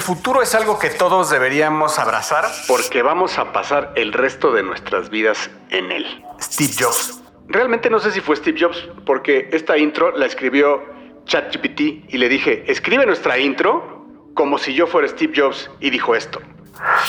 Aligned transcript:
El 0.00 0.06
futuro 0.06 0.40
es 0.40 0.54
algo 0.54 0.78
que 0.78 0.88
todos 0.88 1.28
deberíamos 1.28 1.98
abrazar 1.98 2.46
porque 2.66 3.02
vamos 3.02 3.36
a 3.36 3.52
pasar 3.52 3.92
el 3.96 4.14
resto 4.14 4.50
de 4.50 4.62
nuestras 4.62 5.10
vidas 5.10 5.50
en 5.68 5.92
él. 5.92 6.24
Steve 6.40 6.72
Jobs. 6.72 7.22
Realmente 7.48 7.90
no 7.90 7.98
sé 7.98 8.10
si 8.10 8.22
fue 8.22 8.34
Steve 8.36 8.58
Jobs 8.58 8.88
porque 9.04 9.50
esta 9.52 9.76
intro 9.76 10.16
la 10.16 10.24
escribió 10.24 10.82
ChatGPT 11.26 11.80
y 12.08 12.16
le 12.16 12.30
dije, 12.30 12.64
escribe 12.66 13.04
nuestra 13.04 13.38
intro 13.38 14.06
como 14.32 14.56
si 14.56 14.72
yo 14.72 14.86
fuera 14.86 15.06
Steve 15.06 15.34
Jobs 15.36 15.70
y 15.80 15.90
dijo 15.90 16.14
esto. 16.14 16.40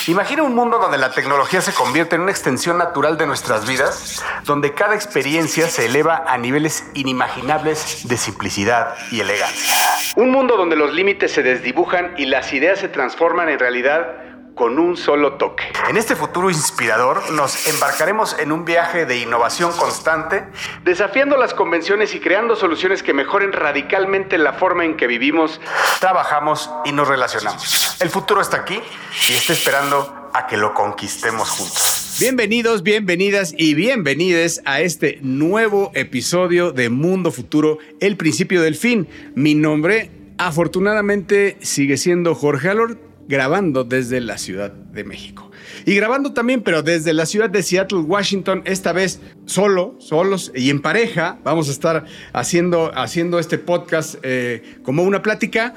Imagina 0.08 0.42
un 0.42 0.54
mundo 0.54 0.78
donde 0.78 0.98
la 0.98 1.12
tecnología 1.12 1.60
se 1.60 1.72
convierte 1.72 2.16
en 2.16 2.22
una 2.22 2.30
extensión 2.30 2.78
natural 2.78 3.16
de 3.16 3.26
nuestras 3.26 3.66
vidas, 3.68 4.22
donde 4.44 4.74
cada 4.74 4.94
experiencia 4.94 5.68
se 5.68 5.86
eleva 5.86 6.24
a 6.26 6.36
niveles 6.38 6.84
inimaginables 6.94 8.06
de 8.08 8.16
simplicidad 8.16 8.94
y 9.10 9.20
elegancia. 9.20 9.74
Un 10.16 10.30
mundo 10.30 10.56
donde 10.56 10.76
los 10.76 10.92
límites 10.92 11.32
se 11.32 11.42
desdibujan 11.42 12.14
y 12.18 12.26
las 12.26 12.52
ideas 12.52 12.80
se 12.80 12.88
transforman 12.88 13.48
en 13.48 13.58
realidad 13.58 14.31
con 14.62 14.78
un 14.78 14.96
solo 14.96 15.32
toque. 15.32 15.64
En 15.90 15.96
este 15.96 16.14
futuro 16.14 16.48
inspirador 16.48 17.32
nos 17.32 17.66
embarcaremos 17.66 18.36
en 18.38 18.52
un 18.52 18.64
viaje 18.64 19.06
de 19.06 19.18
innovación 19.18 19.72
constante, 19.72 20.44
desafiando 20.84 21.36
las 21.36 21.52
convenciones 21.52 22.14
y 22.14 22.20
creando 22.20 22.54
soluciones 22.54 23.02
que 23.02 23.12
mejoren 23.12 23.52
radicalmente 23.52 24.38
la 24.38 24.52
forma 24.52 24.84
en 24.84 24.96
que 24.96 25.08
vivimos, 25.08 25.60
trabajamos 25.98 26.70
y 26.84 26.92
nos 26.92 27.08
relacionamos. 27.08 28.00
El 28.00 28.08
futuro 28.08 28.40
está 28.40 28.58
aquí 28.58 28.80
y 29.28 29.32
está 29.32 29.52
esperando 29.52 30.30
a 30.32 30.46
que 30.46 30.56
lo 30.56 30.74
conquistemos 30.74 31.50
juntos. 31.50 32.18
Bienvenidos, 32.20 32.84
bienvenidas 32.84 33.56
y 33.58 33.74
bienvenides 33.74 34.62
a 34.64 34.80
este 34.80 35.18
nuevo 35.22 35.90
episodio 35.94 36.70
de 36.70 36.88
Mundo 36.88 37.32
Futuro, 37.32 37.78
el 37.98 38.16
principio 38.16 38.62
del 38.62 38.76
fin. 38.76 39.08
Mi 39.34 39.56
nombre, 39.56 40.12
afortunadamente, 40.38 41.56
sigue 41.62 41.96
siendo 41.96 42.36
Jorge 42.36 42.68
Alor 42.68 43.11
grabando 43.28 43.84
desde 43.84 44.20
la 44.20 44.38
Ciudad 44.38 44.72
de 44.72 45.04
México. 45.04 45.50
Y 45.86 45.94
grabando 45.94 46.32
también, 46.32 46.62
pero 46.62 46.82
desde 46.82 47.12
la 47.12 47.26
ciudad 47.26 47.50
de 47.50 47.62
Seattle, 47.62 48.00
Washington, 48.00 48.62
esta 48.64 48.92
vez 48.92 49.20
solo, 49.46 49.96
solos 49.98 50.52
y 50.54 50.70
en 50.70 50.80
pareja. 50.80 51.38
Vamos 51.44 51.68
a 51.68 51.72
estar 51.72 52.04
haciendo, 52.32 52.92
haciendo 52.94 53.38
este 53.38 53.58
podcast 53.58 54.16
eh, 54.22 54.62
como 54.82 55.02
una 55.02 55.22
plática. 55.22 55.74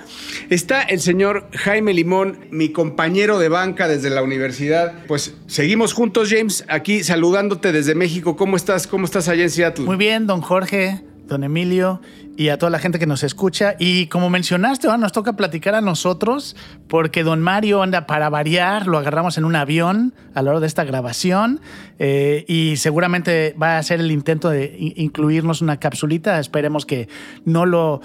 Está 0.50 0.82
el 0.82 1.00
señor 1.00 1.48
Jaime 1.54 1.94
Limón, 1.94 2.48
mi 2.52 2.70
compañero 2.70 3.40
de 3.40 3.50
banca 3.50 3.88
desde 3.88 4.09
la 4.09 4.22
universidad. 4.22 5.06
Pues 5.08 5.36
seguimos 5.48 5.94
juntos, 5.94 6.30
James, 6.30 6.66
aquí 6.68 7.04
saludándote 7.04 7.72
desde 7.72 7.96
México. 7.96 8.36
¿Cómo 8.36 8.58
estás? 8.58 8.88
¿Cómo 8.88 9.06
estás 9.06 9.28
allá 9.28 9.44
en 9.44 9.50
Seattle? 9.50 9.86
Muy 9.86 9.98
bien, 9.98 10.28
don 10.28 10.42
Jorge, 10.42 11.02
don 11.28 11.44
Emilio 11.44 12.02
y 12.38 12.50
a 12.50 12.58
toda 12.58 12.69
la 12.69 12.80
gente 12.80 13.00
que 13.00 13.05
nos 13.05 13.23
escucha. 13.23 13.75
Y 13.80 14.08
como 14.08 14.30
mencionaste, 14.30 14.88
nos 14.97 15.11
toca 15.11 15.33
platicar 15.33 15.75
a 15.75 15.81
nosotros 15.81 16.55
porque 16.88 17.23
don 17.23 17.41
Mario 17.41 17.81
anda 17.81 18.05
para 18.05 18.30
variar, 18.30 18.88
lo 18.88 18.97
agarramos 18.97 19.38
en 19.38 19.45
un 19.45 19.55
avión 19.55 20.14
a 20.33 20.41
la 20.41 20.52
hora 20.52 20.59
de 20.59 20.67
esta 20.67 20.83
grabación 20.83 21.61
eh, 21.97 22.44
y 22.47 22.75
seguramente 22.78 23.56
va 23.61 23.75
a 23.75 23.78
hacer 23.78 24.00
el 24.00 24.11
intento 24.11 24.50
de 24.50 24.75
incluirnos 24.95 25.61
una 25.61 25.78
capsulita. 25.78 26.39
Esperemos 26.39 26.86
que 26.86 27.08
no 27.45 27.66
lo, 27.66 28.02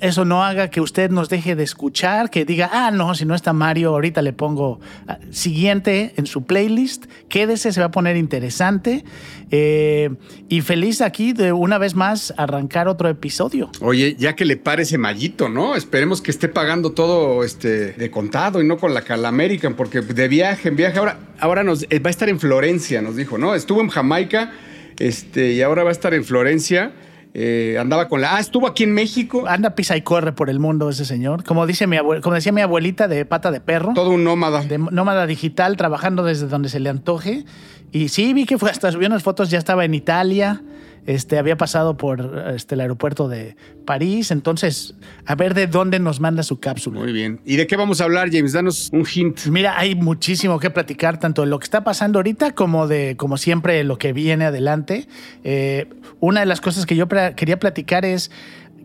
eso 0.00 0.24
no 0.24 0.44
haga 0.44 0.68
que 0.68 0.80
usted 0.80 1.10
nos 1.10 1.28
deje 1.28 1.56
de 1.56 1.62
escuchar, 1.62 2.30
que 2.30 2.44
diga, 2.44 2.70
ah, 2.72 2.90
no, 2.90 3.14
si 3.14 3.24
no 3.24 3.34
está 3.34 3.52
Mario, 3.52 3.90
ahorita 3.90 4.22
le 4.22 4.32
pongo 4.32 4.80
ah, 5.08 5.18
siguiente 5.30 6.12
en 6.16 6.26
su 6.26 6.44
playlist. 6.44 7.06
Quédese, 7.28 7.72
se 7.72 7.80
va 7.80 7.86
a 7.86 7.90
poner 7.90 8.16
interesante. 8.16 9.04
Eh, 9.50 10.10
y 10.48 10.60
feliz 10.60 11.00
aquí 11.00 11.32
de 11.32 11.52
una 11.52 11.78
vez 11.78 11.94
más 11.94 12.32
arrancar 12.36 12.88
otro 12.88 13.08
episodio. 13.08 13.69
Oye, 13.80 14.14
ya 14.18 14.34
que 14.36 14.44
le 14.44 14.56
pare 14.56 14.82
ese 14.82 14.98
mallito, 14.98 15.48
¿no? 15.48 15.74
Esperemos 15.74 16.20
que 16.20 16.30
esté 16.30 16.48
pagando 16.48 16.92
todo 16.92 17.44
este 17.44 17.92
de 17.92 18.10
contado 18.10 18.60
y 18.60 18.66
no 18.66 18.76
con 18.76 18.92
la 18.92 19.02
Calamerican, 19.02 19.74
porque 19.74 20.00
de 20.02 20.28
viaje 20.28 20.68
en 20.68 20.76
viaje. 20.76 20.98
Ahora, 20.98 21.18
ahora 21.38 21.62
nos 21.64 21.84
eh, 21.88 21.98
va 21.98 22.08
a 22.08 22.10
estar 22.10 22.28
en 22.28 22.38
Florencia, 22.38 23.00
nos 23.00 23.16
dijo, 23.16 23.38
¿no? 23.38 23.54
Estuvo 23.54 23.80
en 23.80 23.88
Jamaica 23.88 24.52
este, 24.98 25.52
y 25.52 25.62
ahora 25.62 25.82
va 25.82 25.88
a 25.88 25.92
estar 25.92 26.12
en 26.12 26.24
Florencia. 26.24 26.92
Eh, 27.32 27.76
andaba 27.78 28.08
con 28.08 28.20
la. 28.20 28.36
Ah, 28.36 28.40
estuvo 28.40 28.66
aquí 28.66 28.82
en 28.82 28.92
México. 28.92 29.44
Anda, 29.46 29.74
pisa 29.74 29.96
y 29.96 30.02
corre 30.02 30.32
por 30.32 30.50
el 30.50 30.58
mundo 30.58 30.90
ese 30.90 31.04
señor. 31.04 31.44
Como, 31.44 31.66
dice 31.66 31.86
mi 31.86 31.96
como 32.20 32.34
decía 32.34 32.52
mi 32.52 32.60
abuelita 32.60 33.06
de 33.06 33.24
pata 33.24 33.50
de 33.50 33.60
perro. 33.60 33.92
Todo 33.94 34.10
un 34.10 34.24
nómada. 34.24 34.62
De 34.62 34.78
nómada 34.78 35.26
digital, 35.26 35.76
trabajando 35.76 36.24
desde 36.24 36.48
donde 36.48 36.68
se 36.68 36.80
le 36.80 36.90
antoje. 36.90 37.44
Y 37.92 38.08
sí, 38.08 38.34
vi 38.34 38.46
que 38.46 38.58
fue 38.58 38.70
hasta 38.70 38.90
subió 38.90 39.06
unas 39.06 39.22
fotos, 39.22 39.48
ya 39.48 39.58
estaba 39.58 39.84
en 39.84 39.94
Italia. 39.94 40.60
Este, 41.06 41.38
había 41.38 41.56
pasado 41.56 41.96
por 41.96 42.44
este, 42.54 42.74
el 42.74 42.82
aeropuerto 42.82 43.28
de 43.28 43.56
París. 43.84 44.30
Entonces, 44.30 44.94
a 45.26 45.34
ver 45.34 45.54
de 45.54 45.66
dónde 45.66 45.98
nos 45.98 46.20
manda 46.20 46.42
su 46.42 46.60
cápsula. 46.60 47.00
Muy 47.00 47.12
bien. 47.12 47.40
¿Y 47.44 47.56
de 47.56 47.66
qué 47.66 47.76
vamos 47.76 48.00
a 48.00 48.04
hablar, 48.04 48.28
James? 48.30 48.52
Danos 48.52 48.90
un 48.92 49.06
hint. 49.06 49.46
Mira, 49.46 49.78
hay 49.78 49.94
muchísimo 49.94 50.58
que 50.58 50.70
platicar, 50.70 51.18
tanto 51.18 51.42
de 51.42 51.48
lo 51.48 51.58
que 51.58 51.64
está 51.64 51.84
pasando 51.84 52.18
ahorita 52.18 52.54
como 52.54 52.86
de, 52.86 53.16
como 53.16 53.36
siempre, 53.36 53.82
lo 53.84 53.98
que 53.98 54.12
viene 54.12 54.44
adelante. 54.44 55.08
Eh, 55.44 55.88
una 56.20 56.40
de 56.40 56.46
las 56.46 56.60
cosas 56.60 56.86
que 56.86 56.96
yo 56.96 57.08
quería 57.08 57.58
platicar 57.58 58.04
es 58.04 58.30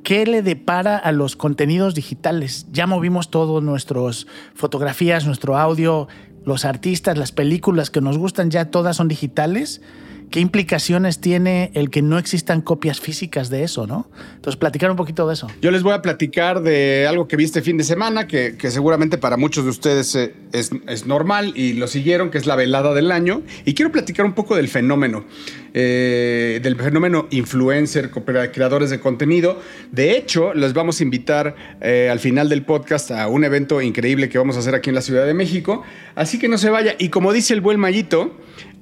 ¿qué 0.05 0.25
le 0.25 0.43
depara 0.43 0.97
a 0.97 1.11
los 1.11 1.35
contenidos 1.35 1.95
digitales? 1.95 2.67
Ya 2.71 2.87
movimos 2.87 3.31
todo, 3.31 3.59
nuestras 3.59 4.27
fotografías, 4.53 5.25
nuestro 5.25 5.57
audio, 5.57 6.07
los 6.45 6.63
artistas, 6.63 7.17
las 7.17 7.31
películas 7.31 7.89
que 7.89 8.01
nos 8.01 8.17
gustan, 8.17 8.51
ya 8.51 8.65
todas 8.65 8.97
son 8.97 9.07
digitales. 9.07 9.81
¿Qué 10.29 10.39
implicaciones 10.39 11.19
tiene 11.19 11.71
el 11.73 11.89
que 11.89 12.01
no 12.01 12.17
existan 12.17 12.61
copias 12.61 12.99
físicas 12.99 13.49
de 13.49 13.63
eso, 13.63 13.87
no? 13.87 14.09
Entonces, 14.35 14.57
platicar 14.57 14.91
un 14.91 14.97
poquito 14.97 15.27
de 15.27 15.33
eso. 15.33 15.47
Yo 15.61 15.71
les 15.71 15.83
voy 15.83 15.93
a 15.93 16.01
platicar 16.01 16.61
de 16.61 17.05
algo 17.07 17.27
que 17.27 17.37
vi 17.37 17.43
este 17.43 17.61
fin 17.61 17.77
de 17.77 17.83
semana, 17.83 18.27
que, 18.27 18.55
seguramente 18.69 19.17
para 19.17 19.37
muchos 19.37 19.63
de 19.63 19.69
ustedes 19.69 20.15
eh, 20.15 20.33
es, 20.51 21.05
normal 21.05 21.53
y 21.55 21.73
lo 21.73 21.87
siguieron, 21.87 22.31
que 22.31 22.37
es 22.37 22.45
la 22.45 22.55
velada 22.55 22.93
del 22.93 23.11
año. 23.11 23.43
Y 23.65 23.73
quiero 23.73 23.91
platicar 23.91 24.25
un 24.25 24.33
poco 24.33 24.55
del 24.55 24.67
fenómeno, 24.67 25.25
eh, 25.73 26.59
del 26.61 26.75
fenómeno 26.75 27.27
influencer, 27.31 28.11
creadores 28.11 28.89
de 28.89 28.99
contenido. 28.99 29.59
De 29.91 30.17
hecho, 30.17 30.53
les 30.53 30.73
vamos 30.73 30.99
a 30.99 31.03
invitar 31.03 31.55
eh, 31.81 32.09
al 32.11 32.19
final 32.19 32.49
del 32.49 32.63
podcast 32.63 33.11
a 33.11 33.27
un 33.27 33.43
evento 33.43 33.81
increíble 33.81 34.29
que 34.29 34.37
vamos 34.37 34.55
a 34.57 34.59
hacer 34.59 34.75
aquí 34.75 34.89
en 34.89 34.95
la 34.95 35.01
Ciudad 35.01 35.25
de 35.25 35.33
México. 35.33 35.83
Así 36.15 36.39
que 36.39 36.47
no 36.47 36.57
se 36.57 36.69
vaya. 36.69 36.95
Y 36.97 37.09
como 37.09 37.33
dice 37.33 37.53
el 37.53 37.61
buen 37.61 37.79
Mayito, 37.79 38.35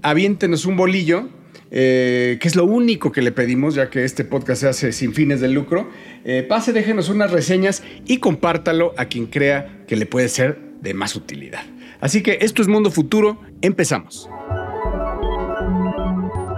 aviéntenos 0.03 0.65
un 0.65 0.77
bolillo, 0.77 1.29
eh, 1.71 2.37
que 2.39 2.47
es 2.47 2.55
lo 2.55 2.65
único 2.65 3.11
que 3.11 3.23
le 3.23 3.31
pedimos, 3.31 3.73
ya 3.73 3.89
que 3.89 4.03
este 4.03 4.23
podcast 4.23 4.61
se 4.61 4.69
hace 4.69 4.91
sin 4.91 5.13
fines 5.13 5.41
de 5.41 5.47
lucro. 5.47 5.89
Eh, 6.23 6.45
pase, 6.47 6.73
déjenos 6.73 7.09
unas 7.09 7.31
reseñas 7.31 7.81
y 8.05 8.19
compártalo 8.19 8.93
a 8.97 9.05
quien 9.05 9.25
crea 9.25 9.83
que 9.87 9.95
le 9.95 10.05
puede 10.05 10.29
ser 10.29 10.59
de 10.81 10.93
más 10.93 11.15
utilidad. 11.15 11.63
Así 11.99 12.21
que 12.21 12.37
esto 12.41 12.61
es 12.61 12.67
Mundo 12.67 12.91
Futuro, 12.91 13.41
empezamos. 13.61 14.29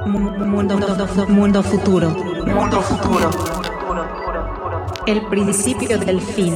Mundo, 0.06 0.78
mundo 1.28 1.64
futuro. 1.64 2.10
Mundo 2.10 2.82
futuro. 2.82 3.30
El 5.08 5.22
principio 5.28 5.98
del 6.00 6.20
fin. 6.20 6.56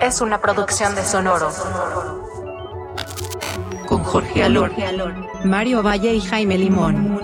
Es 0.00 0.20
una 0.20 0.40
producción 0.40 0.94
de 0.94 1.02
Sonoro 1.02 1.50
Jorge 4.06 4.42
Alor, 4.42 4.72
Mario 5.44 5.82
Valle 5.82 6.14
y 6.14 6.20
Jaime 6.20 6.56
Limón. 6.56 7.20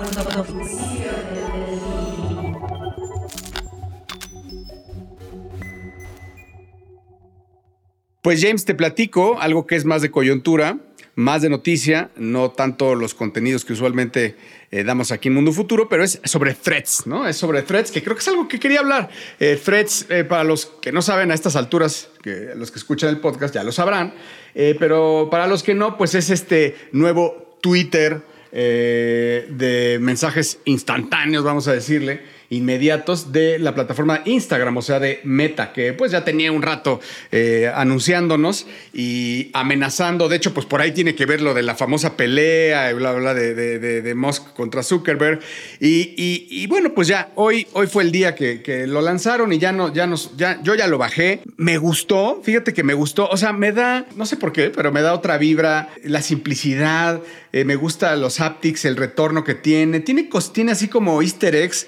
Pues 8.21 8.43
James, 8.43 8.65
te 8.65 8.75
platico 8.75 9.41
algo 9.41 9.67
que 9.67 9.77
es 9.77 9.85
más 9.85 10.03
de 10.03 10.11
coyuntura, 10.11 10.79
más 11.15 11.43
de 11.43 11.51
noticia, 11.51 12.11
no 12.17 12.51
tanto 12.51 12.95
los 12.95 13.15
contenidos 13.15 13.65
que 13.65 13.75
usualmente 13.75 14.37
eh, 14.71 14.83
damos 14.85 15.13
aquí 15.13 15.29
en 15.29 15.35
Mundo 15.35 15.53
Futuro, 15.53 15.89
pero 15.89 16.03
es 16.03 16.21
sobre 16.25 16.55
threads, 16.55 17.07
¿no? 17.07 17.29
Es 17.29 17.37
sobre 17.37 17.63
threads, 17.63 17.91
que 17.91 18.03
creo 18.03 18.17
que 18.17 18.21
es 18.21 18.29
algo 18.29 18.49
que 18.49 18.59
quería 18.59 18.81
hablar. 18.81 19.11
Eh, 19.39 19.61
threads, 19.63 20.07
eh, 20.09 20.25
para 20.25 20.45
los 20.45 20.67
que 20.67 20.91
no 20.91 21.03
saben 21.03 21.31
a 21.31 21.35
estas 21.35 21.57
alturas, 21.57 22.09
que 22.23 22.53
los 22.57 22.71
que 22.71 22.79
escuchan 22.79 23.11
el 23.11 23.21
podcast 23.21 23.55
ya 23.55 23.63
lo 23.63 23.73
sabrán, 23.73 24.15
pero 24.55 25.29
para 25.31 25.47
los 25.47 25.63
que 25.63 25.75
no, 25.75 25.97
pues 25.97 26.15
es 26.15 26.31
este 26.31 26.77
nuevo 26.93 27.57
Twitter 27.61 28.23
de 28.53 29.99
mensajes 30.01 30.59
instantáneos, 30.67 31.43
vamos 31.43 31.69
a 31.69 31.73
decirle 31.73 32.21
inmediatos 32.53 33.33
de 33.33 33.59
la 33.59 33.75
plataforma 33.75 34.21
Instagram, 34.27 34.77
o 34.77 34.83
sea, 34.83 35.01
de 35.01 35.21
Meta, 35.25 35.73
que 35.73 35.95
pues 35.95 36.13
ya 36.13 36.23
tenía 36.23 36.53
un 36.53 36.61
rato 36.61 37.01
eh, 37.31 37.73
anunciándonos 37.75 38.67
y 38.93 39.51
amenazando. 39.55 40.29
De 40.29 40.37
hecho, 40.37 40.53
pues 40.53 40.67
por 40.67 40.83
ahí 40.83 40.93
tiene 40.93 41.15
que 41.15 41.25
ver 41.25 41.41
lo 41.41 41.55
de 41.55 41.63
la 41.63 41.75
famosa 41.75 42.15
pelea 42.17 42.91
y 42.91 42.95
bla, 42.95 43.13
bla, 43.13 43.33
de, 43.33 43.55
de, 43.55 44.03
de, 44.03 44.15
Musk 44.15 44.53
contra 44.53 44.83
Zuckerberg. 44.83 45.41
Y, 45.81 46.15
y, 46.51 46.67
bueno, 46.67 46.93
pues 46.95 47.09
ya 47.09 47.31
hoy, 47.37 47.67
hoy 47.73 47.87
fue 47.87 48.03
el 48.03 48.13
día 48.13 48.35
que, 48.35 48.63
que, 48.63 48.87
lo 48.87 49.01
lanzaron 49.01 49.53
y 49.53 49.59
ya 49.59 49.73
no, 49.73 49.93
ya 49.93 50.07
nos, 50.07 50.37
ya, 50.37 50.61
yo 50.63 50.75
ya 50.75 50.87
lo 50.87 50.99
bajé. 50.99 51.41
Me 51.57 51.79
gustó, 51.79 52.43
fíjate 52.45 52.75
que 52.75 52.83
me 52.83 52.95
gustó. 52.95 53.29
O 53.31 53.39
sea, 53.39 53.55
me 53.55 53.73
da, 53.73 54.07
no 54.17 54.27
sé 54.27 54.37
por 54.37 54.53
qué, 54.53 54.69
pero 54.69 54.93
me 54.93 55.01
da 55.01 55.15
otra 55.15 55.39
vibra, 55.39 55.89
la 56.05 56.21
simplicidad, 56.21 57.23
eh, 57.53 57.65
me 57.65 57.77
gusta 57.77 58.15
los 58.17 58.41
haptics, 58.41 58.85
el 58.85 58.97
retorno 58.97 59.43
que 59.43 59.55
tiene. 59.55 60.01
Tiene, 60.01 60.29
tiene 60.53 60.73
así 60.73 60.89
como 60.89 61.23
easter 61.23 61.55
eggs 61.55 61.87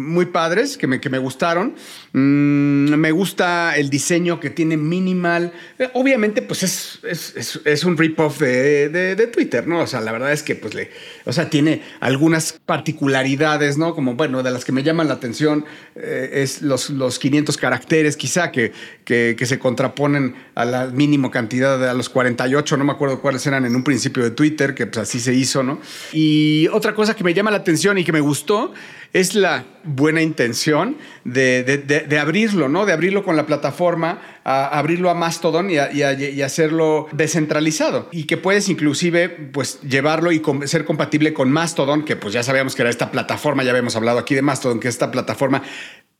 muy 0.00 0.26
padres 0.26 0.76
que 0.76 0.86
me, 0.86 1.00
que 1.00 1.10
me 1.10 1.18
gustaron. 1.18 1.74
Mm, 2.12 2.94
me 2.96 3.12
gusta 3.12 3.76
el 3.76 3.90
diseño 3.90 4.40
que 4.40 4.50
tiene 4.50 4.76
minimal. 4.76 5.52
Eh, 5.78 5.88
obviamente, 5.94 6.42
pues 6.42 6.62
es, 6.62 6.98
es, 7.04 7.60
es, 7.64 7.84
un 7.84 7.96
rip-off 7.96 8.40
de, 8.40 8.88
de, 8.88 9.26
Twitter, 9.28 9.66
¿no? 9.66 9.80
O 9.80 9.86
sea, 9.86 10.00
la 10.00 10.12
verdad 10.12 10.32
es 10.32 10.42
que, 10.42 10.56
pues, 10.56 10.74
le, 10.74 10.90
o 11.24 11.32
sea, 11.32 11.48
tiene 11.48 11.82
algunas 12.00 12.58
particularidades, 12.66 13.78
¿no? 13.78 13.94
Como, 13.94 14.14
bueno, 14.14 14.42
de 14.42 14.50
las 14.50 14.64
que 14.64 14.72
me 14.72 14.82
llaman 14.82 15.08
la 15.08 15.14
atención 15.14 15.64
eh, 15.94 16.30
es 16.32 16.62
los, 16.62 16.90
los 16.90 17.18
500 17.18 17.56
caracteres, 17.56 18.16
quizá, 18.16 18.50
que, 18.50 18.72
que, 19.04 19.46
se 19.46 19.58
contraponen 19.58 20.34
a 20.54 20.64
la 20.64 20.86
mínima 20.86 21.30
cantidad, 21.30 21.78
de, 21.78 21.88
a 21.88 21.94
los 21.94 22.08
48, 22.08 22.76
no 22.76 22.84
me 22.84 22.92
acuerdo 22.92 23.20
cuáles 23.20 23.46
eran 23.46 23.64
en 23.64 23.74
un 23.74 23.84
principio 23.84 24.22
de 24.22 24.30
Twitter, 24.30 24.74
que 24.74 24.86
pues 24.86 24.98
así 24.98 25.20
se 25.20 25.34
hizo, 25.34 25.62
¿no? 25.62 25.80
Y 26.12 26.68
otra 26.68 26.94
cosa 26.94 27.14
que 27.14 27.24
me 27.24 27.34
llama 27.34 27.50
la 27.50 27.58
atención 27.58 27.98
y 27.98 28.04
que 28.04 28.12
me 28.12 28.20
gustó 28.20 28.72
es 29.12 29.34
la 29.34 29.64
buena 29.82 30.22
intención 30.22 30.96
de, 31.24 32.18
abrirlo, 32.20 32.68
¿no? 32.68 32.86
De 32.86 32.92
abrirlo 32.92 33.24
con 33.24 33.36
la 33.36 33.46
plataforma, 33.46 34.20
a 34.44 34.78
abrirlo 34.78 35.10
a 35.10 35.14
Mastodon 35.14 35.70
y, 35.70 35.74
y, 35.74 36.42
hacerlo 36.42 37.08
descentralizado. 37.12 38.08
Y 38.12 38.24
que 38.24 38.36
puedes 38.36 38.68
inclusive 38.68 39.28
pues 39.28 39.80
llevarlo 39.82 40.32
y 40.32 40.42
ser 40.64 40.84
compatible 40.84 41.32
con 41.32 41.50
Mastodon, 41.50 42.04
que 42.04 42.16
pues 42.16 42.34
ya 42.34 42.42
sabíamos 42.42 42.74
que 42.74 42.82
era 42.82 42.90
esta 42.90 43.10
plataforma, 43.10 43.64
ya 43.64 43.70
habíamos 43.70 43.96
hablado 43.96 44.18
aquí 44.18 44.34
de 44.34 44.42
Mastodon, 44.42 44.80
que 44.80 44.88
es 44.88 44.94
esta 44.94 45.10
plataforma 45.10 45.62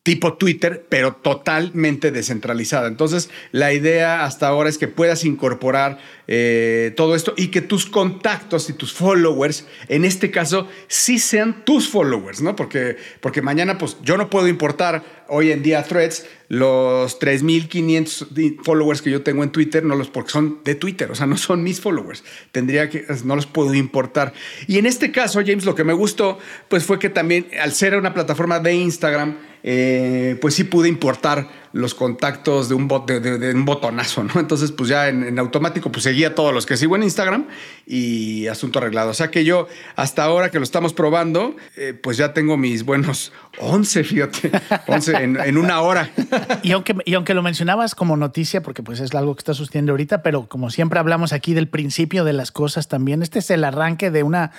tipo 0.03 0.35
Twitter, 0.35 0.87
pero 0.89 1.13
totalmente 1.17 2.11
descentralizada. 2.11 2.89
Entonces, 2.89 3.29
la 3.53 3.73
idea 3.75 4.25
hasta 4.25 4.49
ahora 4.49 4.71
es 4.71 4.79
que 4.79 4.89
puedas 4.89 5.25
incorporar 5.25 5.99
eh, 6.27 6.95
todo 6.97 7.15
esto 7.15 7.35
y 7.37 7.49
que 7.49 7.61
tus 7.61 7.85
contactos 7.85 8.71
y 8.71 8.73
tus 8.73 8.95
followers, 8.95 9.67
en 9.89 10.07
este 10.07 10.31
caso, 10.31 10.69
sí 10.89 11.19
sean 11.19 11.65
tus 11.67 11.89
followers, 11.91 12.41
¿no? 12.41 12.57
Porque, 12.57 12.97
porque 13.21 13.43
mañana, 13.43 13.77
pues 13.77 13.99
yo 14.03 14.17
no 14.17 14.31
puedo 14.31 14.49
importar 14.49 15.20
hoy 15.31 15.53
en 15.53 15.63
día 15.63 15.83
threads 15.83 16.27
los 16.49 17.21
3.500 17.21 18.65
followers 18.65 19.01
que 19.01 19.11
yo 19.11 19.23
tengo 19.23 19.45
en 19.45 19.51
Twitter, 19.51 19.85
no 19.85 19.95
los 19.95 20.11
porque 20.11 20.31
son 20.31 20.59
de 20.65 20.75
Twitter, 20.75 21.11
o 21.11 21.15
sea, 21.15 21.27
no 21.27 21.37
son 21.37 21.63
mis 21.63 21.81
followers. 21.81 22.25
Tendría 22.51 22.91
que, 22.91 23.07
no 23.25 23.37
los 23.37 23.47
puedo 23.47 23.73
importar. 23.75 24.33
Y 24.67 24.79
en 24.79 24.87
este 24.87 25.13
caso, 25.13 25.41
James, 25.47 25.65
lo 25.65 25.75
que 25.75 25.85
me 25.85 25.93
gustó, 25.93 26.39
pues 26.69 26.85
fue 26.85 26.99
que 26.99 27.09
también, 27.09 27.47
al 27.61 27.73
ser 27.73 27.97
una 27.97 28.13
plataforma 28.13 28.59
de 28.59 28.75
Instagram, 28.75 29.39
eh, 29.63 30.37
pues 30.41 30.55
sí 30.55 30.65
pude 30.65 30.89
importar 30.89 31.49
los 31.73 31.95
contactos 31.95 32.69
de 32.69 32.75
un, 32.75 32.89
bot, 32.89 33.09
de, 33.09 33.55
un 33.55 33.65
botonazo, 33.65 34.25
¿no? 34.25 34.41
Entonces, 34.41 34.73
pues 34.73 34.89
ya 34.89 35.09
en, 35.09 35.39
automático, 35.39 35.93
pues 35.93 36.03
seguía 36.03 36.35
todos 36.35 36.53
los 36.53 36.67
que 36.67 36.77
sigo 36.77 36.97
en 36.97 37.05
Instagram 37.05 37.47
y 37.87 38.49
asunto 38.49 38.81
arreglado. 38.81 39.11
O 39.11 39.15
sea 39.15 39.31
que 39.31 39.45
yo, 39.45 39.69
hasta 39.95 40.25
ahora 40.25 40.51
que 40.51 40.59
lo 40.59 40.65
estamos 40.65 40.93
probando, 40.93 41.55
eh, 41.77 41.95
pues 41.95 42.17
ya 42.17 42.33
tengo 42.33 42.57
mis 42.57 42.85
buenos 42.85 43.33
11, 43.59 44.05
fíjate, 44.05 44.51
11 44.89 45.17
en, 45.17 45.59
una 45.59 45.81
hora. 45.81 46.11
Y 46.63 46.73
aunque, 46.73 46.95
y 47.05 47.15
aunque 47.15 47.35
lo 47.35 47.43
mencionabas 47.43 47.95
como 47.95 48.17
noticia, 48.17 48.63
porque 48.63 48.83
pues 48.83 49.01
es 49.01 49.15
algo 49.15 49.35
que 49.35 49.41
está 49.41 49.55
sucediendo 49.55 49.93
ahorita, 49.93 50.23
pero 50.23 50.49
como 50.49 50.71
siempre 50.71 50.99
hablamos 50.99 51.33
aquí 51.33 51.55
del 51.55 51.69
principio 51.69 52.25
de 52.25 52.33
las 52.33 52.51
cosas 52.51 52.89
también, 52.89 53.23
este 53.23 53.39
es 53.39 53.51
el 53.51 53.65
arranque 53.65 54.11
de 54.11 54.23
una, 54.23 54.53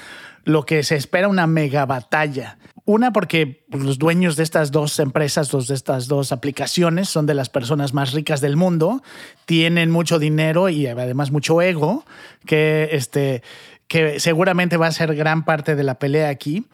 lo 0.44 0.66
que 0.66 0.84
se 0.84 0.96
espera 0.96 1.28
una 1.28 1.48
mega 1.48 1.86
batalla 1.86 2.58
una, 2.92 3.12
porque 3.14 3.66
los 3.70 3.98
dueños 3.98 4.36
de 4.36 4.44
estas 4.44 4.72
dos 4.72 5.00
empresas, 5.00 5.50
de 5.52 5.74
estas 5.74 6.08
dos 6.08 6.32
aplicaciones, 6.32 7.10
son 7.10 7.26
de 7.26 7.34
las 7.34 7.50
personas 7.50 7.94
más 7.94 8.14
ricas 8.14 8.42
del 8.42 8.58
mundo, 8.58 9.02
tienen 9.46 9.92
mucho 9.92 10.20
dinero 10.20 10.70
y 10.70 10.88
además 10.88 11.32
mucho 11.32 11.62
ego, 11.62 12.06
que, 12.46 12.90
este, 12.92 13.44
que 13.88 14.20
seguramente 14.20 14.78
va 14.78 14.88
a 14.88 14.92
ser 14.92 15.16
gran 15.16 15.46
parte 15.46 15.76
de 15.76 15.84
la 15.84 15.96
pelea 16.00 16.30
aquí. 16.30 16.66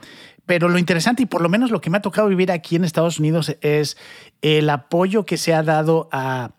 Pero 0.46 0.70
lo 0.70 0.80
interesante, 0.80 1.24
y 1.24 1.26
por 1.26 1.42
lo 1.42 1.50
menos 1.50 1.72
lo 1.72 1.82
que 1.82 1.90
me 1.90 1.98
ha 1.98 2.02
tocado 2.02 2.30
vivir 2.30 2.52
aquí 2.52 2.78
en 2.78 2.86
Estados 2.86 3.20
Unidos, 3.20 3.56
es 3.62 3.98
el 4.42 4.70
apoyo 4.70 5.26
que 5.26 5.38
se 5.38 5.54
ha 5.54 5.62
dado 5.62 6.08
a 6.12 6.52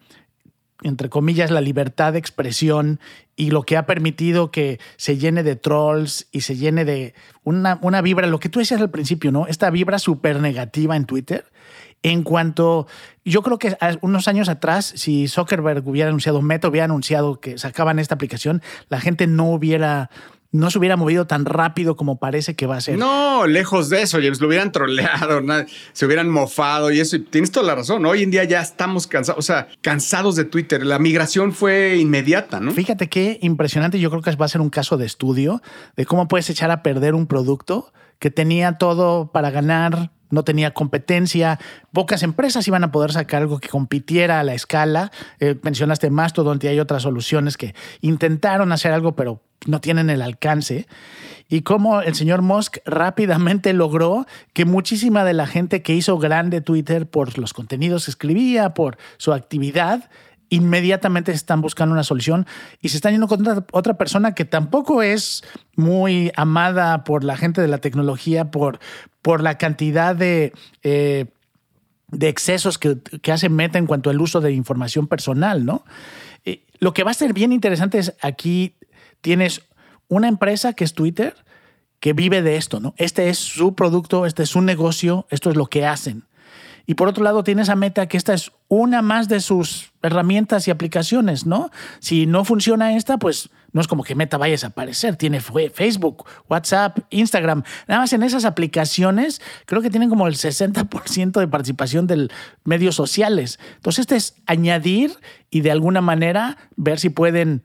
entre 0.82 1.08
comillas, 1.08 1.50
la 1.50 1.60
libertad 1.60 2.12
de 2.12 2.18
expresión 2.18 3.00
y 3.36 3.50
lo 3.50 3.62
que 3.62 3.76
ha 3.76 3.86
permitido 3.86 4.50
que 4.50 4.78
se 4.96 5.18
llene 5.18 5.42
de 5.42 5.56
trolls 5.56 6.28
y 6.30 6.42
se 6.42 6.56
llene 6.56 6.84
de 6.84 7.14
una, 7.42 7.78
una 7.82 8.00
vibra, 8.00 8.26
lo 8.26 8.38
que 8.38 8.48
tú 8.48 8.60
decías 8.60 8.80
al 8.80 8.90
principio, 8.90 9.32
¿no? 9.32 9.46
Esta 9.46 9.70
vibra 9.70 9.98
súper 9.98 10.40
negativa 10.40 10.96
en 10.96 11.04
Twitter. 11.04 11.46
En 12.04 12.22
cuanto, 12.22 12.86
yo 13.24 13.42
creo 13.42 13.58
que 13.58 13.76
unos 14.02 14.28
años 14.28 14.48
atrás, 14.48 14.92
si 14.94 15.26
Zuckerberg 15.26 15.86
hubiera 15.88 16.08
anunciado, 16.08 16.42
Meta 16.42 16.68
hubiera 16.68 16.84
anunciado 16.84 17.40
que 17.40 17.58
sacaban 17.58 17.98
esta 17.98 18.14
aplicación, 18.14 18.62
la 18.88 19.00
gente 19.00 19.26
no 19.26 19.46
hubiera 19.50 20.10
no 20.50 20.70
se 20.70 20.78
hubiera 20.78 20.96
movido 20.96 21.26
tan 21.26 21.44
rápido 21.44 21.96
como 21.96 22.18
parece 22.18 22.56
que 22.56 22.66
va 22.66 22.76
a 22.76 22.80
ser. 22.80 22.98
No, 22.98 23.46
lejos 23.46 23.90
de 23.90 24.02
eso, 24.02 24.18
James, 24.18 24.40
lo 24.40 24.48
hubieran 24.48 24.72
troleado, 24.72 25.40
se 25.92 26.06
hubieran 26.06 26.30
mofado 26.30 26.90
y 26.90 27.00
eso. 27.00 27.16
Y 27.16 27.20
tienes 27.20 27.50
toda 27.50 27.66
la 27.66 27.74
razón. 27.74 28.04
Hoy 28.06 28.22
en 28.22 28.30
día 28.30 28.44
ya 28.44 28.60
estamos 28.60 29.06
cansados, 29.06 29.38
o 29.38 29.42
sea, 29.42 29.68
cansados 29.82 30.36
de 30.36 30.44
Twitter. 30.44 30.84
La 30.86 30.98
migración 30.98 31.52
fue 31.52 31.96
inmediata, 31.98 32.60
¿no? 32.60 32.72
Fíjate 32.72 33.08
qué 33.08 33.38
impresionante. 33.42 34.00
Yo 34.00 34.10
creo 34.10 34.22
que 34.22 34.34
va 34.36 34.46
a 34.46 34.48
ser 34.48 34.60
un 34.60 34.70
caso 34.70 34.96
de 34.96 35.06
estudio 35.06 35.62
de 35.96 36.06
cómo 36.06 36.28
puedes 36.28 36.48
echar 36.48 36.70
a 36.70 36.82
perder 36.82 37.14
un 37.14 37.26
producto 37.26 37.92
que 38.18 38.30
tenía 38.30 38.78
todo 38.78 39.30
para 39.32 39.50
ganar, 39.50 40.12
no 40.30 40.42
tenía 40.44 40.72
competencia, 40.72 41.58
pocas 41.92 42.22
empresas 42.22 42.66
iban 42.68 42.84
a 42.84 42.92
poder 42.92 43.12
sacar 43.12 43.42
algo 43.42 43.58
que 43.58 43.68
compitiera 43.68 44.40
a 44.40 44.44
la 44.44 44.54
escala. 44.54 45.10
Eh, 45.40 45.56
mencionaste 45.62 46.10
Mastodon 46.10 46.58
y 46.62 46.66
hay 46.66 46.80
otras 46.80 47.02
soluciones 47.02 47.56
que 47.56 47.74
intentaron 48.00 48.72
hacer 48.72 48.92
algo, 48.92 49.16
pero 49.16 49.42
no 49.66 49.80
tienen 49.80 50.10
el 50.10 50.22
alcance. 50.22 50.86
Y 51.48 51.62
cómo 51.62 52.02
el 52.02 52.14
señor 52.14 52.42
Musk 52.42 52.78
rápidamente 52.84 53.72
logró 53.72 54.26
que 54.52 54.64
muchísima 54.64 55.24
de 55.24 55.32
la 55.32 55.46
gente 55.46 55.82
que 55.82 55.94
hizo 55.94 56.18
grande 56.18 56.60
Twitter 56.60 57.08
por 57.08 57.38
los 57.38 57.54
contenidos 57.54 58.04
que 58.04 58.10
escribía, 58.10 58.74
por 58.74 58.98
su 59.16 59.32
actividad, 59.32 60.10
inmediatamente 60.50 61.32
están 61.32 61.60
buscando 61.60 61.92
una 61.92 62.04
solución 62.04 62.46
y 62.80 62.88
se 62.88 62.96
están 62.96 63.12
yendo 63.12 63.28
con 63.28 63.46
otra, 63.72 63.94
persona 63.98 64.34
que 64.34 64.44
tampoco 64.44 65.02
es 65.02 65.44
muy 65.76 66.32
amada 66.36 67.04
por 67.04 67.24
la 67.24 67.36
gente 67.36 67.60
de 67.60 67.68
la 67.68 67.78
tecnología, 67.78 68.50
por, 68.50 68.78
por 69.22 69.42
la 69.42 69.58
cantidad 69.58 70.14
de... 70.16 70.52
Eh, 70.82 71.26
de 72.10 72.28
excesos 72.30 72.78
que, 72.78 72.96
que, 73.20 73.32
hace 73.32 73.50
Meta 73.50 73.76
en 73.76 73.86
cuanto 73.86 74.08
al 74.08 74.18
uso 74.18 74.40
de 74.40 74.52
información 74.52 75.08
personal, 75.08 75.66
¿no? 75.66 75.84
Eh, 76.46 76.64
lo 76.78 76.94
que 76.94 77.04
va 77.04 77.10
a 77.10 77.14
ser 77.14 77.34
bien 77.34 77.52
interesante 77.52 77.98
es 77.98 78.14
aquí 78.22 78.76
tienes 79.20 79.68
una 80.08 80.28
empresa 80.28 80.72
que 80.72 80.84
es 80.84 80.94
Twitter 80.94 81.34
que 82.00 82.12
vive 82.12 82.42
de 82.42 82.56
esto, 82.56 82.80
¿no? 82.80 82.94
Este 82.96 83.28
es 83.28 83.38
su 83.38 83.74
producto, 83.74 84.24
este 84.24 84.44
es 84.44 84.48
su 84.48 84.62
negocio, 84.62 85.26
esto 85.30 85.50
es 85.50 85.56
lo 85.56 85.66
que 85.66 85.84
hacen. 85.84 86.24
Y 86.86 86.94
por 86.94 87.08
otro 87.08 87.22
lado, 87.22 87.44
tienes 87.44 87.68
a 87.68 87.76
Meta 87.76 88.06
que 88.06 88.16
esta 88.16 88.32
es 88.32 88.52
una 88.68 89.02
más 89.02 89.28
de 89.28 89.40
sus 89.40 89.92
herramientas 90.02 90.66
y 90.66 90.70
aplicaciones, 90.70 91.44
¿no? 91.44 91.70
Si 91.98 92.24
no 92.24 92.44
funciona 92.44 92.96
esta, 92.96 93.18
pues 93.18 93.50
no 93.72 93.80
es 93.80 93.86
como 93.86 94.02
que 94.02 94.14
Meta 94.14 94.38
vaya 94.38 94.52
a 94.52 94.56
desaparecer. 94.56 95.16
Tiene 95.16 95.40
Facebook, 95.40 96.24
WhatsApp, 96.48 96.98
Instagram. 97.10 97.62
Nada 97.86 98.02
más 98.02 98.12
en 98.12 98.22
esas 98.22 98.44
aplicaciones 98.44 99.40
creo 99.66 99.82
que 99.82 99.90
tienen 99.90 100.08
como 100.08 100.26
el 100.26 100.34
60% 100.34 101.38
de 101.38 101.48
participación 101.48 102.06
de 102.06 102.28
medios 102.64 102.94
sociales. 102.94 103.58
Entonces, 103.76 104.00
este 104.00 104.16
es 104.16 104.34
añadir 104.46 105.12
y 105.50 105.60
de 105.60 105.70
alguna 105.70 106.00
manera 106.00 106.56
ver 106.76 106.98
si 106.98 107.10
pueden 107.10 107.62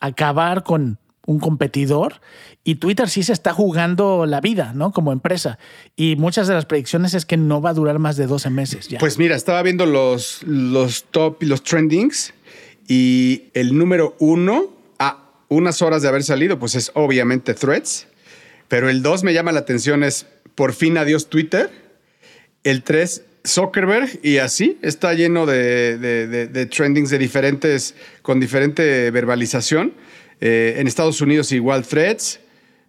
acabar 0.00 0.62
con 0.62 0.98
un 1.26 1.38
competidor 1.38 2.20
y 2.64 2.76
Twitter 2.76 3.08
sí 3.08 3.22
se 3.22 3.32
está 3.32 3.52
jugando 3.52 4.26
la 4.26 4.40
vida, 4.40 4.72
¿no? 4.74 4.92
Como 4.92 5.12
empresa. 5.12 5.58
Y 5.96 6.16
muchas 6.16 6.48
de 6.48 6.54
las 6.54 6.66
predicciones 6.66 7.14
es 7.14 7.26
que 7.26 7.36
no 7.36 7.60
va 7.60 7.70
a 7.70 7.74
durar 7.74 7.98
más 7.98 8.16
de 8.16 8.26
12 8.26 8.50
meses 8.50 8.88
ya. 8.88 8.98
Pues 8.98 9.18
mira, 9.18 9.36
estaba 9.36 9.62
viendo 9.62 9.86
los, 9.86 10.42
los 10.44 11.04
top 11.04 11.42
y 11.42 11.46
los 11.46 11.62
trendings 11.62 12.34
y 12.88 13.44
el 13.54 13.76
número 13.76 14.16
uno 14.18 14.70
unas 15.52 15.82
horas 15.82 16.02
de 16.02 16.08
haber 16.08 16.22
salido, 16.22 16.58
pues 16.58 16.74
es 16.74 16.90
obviamente 16.94 17.54
Threads. 17.54 18.06
Pero 18.68 18.88
el 18.88 19.02
dos 19.02 19.22
me 19.22 19.34
llama 19.34 19.52
la 19.52 19.60
atención 19.60 20.02
es 20.02 20.26
por 20.54 20.72
fin 20.72 20.96
adiós 20.96 21.28
Twitter. 21.28 21.70
El 22.64 22.82
tres 22.82 23.22
Zuckerberg 23.46 24.20
y 24.22 24.38
así 24.38 24.78
está 24.82 25.14
lleno 25.14 25.46
de, 25.46 25.98
de, 25.98 26.66
trendings 26.66 27.10
de 27.10 27.18
diferentes, 27.18 27.94
con 28.22 28.40
diferente 28.40 29.10
verbalización. 29.10 29.94
Eh, 30.40 30.76
en 30.78 30.86
Estados 30.86 31.20
Unidos 31.20 31.52
igual 31.52 31.84
threads. 31.86 32.40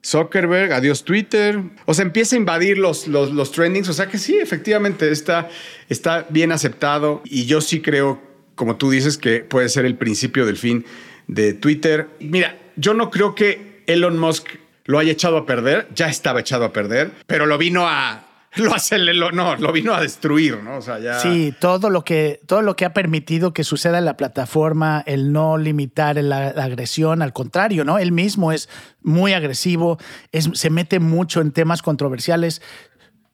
Zuckerberg, 0.06 0.74
adiós 0.74 1.04
Twitter. 1.04 1.60
O 1.86 1.94
sea, 1.94 2.04
empieza 2.04 2.36
a 2.36 2.40
invadir 2.40 2.78
los, 2.78 3.08
los, 3.08 3.32
los, 3.32 3.52
trendings. 3.52 3.88
O 3.90 3.94
sea 3.94 4.08
que 4.08 4.18
sí, 4.18 4.38
efectivamente 4.38 5.10
está, 5.12 5.50
está 5.90 6.26
bien 6.30 6.52
aceptado. 6.52 7.22
Y 7.26 7.46
yo 7.46 7.62
sí 7.62 7.82
creo, 7.82 8.22
como 8.56 8.76
tú 8.76 8.90
dices, 8.90 9.18
que 9.18 9.40
puede 9.40 9.70
ser 9.70 9.86
el 9.86 9.96
principio 9.96 10.46
del 10.46 10.58
fin 10.58 10.86
de 11.28 11.54
Twitter. 11.54 12.08
Mira, 12.20 12.58
yo 12.76 12.94
no 12.94 13.10
creo 13.10 13.36
que 13.36 13.84
Elon 13.88 14.18
Musk 14.18 14.48
lo 14.86 15.00
haya 15.00 15.12
echado 15.12 15.38
a 15.38 15.46
perder. 15.46 15.88
Ya 15.94 16.08
estaba 16.08 16.42
echado 16.42 16.66
a 16.66 16.74
perder, 16.74 17.12
pero 17.28 17.46
lo 17.46 17.58
vino 17.58 17.88
a 17.88 18.28
lo 18.56 18.74
aceleró, 18.74 19.32
no, 19.32 19.56
lo 19.56 19.72
vino 19.72 19.94
a 19.94 20.02
destruir, 20.02 20.62
¿no? 20.62 20.78
O 20.78 20.82
sea, 20.82 21.00
ya. 21.00 21.20
Sí, 21.20 21.54
todo 21.60 21.90
lo 21.90 22.04
que, 22.04 22.40
todo 22.46 22.62
lo 22.62 22.76
que 22.76 22.86
ha 22.86 22.94
permitido 22.94 23.54
que 23.54 23.64
suceda 23.64 23.98
en 23.98 24.06
la 24.06 24.16
plataforma, 24.16 25.04
el 25.08 25.32
no 25.32 25.58
limitar 25.58 26.18
la, 26.18 26.50
agresión, 26.50 27.22
al 27.22 27.34
contrario, 27.34 27.84
¿no? 27.84 27.98
Él 27.98 28.12
mismo 28.12 28.52
es 28.52 28.70
muy 29.02 29.34
agresivo, 29.34 29.98
es, 30.32 30.50
se 30.54 30.70
mete 30.70 31.00
mucho 31.00 31.42
en 31.42 31.52
temas 31.52 31.82
controversiales. 31.82 32.62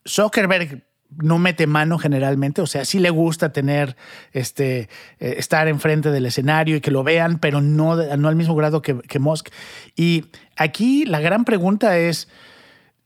Zuckerberg 0.08 0.84
no 1.16 1.38
mete 1.38 1.66
mano 1.66 1.98
generalmente, 1.98 2.62
o 2.62 2.66
sea, 2.66 2.84
sí 2.84 2.98
le 2.98 3.10
gusta 3.10 3.52
tener, 3.52 3.96
este, 4.32 4.88
eh, 5.18 5.34
estar 5.38 5.68
enfrente 5.68 6.10
del 6.10 6.26
escenario 6.26 6.76
y 6.76 6.80
que 6.80 6.90
lo 6.90 7.02
vean, 7.02 7.38
pero 7.38 7.60
no, 7.60 7.96
no 7.96 8.28
al 8.28 8.36
mismo 8.36 8.54
grado 8.54 8.82
que, 8.82 8.98
que 9.00 9.18
Musk. 9.18 9.48
Y 9.96 10.26
aquí 10.56 11.04
la 11.04 11.20
gran 11.20 11.44
pregunta 11.44 11.98
es, 11.98 12.28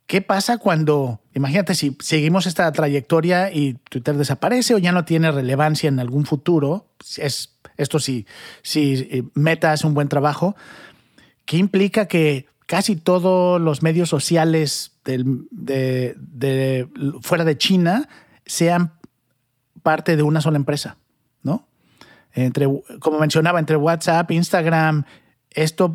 ¿qué 0.06 0.20
pasa 0.20 0.58
cuando, 0.58 1.20
imagínate 1.34 1.74
si 1.74 1.96
seguimos 2.00 2.46
esta 2.46 2.70
trayectoria 2.72 3.50
y 3.50 3.74
Twitter 3.88 4.16
desaparece 4.16 4.74
o 4.74 4.78
ya 4.78 4.92
no 4.92 5.04
tiene 5.04 5.32
relevancia 5.32 5.88
en 5.88 5.98
algún 5.98 6.26
futuro? 6.26 6.86
Es, 7.16 7.54
esto 7.76 7.98
sí, 7.98 8.26
si 8.62 9.08
eh, 9.10 9.24
Meta 9.34 9.72
hace 9.72 9.86
un 9.86 9.94
buen 9.94 10.08
trabajo, 10.08 10.54
¿qué 11.44 11.56
implica 11.56 12.06
que 12.06 12.46
casi 12.66 12.96
todos 12.96 13.60
los 13.60 13.82
medios 13.82 14.08
sociales 14.08 14.92
fuera 17.22 17.44
de 17.44 17.58
China 17.58 18.08
sean 18.46 18.92
parte 19.82 20.16
de 20.16 20.22
una 20.22 20.40
sola 20.40 20.56
empresa, 20.56 20.96
¿no? 21.42 21.66
Entre, 22.32 22.66
como 23.00 23.18
mencionaba, 23.18 23.60
entre 23.60 23.76
WhatsApp, 23.76 24.30
Instagram, 24.30 25.04
esto, 25.50 25.94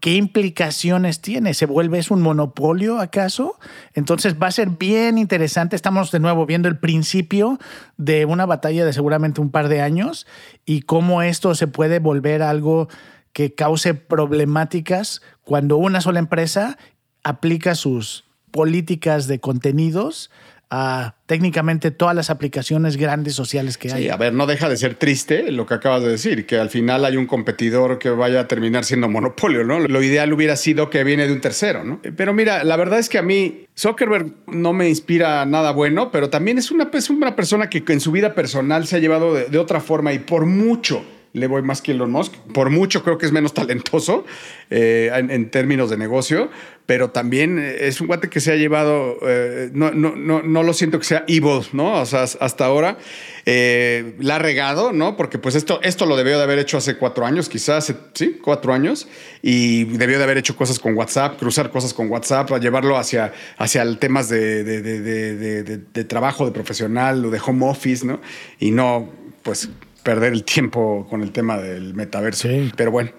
¿qué 0.00 0.14
implicaciones 0.14 1.20
tiene? 1.20 1.52
¿Se 1.52 1.66
vuelve 1.66 2.00
un 2.10 2.22
monopolio 2.22 3.00
acaso? 3.00 3.58
Entonces 3.92 4.36
va 4.40 4.46
a 4.46 4.52
ser 4.52 4.70
bien 4.70 5.18
interesante. 5.18 5.76
Estamos 5.76 6.10
de 6.10 6.20
nuevo 6.20 6.46
viendo 6.46 6.68
el 6.68 6.78
principio 6.78 7.58
de 7.96 8.24
una 8.24 8.46
batalla 8.46 8.84
de 8.84 8.92
seguramente 8.92 9.40
un 9.40 9.50
par 9.50 9.68
de 9.68 9.82
años 9.82 10.26
y 10.64 10.82
cómo 10.82 11.22
esto 11.22 11.54
se 11.54 11.66
puede 11.66 11.98
volver 11.98 12.42
algo 12.42 12.88
que 13.32 13.54
cause 13.54 13.94
problemáticas 13.94 15.22
cuando 15.44 15.76
una 15.76 16.00
sola 16.00 16.18
empresa 16.18 16.78
aplica 17.22 17.74
sus 17.74 18.24
políticas 18.50 19.26
de 19.26 19.40
contenidos 19.40 20.30
a 20.74 21.16
técnicamente 21.26 21.90
todas 21.90 22.16
las 22.16 22.30
aplicaciones 22.30 22.96
grandes 22.96 23.34
sociales 23.34 23.76
que 23.76 23.92
hay. 23.92 24.04
Sí, 24.04 24.08
a 24.08 24.16
ver, 24.16 24.32
no 24.32 24.46
deja 24.46 24.70
de 24.70 24.78
ser 24.78 24.94
triste 24.94 25.52
lo 25.52 25.66
que 25.66 25.74
acabas 25.74 26.02
de 26.02 26.08
decir, 26.08 26.46
que 26.46 26.56
al 26.56 26.70
final 26.70 27.04
hay 27.04 27.18
un 27.18 27.26
competidor 27.26 27.98
que 27.98 28.08
vaya 28.08 28.40
a 28.40 28.48
terminar 28.48 28.86
siendo 28.86 29.06
monopolio, 29.06 29.64
¿no? 29.64 29.80
Lo 29.80 30.02
ideal 30.02 30.32
hubiera 30.32 30.56
sido 30.56 30.88
que 30.88 31.04
viene 31.04 31.26
de 31.26 31.34
un 31.34 31.42
tercero, 31.42 31.84
¿no? 31.84 32.00
Pero 32.16 32.32
mira, 32.32 32.64
la 32.64 32.76
verdad 32.76 33.00
es 33.00 33.10
que 33.10 33.18
a 33.18 33.22
mí 33.22 33.66
Zuckerberg 33.78 34.32
no 34.46 34.72
me 34.72 34.88
inspira 34.88 35.44
nada 35.44 35.72
bueno, 35.72 36.10
pero 36.10 36.30
también 36.30 36.56
es 36.56 36.70
una, 36.70 36.90
una 37.10 37.36
persona 37.36 37.68
que 37.68 37.84
en 37.86 38.00
su 38.00 38.10
vida 38.10 38.34
personal 38.34 38.86
se 38.86 38.96
ha 38.96 38.98
llevado 38.98 39.34
de 39.34 39.58
otra 39.58 39.80
forma 39.80 40.14
y 40.14 40.20
por 40.20 40.46
mucho 40.46 41.04
le 41.32 41.46
voy 41.46 41.62
más 41.62 41.80
que 41.80 41.92
Elon 41.92 42.10
Musk. 42.10 42.34
Por 42.52 42.70
mucho 42.70 43.02
creo 43.02 43.18
que 43.18 43.26
es 43.26 43.32
menos 43.32 43.54
talentoso 43.62 44.24
eh, 44.70 45.10
en, 45.14 45.50
términos 45.50 45.90
de 45.90 45.96
negocio, 45.96 46.50
pero 46.86 47.10
también 47.10 47.58
es 47.58 48.00
un 48.00 48.06
guate 48.06 48.28
que 48.28 48.40
se 48.40 48.52
ha 48.52 48.56
llevado, 48.56 49.16
eh, 49.22 49.70
no, 49.72 49.92
no, 49.92 50.14
no, 50.16 50.42
no, 50.42 50.62
lo 50.62 50.72
siento 50.74 50.98
que 50.98 51.04
sea 51.04 51.24
evil, 51.28 51.62
¿no? 51.72 52.00
O 52.00 52.06
sea, 52.06 52.22
hasta 52.22 52.64
ahora 52.64 52.98
eh, 53.46 54.14
la 54.18 54.36
ha 54.36 54.38
regado, 54.38 54.92
¿no? 54.92 55.16
Porque 55.16 55.38
pues 55.38 55.54
esto, 55.54 55.80
esto 55.82 56.06
lo 56.06 56.16
debió 56.16 56.36
de 56.36 56.44
haber 56.44 56.58
hecho 56.58 56.76
hace 56.76 56.96
cuatro 56.96 57.24
años, 57.24 57.48
quizás, 57.48 57.94
sí, 58.14 58.38
cuatro 58.42 58.72
años, 58.72 59.08
y 59.42 59.84
debió 59.84 60.18
de 60.18 60.24
haber 60.24 60.38
hecho 60.38 60.56
cosas 60.56 60.78
con 60.78 60.94
WhatsApp, 60.94 61.38
cruzar 61.38 61.70
cosas 61.70 61.94
con 61.94 62.10
WhatsApp, 62.10 62.50
llevarlo 62.60 62.96
hacia, 62.96 63.32
hacia 63.56 63.82
temas 63.98 64.28
de, 64.28 64.64
de, 64.64 64.82
de, 64.82 65.78
de 65.78 66.04
trabajo, 66.04 66.46
de 66.46 66.52
profesional 66.52 67.24
o 67.24 67.30
de 67.30 67.40
home 67.44 67.66
office, 67.66 68.06
¿no? 68.06 68.20
Y 68.58 68.70
no, 68.70 69.10
pues 69.42 69.68
perder 70.02 70.32
el 70.32 70.44
tiempo 70.44 71.06
con 71.08 71.22
el 71.22 71.32
tema 71.32 71.58
del 71.58 71.94
metaverso. 71.94 72.48
Pero 72.76 72.90
bueno. 72.90 73.10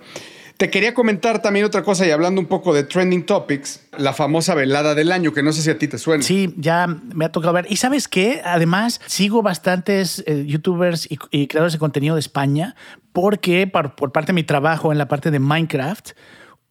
Te 0.58 0.70
quería 0.70 0.94
comentar 0.94 1.42
también 1.42 1.66
otra 1.66 1.82
cosa 1.82 2.06
y 2.06 2.12
hablando 2.12 2.40
un 2.40 2.46
poco 2.46 2.74
de 2.76 2.84
trending 2.84 3.26
topics, 3.26 3.82
la 3.98 4.14
famosa 4.14 4.54
velada 4.54 4.94
del 4.94 5.12
año, 5.12 5.34
que 5.34 5.42
no 5.42 5.52
sé 5.52 5.64
si 5.64 5.70
a 5.72 5.80
ti 5.80 5.88
te 5.88 5.98
suena. 5.98 6.24
Sí, 6.24 6.54
ya 6.58 6.88
me 6.88 7.26
ha 7.26 7.32
tocado 7.32 7.54
ver. 7.54 7.66
Y 7.70 7.78
sabes 7.78 8.08
qué, 8.08 8.40
además 8.46 9.02
sigo 9.08 9.42
bastantes 9.42 10.24
eh, 10.28 10.46
youtubers 10.46 11.08
y, 11.10 11.48
creadores 11.48 11.74
de 11.74 11.80
contenido 11.80 12.16
de 12.16 12.20
España 12.20 12.76
porque 13.14 13.66
por, 13.66 13.96
por 13.96 14.12
parte 14.12 14.28
de 14.28 14.34
mi 14.34 14.44
trabajo 14.44 14.92
en 14.92 15.00
la 15.00 15.08
parte 15.08 15.32
de 15.32 15.40
Minecraft, 15.40 16.12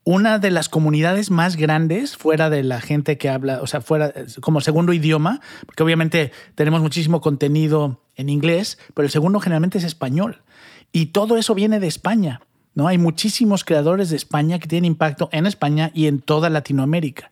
una 0.04 0.38
de 0.38 0.50
las 0.50 0.68
comunidades 0.68 1.30
más 1.30 1.56
grandes 1.56 2.16
fuera 2.16 2.50
de 2.50 2.62
la 2.62 2.80
gente 2.80 3.18
que 3.18 3.28
habla, 3.28 3.60
o 3.62 3.66
sea, 3.66 3.80
fuera 3.80 4.12
como 4.40 4.60
segundo 4.60 4.92
idioma, 4.92 5.40
porque 5.66 5.82
obviamente 5.82 6.32
tenemos 6.54 6.80
muchísimo 6.80 7.20
contenido 7.20 8.00
en 8.16 8.28
inglés, 8.28 8.78
pero 8.94 9.06
el 9.06 9.12
segundo 9.12 9.40
generalmente 9.40 9.78
es 9.78 9.84
español. 9.84 10.42
Y 10.90 11.06
todo 11.06 11.36
eso 11.36 11.54
viene 11.54 11.80
de 11.80 11.86
España. 11.86 12.40
¿no? 12.74 12.88
Hay 12.88 12.98
muchísimos 12.98 13.64
creadores 13.64 14.10
de 14.10 14.16
España 14.16 14.58
que 14.58 14.66
tienen 14.66 14.86
impacto 14.86 15.28
en 15.32 15.46
España 15.46 15.90
y 15.94 16.06
en 16.06 16.20
toda 16.20 16.50
Latinoamérica. 16.50 17.30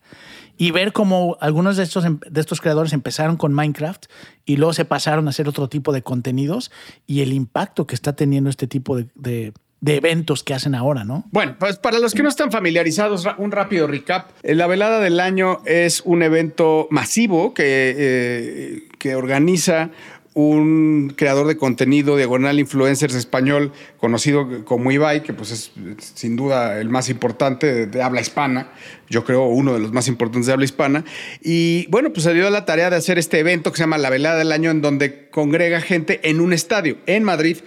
Y 0.57 0.71
ver 0.71 0.93
cómo 0.93 1.37
algunos 1.41 1.77
de 1.77 1.83
estos, 1.83 2.05
em, 2.05 2.19
de 2.29 2.39
estos 2.39 2.61
creadores 2.61 2.93
empezaron 2.93 3.35
con 3.35 3.53
Minecraft 3.53 4.05
y 4.45 4.57
luego 4.57 4.73
se 4.73 4.85
pasaron 4.85 5.27
a 5.27 5.31
hacer 5.31 5.47
otro 5.49 5.67
tipo 5.67 5.91
de 5.91 6.03
contenidos 6.03 6.71
y 7.07 7.21
el 7.21 7.33
impacto 7.33 7.87
que 7.87 7.95
está 7.95 8.13
teniendo 8.13 8.49
este 8.49 8.67
tipo 8.67 8.95
de 8.95 9.07
de 9.15 9.53
eventos 9.85 10.43
que 10.43 10.53
hacen 10.53 10.75
ahora, 10.75 11.03
¿no? 11.03 11.25
Bueno, 11.31 11.55
pues 11.59 11.77
para 11.77 11.99
los 11.99 12.13
que 12.13 12.23
no 12.23 12.29
están 12.29 12.51
familiarizados, 12.51 13.27
un 13.37 13.51
rápido 13.51 13.87
recap. 13.87 14.29
Eh, 14.43 14.55
la 14.55 14.67
velada 14.67 14.99
del 14.99 15.19
año 15.19 15.61
es 15.65 16.01
un 16.05 16.23
evento 16.23 16.87
masivo 16.91 17.53
que, 17.53 17.95
eh, 17.97 18.87
que 18.99 19.15
organiza 19.15 19.89
un 20.33 21.13
creador 21.17 21.45
de 21.47 21.57
contenido, 21.57 22.15
diagonal 22.15 22.57
influencers 22.59 23.15
español, 23.15 23.73
conocido 23.97 24.63
como 24.63 24.91
Ibai, 24.91 25.23
que 25.23 25.33
pues 25.33 25.51
es 25.51 25.71
sin 25.97 26.37
duda 26.37 26.79
el 26.79 26.87
más 26.89 27.09
importante 27.09 27.87
de, 27.87 28.01
habla 28.01 28.21
hispana, 28.21 28.71
yo 29.09 29.25
creo 29.25 29.43
uno 29.45 29.73
de 29.73 29.79
los 29.79 29.91
más 29.91 30.07
importantes 30.07 30.47
de 30.47 30.53
habla 30.53 30.63
hispana. 30.63 31.03
Y 31.41 31.85
bueno, 31.87 32.13
pues 32.13 32.23
se 32.23 32.33
dio 32.33 32.49
la 32.49 32.63
tarea 32.63 32.89
de 32.89 32.95
hacer 32.95 33.19
este 33.19 33.39
evento 33.39 33.71
que 33.71 33.77
se 33.77 33.83
llama 33.83 33.97
La 33.97 34.09
Velada 34.09 34.37
del 34.37 34.53
Año, 34.53 34.71
en 34.71 34.81
donde 34.81 35.27
congrega 35.29 35.81
gente 35.81 36.21
en 36.23 36.39
un 36.39 36.53
estadio, 36.53 36.97
en 37.07 37.23
Madrid. 37.23 37.57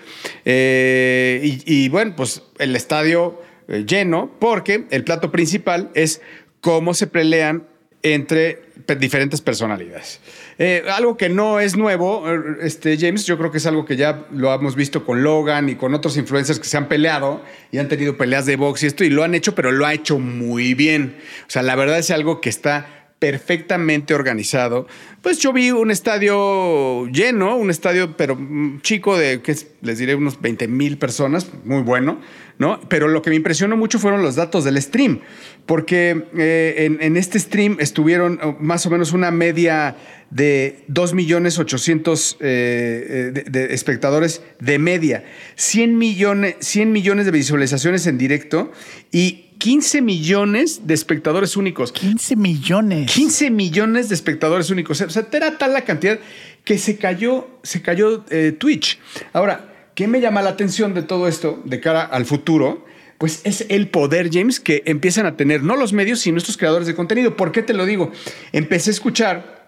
Eh, 0.47 1.61
y, 1.67 1.89
bueno, 1.91 2.15
pues 2.17 2.43
el 2.59 2.75
estadio 2.77 3.43
eh, 3.69 3.85
lleno, 3.87 4.31
porque 4.39 4.87
el 4.91 5.05
plato 5.05 5.31
principal 5.31 5.91
es 5.95 6.23
cómo 6.63 6.95
se 6.95 7.07
pelean 7.07 7.67
entre 8.03 8.63
diferentes 8.99 9.41
personalidades. 9.41 10.21
Eh, 10.59 10.85
algo 10.93 11.17
que 11.17 11.29
no 11.29 11.61
es 11.61 11.77
nuevo, 11.77 12.31
eh, 12.31 12.59
este, 12.63 12.97
James, 12.99 13.25
yo 13.25 13.39
creo 13.39 13.51
que 13.51 13.59
es 13.59 13.67
algo 13.67 13.85
que 13.85 13.97
ya 13.97 14.27
lo 14.31 14.53
hemos 14.53 14.77
visto 14.77 15.05
con 15.05 15.23
Logan 15.23 15.69
y 15.69 15.77
con 15.77 15.95
otros 15.95 16.17
influencers 16.17 16.59
que 16.59 16.67
se 16.67 16.77
han 16.77 16.89
peleado 16.89 17.43
y 17.73 17.79
han 17.79 17.89
tenido 17.89 18.17
peleas 18.17 18.47
de 18.47 18.57
box 18.57 18.83
y 18.83 18.87
esto, 18.87 19.05
y 19.05 19.11
lo 19.11 19.25
han 19.25 19.35
hecho, 19.35 19.55
pero 19.55 19.73
lo 19.73 19.87
ha 19.87 19.95
hecho 19.95 20.19
muy 20.19 20.75
bien. 20.75 21.17
O 21.47 21.51
sea, 21.51 21.63
la 21.63 21.77
verdad 21.77 21.99
es 21.99 22.11
algo 22.11 22.41
que 22.41 22.51
está 22.51 23.04
perfectamente 23.25 24.13
organizado. 24.13 24.87
Pues 25.23 25.39
yo 25.39 25.55
vi 25.55 25.71
un 25.71 25.91
estadio 25.91 27.07
lleno, 27.07 27.57
un 27.57 27.71
estadio 27.71 28.19
pero 28.19 28.39
chico 28.83 29.17
de, 29.17 29.41
les 29.81 29.97
diré, 29.97 30.15
unos 30.15 30.43
20 30.43 30.69
mil 30.69 30.99
personas, 30.99 31.49
muy 31.65 31.81
bueno, 31.81 32.21
¿no? 32.59 32.81
Pero 32.91 33.09
lo 33.09 33.23
que 33.23 33.31
me 33.31 33.37
impresionó 33.37 33.79
mucho 33.79 33.99
fueron 33.99 34.21
los 34.21 34.37
datos 34.37 34.65
del 34.65 34.77
stream, 34.83 35.21
porque 35.65 36.27
eh, 36.37 36.99
en, 37.01 37.17
este 37.17 37.39
stream 37.39 37.79
estuvieron 37.81 38.39
oh, 38.43 38.59
más 38.61 38.85
o 38.85 38.91
menos 38.91 39.13
una 39.13 39.31
media 39.31 39.97
de 40.29 40.85
2 40.89 41.15
millones 41.15 41.59
800 41.59 42.37
eh, 42.41 43.33
eh, 43.37 43.45
de, 43.49 43.73
espectadores 43.73 44.43
de 44.61 44.79
media, 44.79 45.25
100 45.55 45.97
millones, 45.97 46.57
100 46.61 46.93
millones 46.93 47.25
de 47.25 47.33
visualizaciones 47.33 48.07
en 48.07 48.19
directo 48.19 48.71
y 49.11 49.44
15 49.59 50.03
millones 50.03 50.87
de 50.87 50.95
espectadores 50.95 51.57
únicos. 51.57 51.93
15 51.93 52.37
millones. 52.37 53.11
15 53.13 53.51
millones 53.51 54.09
de 54.09 54.15
espectadores 54.15 54.71
únicos. 54.71 55.01
O 55.01 55.11
sea, 55.11 55.27
era 55.33 55.59
tal 55.59 55.73
la 55.73 55.83
cantidad 55.83 56.19
que 56.65 56.79
se 56.79 56.97
cayó, 56.97 57.49
se 57.63 57.83
cayó 57.83 58.25
eh, 58.31 58.53
Twitch. 58.53 58.99
Ahora, 59.33 59.91
¿qué 59.95 60.07
me 60.07 60.21
llama 60.21 60.43
la 60.43 60.51
atención 60.51 60.95
de 60.95 61.03
todo 61.03 61.29
esto 61.29 61.63
de 61.65 61.81
cara 61.81 62.03
al 62.03 62.25
futuro? 62.27 62.85
Pues 63.19 63.41
es 63.45 63.67
el 63.69 63.89
poder, 63.89 64.29
James, 64.33 64.61
que 64.61 64.83
empiezan 64.87 65.27
a 65.27 65.37
tener 65.37 65.63
no 65.63 65.77
los 65.77 65.93
medios, 65.93 66.21
sino 66.21 66.39
estos 66.39 66.57
creadores 66.57 66.87
de 66.87 66.95
contenido. 66.95 67.37
¿Por 67.37 67.53
qué 67.53 67.63
te 67.63 67.73
lo 67.73 67.87
digo? 67.87 68.13
Empecé 68.53 68.91
a 68.91 68.93
escuchar 68.93 69.64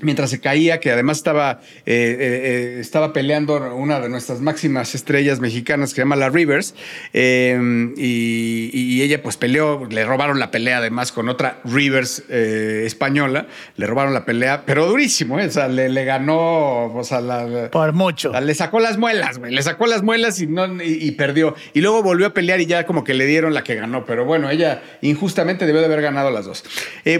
mientras 0.00 0.30
se 0.30 0.40
caía, 0.40 0.80
que 0.80 0.90
además 0.90 1.18
estaba, 1.18 1.60
eh, 1.86 1.86
eh, 1.86 2.16
eh, 2.18 2.76
estaba 2.80 3.12
peleando 3.12 3.74
una 3.74 4.00
de 4.00 4.08
nuestras 4.08 4.40
máximas 4.40 4.94
estrellas 4.94 5.40
mexicanas 5.40 5.90
que 5.90 5.96
se 5.96 6.02
llama 6.02 6.16
La 6.16 6.30
Rivers, 6.30 6.74
y, 7.12 9.02
ella 9.04 9.22
pues 9.22 9.36
peleó, 9.36 9.86
le 9.90 10.04
robaron 10.06 10.38
la 10.38 10.50
pelea 10.50 10.78
además 10.78 11.12
con 11.12 11.28
otra 11.28 11.60
Rivers 11.64 12.20
española, 12.30 13.48
le 13.76 13.86
robaron 13.86 14.14
la 14.14 14.24
pelea, 14.24 14.64
pero 14.64 14.86
durísimo, 14.86 15.36
o 15.36 15.50
sea, 15.50 15.68
le, 15.68 16.04
ganó, 16.04 16.94
o 16.94 17.04
sea, 17.04 17.20
la, 17.20 17.68
por 17.70 17.92
mucho. 17.92 18.32
le 18.40 18.54
sacó 18.54 18.80
las 18.80 18.96
muelas, 18.96 19.38
güey, 19.38 19.52
le 19.52 19.62
sacó 19.62 19.86
las 19.86 20.02
muelas 20.02 20.40
y, 20.40 20.46
no, 20.46 20.82
y, 20.82 21.10
perdió. 21.12 21.54
Y 21.74 21.82
luego 21.82 22.02
volvió 22.02 22.28
a 22.28 22.34
pelear 22.34 22.60
y 22.60 22.66
ya 22.66 22.86
como 22.86 23.04
que 23.04 23.12
le 23.12 23.26
dieron 23.26 23.52
la 23.52 23.62
que 23.62 23.74
ganó, 23.74 24.06
pero 24.06 24.24
bueno, 24.24 24.48
ella 24.48 24.82
injustamente 25.02 25.66
debió 25.66 25.80
de 25.80 25.86
haber 25.86 26.00
ganado 26.00 26.30
las 26.30 26.46
dos. 26.46 26.64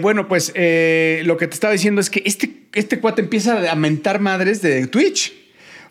bueno, 0.01 0.27
pues 0.27 0.49
lo 0.49 1.37
que 1.37 1.47
te 1.47 1.53
estaba 1.53 1.73
diciendo 1.73 2.01
es 2.01 2.09
que 2.09 2.23
este 2.25 2.64
este 2.75 2.99
cuate 2.99 3.21
empieza 3.21 3.71
a 3.71 3.75
mentar 3.75 4.19
madres 4.19 4.61
de 4.61 4.85
Twitch. 4.87 5.44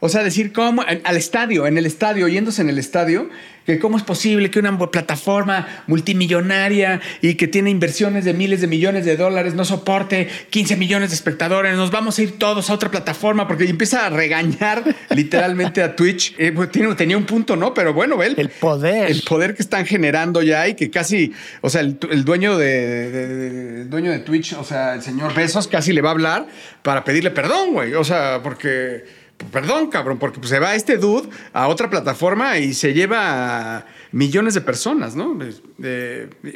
O 0.05 0.11
sea, 0.11 0.23
decir 0.23 0.53
cómo 0.53 0.83
al 0.83 1.17
estadio, 1.17 1.67
en 1.67 1.79
el 1.79 1.87
estadio, 1.87 2.29
yéndose 2.29 2.61
en 2.61 2.69
el 2.69 2.79
estadio, 2.79 3.31
que 3.65 3.79
cómo 3.79 3.97
es 3.97 4.03
posible 4.03 4.51
que 4.51 4.59
una 4.59 4.79
plataforma 4.91 5.67
multimillonaria 5.87 7.01
y 7.23 7.37
que 7.37 7.49
tiene 7.49 7.71
inversiones 7.71 8.27
de 8.27 8.35
miles 8.35 8.61
de 8.61 8.67
millones 8.67 9.07
de 9.07 9.17
dólares 9.17 9.55
no 9.55 9.65
soporte 9.65 10.29
15 10.51 10.77
millones 10.77 11.09
de 11.09 11.17
espectadores, 11.17 11.75
nos 11.75 11.91
vamos 11.91 12.19
a 12.19 12.23
ir 12.23 12.39
todos 12.39 12.69
a 12.69 12.75
otra 12.75 12.91
plataforma 12.91 13.49
porque 13.49 13.65
empieza 13.65 14.05
a 14.05 14.11
regañar 14.11 14.85
literalmente 15.17 15.83
a 15.83 15.97
Twitch. 15.97 16.35
Eh, 16.37 16.53
pues, 16.55 16.71
tiene, 16.71 16.95
tenía 16.97 17.17
un 17.17 17.25
punto, 17.25 17.57
¿no? 17.57 17.73
Pero 17.73 17.95
bueno, 17.95 18.23
él, 18.23 18.35
el 18.37 18.51
poder. 18.51 19.11
El 19.11 19.23
poder 19.23 19.55
que 19.55 19.63
están 19.63 19.87
generando 19.87 20.43
ya 20.43 20.69
y 20.69 20.75
que 20.75 20.91
casi, 20.91 21.33
o 21.63 21.71
sea, 21.71 21.81
el, 21.81 22.25
dueño 22.27 22.59
de, 22.59 23.87
dueño 23.87 24.11
de 24.11 24.19
Twitch, 24.19 24.53
o 24.53 24.65
sea, 24.65 24.97
el 24.97 25.01
señor 25.01 25.33
Besos 25.33 25.67
casi 25.67 25.95
le 25.95 26.03
va 26.03 26.11
a 26.11 26.13
hablar 26.13 26.47
para 26.83 27.05
pedirle 27.05 27.31
perdón, 27.31 27.73
güey. 27.73 27.95
O 27.95 28.05
sea, 28.05 28.41
porque 28.43 29.24
Perdón, 29.53 29.89
cabrón, 29.89 30.19
porque 30.19 30.39
pues, 30.39 30.51
se 30.51 30.59
va 30.59 30.75
este 30.75 30.97
dude 30.97 31.29
a 31.53 31.69
otra 31.69 31.91
plataforma 31.91 32.59
y 32.59 32.75
se 32.75 32.93
lleva 32.93 33.77
a 33.77 33.87
millones 34.13 34.55
de 34.55 34.61
personas, 34.61 35.17
¿no? 35.17 35.39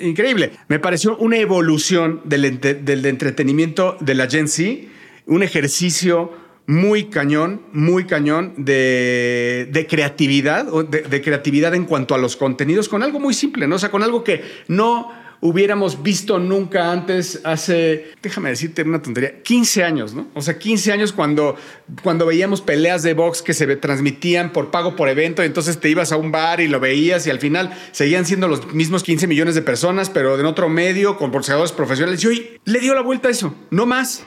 increíble. 0.00 0.52
Me 0.68 0.78
pareció 0.78 1.16
una 1.18 1.38
evolución 1.38 2.22
del, 2.24 2.44
entretenimiento 2.44 3.96
de 4.00 4.14
la 4.14 4.28
Gen 4.28 4.48
Z, 4.48 4.88
un 5.26 5.42
ejercicio 5.42 6.32
muy 6.66 7.04
cañón, 7.04 7.62
muy 7.72 8.04
cañón 8.04 8.52
de, 8.58 9.68
de 9.72 9.86
creatividad, 9.86 10.66
de, 10.66 11.02
de, 11.02 11.22
creatividad 11.22 11.74
en 11.74 11.86
cuanto 11.86 12.14
a 12.14 12.18
los 12.18 12.36
contenidos, 12.36 12.88
con 12.88 13.02
algo 13.02 13.18
muy 13.18 13.32
simple, 13.32 13.66
¿no? 13.66 13.76
O 13.76 13.78
sea, 13.78 13.90
con 13.90 14.02
algo 14.02 14.22
que 14.22 14.42
no 14.68 15.10
hubiéramos 15.40 16.02
visto 16.02 16.38
nunca 16.38 16.90
antes 16.90 17.40
hace, 17.44 18.12
déjame 18.22 18.50
decirte 18.50 18.82
una 18.82 19.00
tontería, 19.00 19.42
15 19.42 19.84
años, 19.84 20.14
¿no? 20.14 20.28
O 20.34 20.40
sea, 20.40 20.58
15 20.58 20.92
años 20.92 21.12
cuando, 21.12 21.56
cuando 22.02 22.26
veíamos 22.26 22.60
peleas 22.60 23.02
de 23.02 23.14
box 23.14 23.42
que 23.42 23.54
se 23.54 23.76
transmitían 23.76 24.52
por 24.52 24.70
pago 24.70 24.96
por 24.96 25.08
evento, 25.08 25.42
entonces 25.42 25.78
te 25.78 25.88
ibas 25.88 26.12
a 26.12 26.16
un 26.16 26.32
bar 26.32 26.60
y 26.60 26.68
lo 26.68 26.80
veías 26.80 27.26
y 27.26 27.30
al 27.30 27.38
final 27.38 27.76
seguían 27.92 28.26
siendo 28.26 28.48
los 28.48 28.72
mismos 28.72 29.02
15 29.02 29.26
millones 29.26 29.54
de 29.54 29.62
personas, 29.62 30.10
pero 30.10 30.38
en 30.38 30.46
otro 30.46 30.68
medio, 30.68 31.16
con 31.16 31.30
boxeadores 31.30 31.72
profesionales. 31.72 32.22
Y 32.24 32.26
hoy 32.26 32.60
le 32.64 32.80
dio 32.80 32.94
la 32.94 33.02
vuelta 33.02 33.28
a 33.28 33.30
eso, 33.30 33.54
no 33.70 33.86
más. 33.86 34.24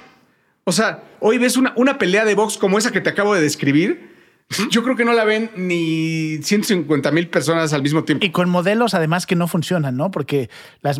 O 0.63 0.71
sea, 0.71 1.03
hoy 1.19 1.37
ves 1.37 1.57
una, 1.57 1.73
una 1.75 1.97
pelea 1.97 2.23
de 2.23 2.35
box 2.35 2.57
como 2.57 2.77
esa 2.77 2.91
que 2.91 3.01
te 3.01 3.09
acabo 3.09 3.33
de 3.33 3.41
describir 3.41 4.10
yo 4.69 4.83
creo 4.83 4.95
que 4.95 5.05
no 5.05 5.13
la 5.13 5.23
ven 5.23 5.51
ni 5.55 6.39
150 6.41 7.11
mil 7.11 7.29
personas 7.29 7.73
al 7.73 7.81
mismo 7.81 8.03
tiempo. 8.03 8.25
Y 8.25 8.31
con 8.31 8.49
modelos 8.49 8.93
además 8.93 9.25
que 9.25 9.35
no 9.35 9.47
funcionan, 9.47 9.97
¿no? 9.97 10.11
Porque 10.11 10.49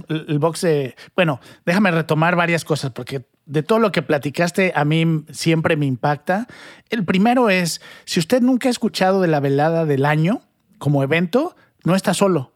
el 0.09 0.39
box 0.39 0.65
Bueno, 1.15 1.39
déjame 1.65 1.91
retomar 1.91 2.35
varias 2.35 2.65
cosas, 2.65 2.91
porque 2.91 3.25
de 3.45 3.63
todo 3.63 3.79
lo 3.79 3.91
que 3.91 4.01
platicaste 4.01 4.71
a 4.75 4.85
mí 4.85 5.25
siempre 5.31 5.75
me 5.75 5.85
impacta. 5.85 6.47
El 6.89 7.03
primero 7.03 7.49
es, 7.49 7.81
si 8.05 8.19
usted 8.19 8.41
nunca 8.41 8.69
ha 8.69 8.71
escuchado 8.71 9.21
de 9.21 9.27
la 9.27 9.39
velada 9.39 9.85
del 9.85 10.05
año 10.05 10.41
como 10.77 11.03
evento, 11.03 11.55
no 11.83 11.95
está 11.95 12.13
solo. 12.13 12.53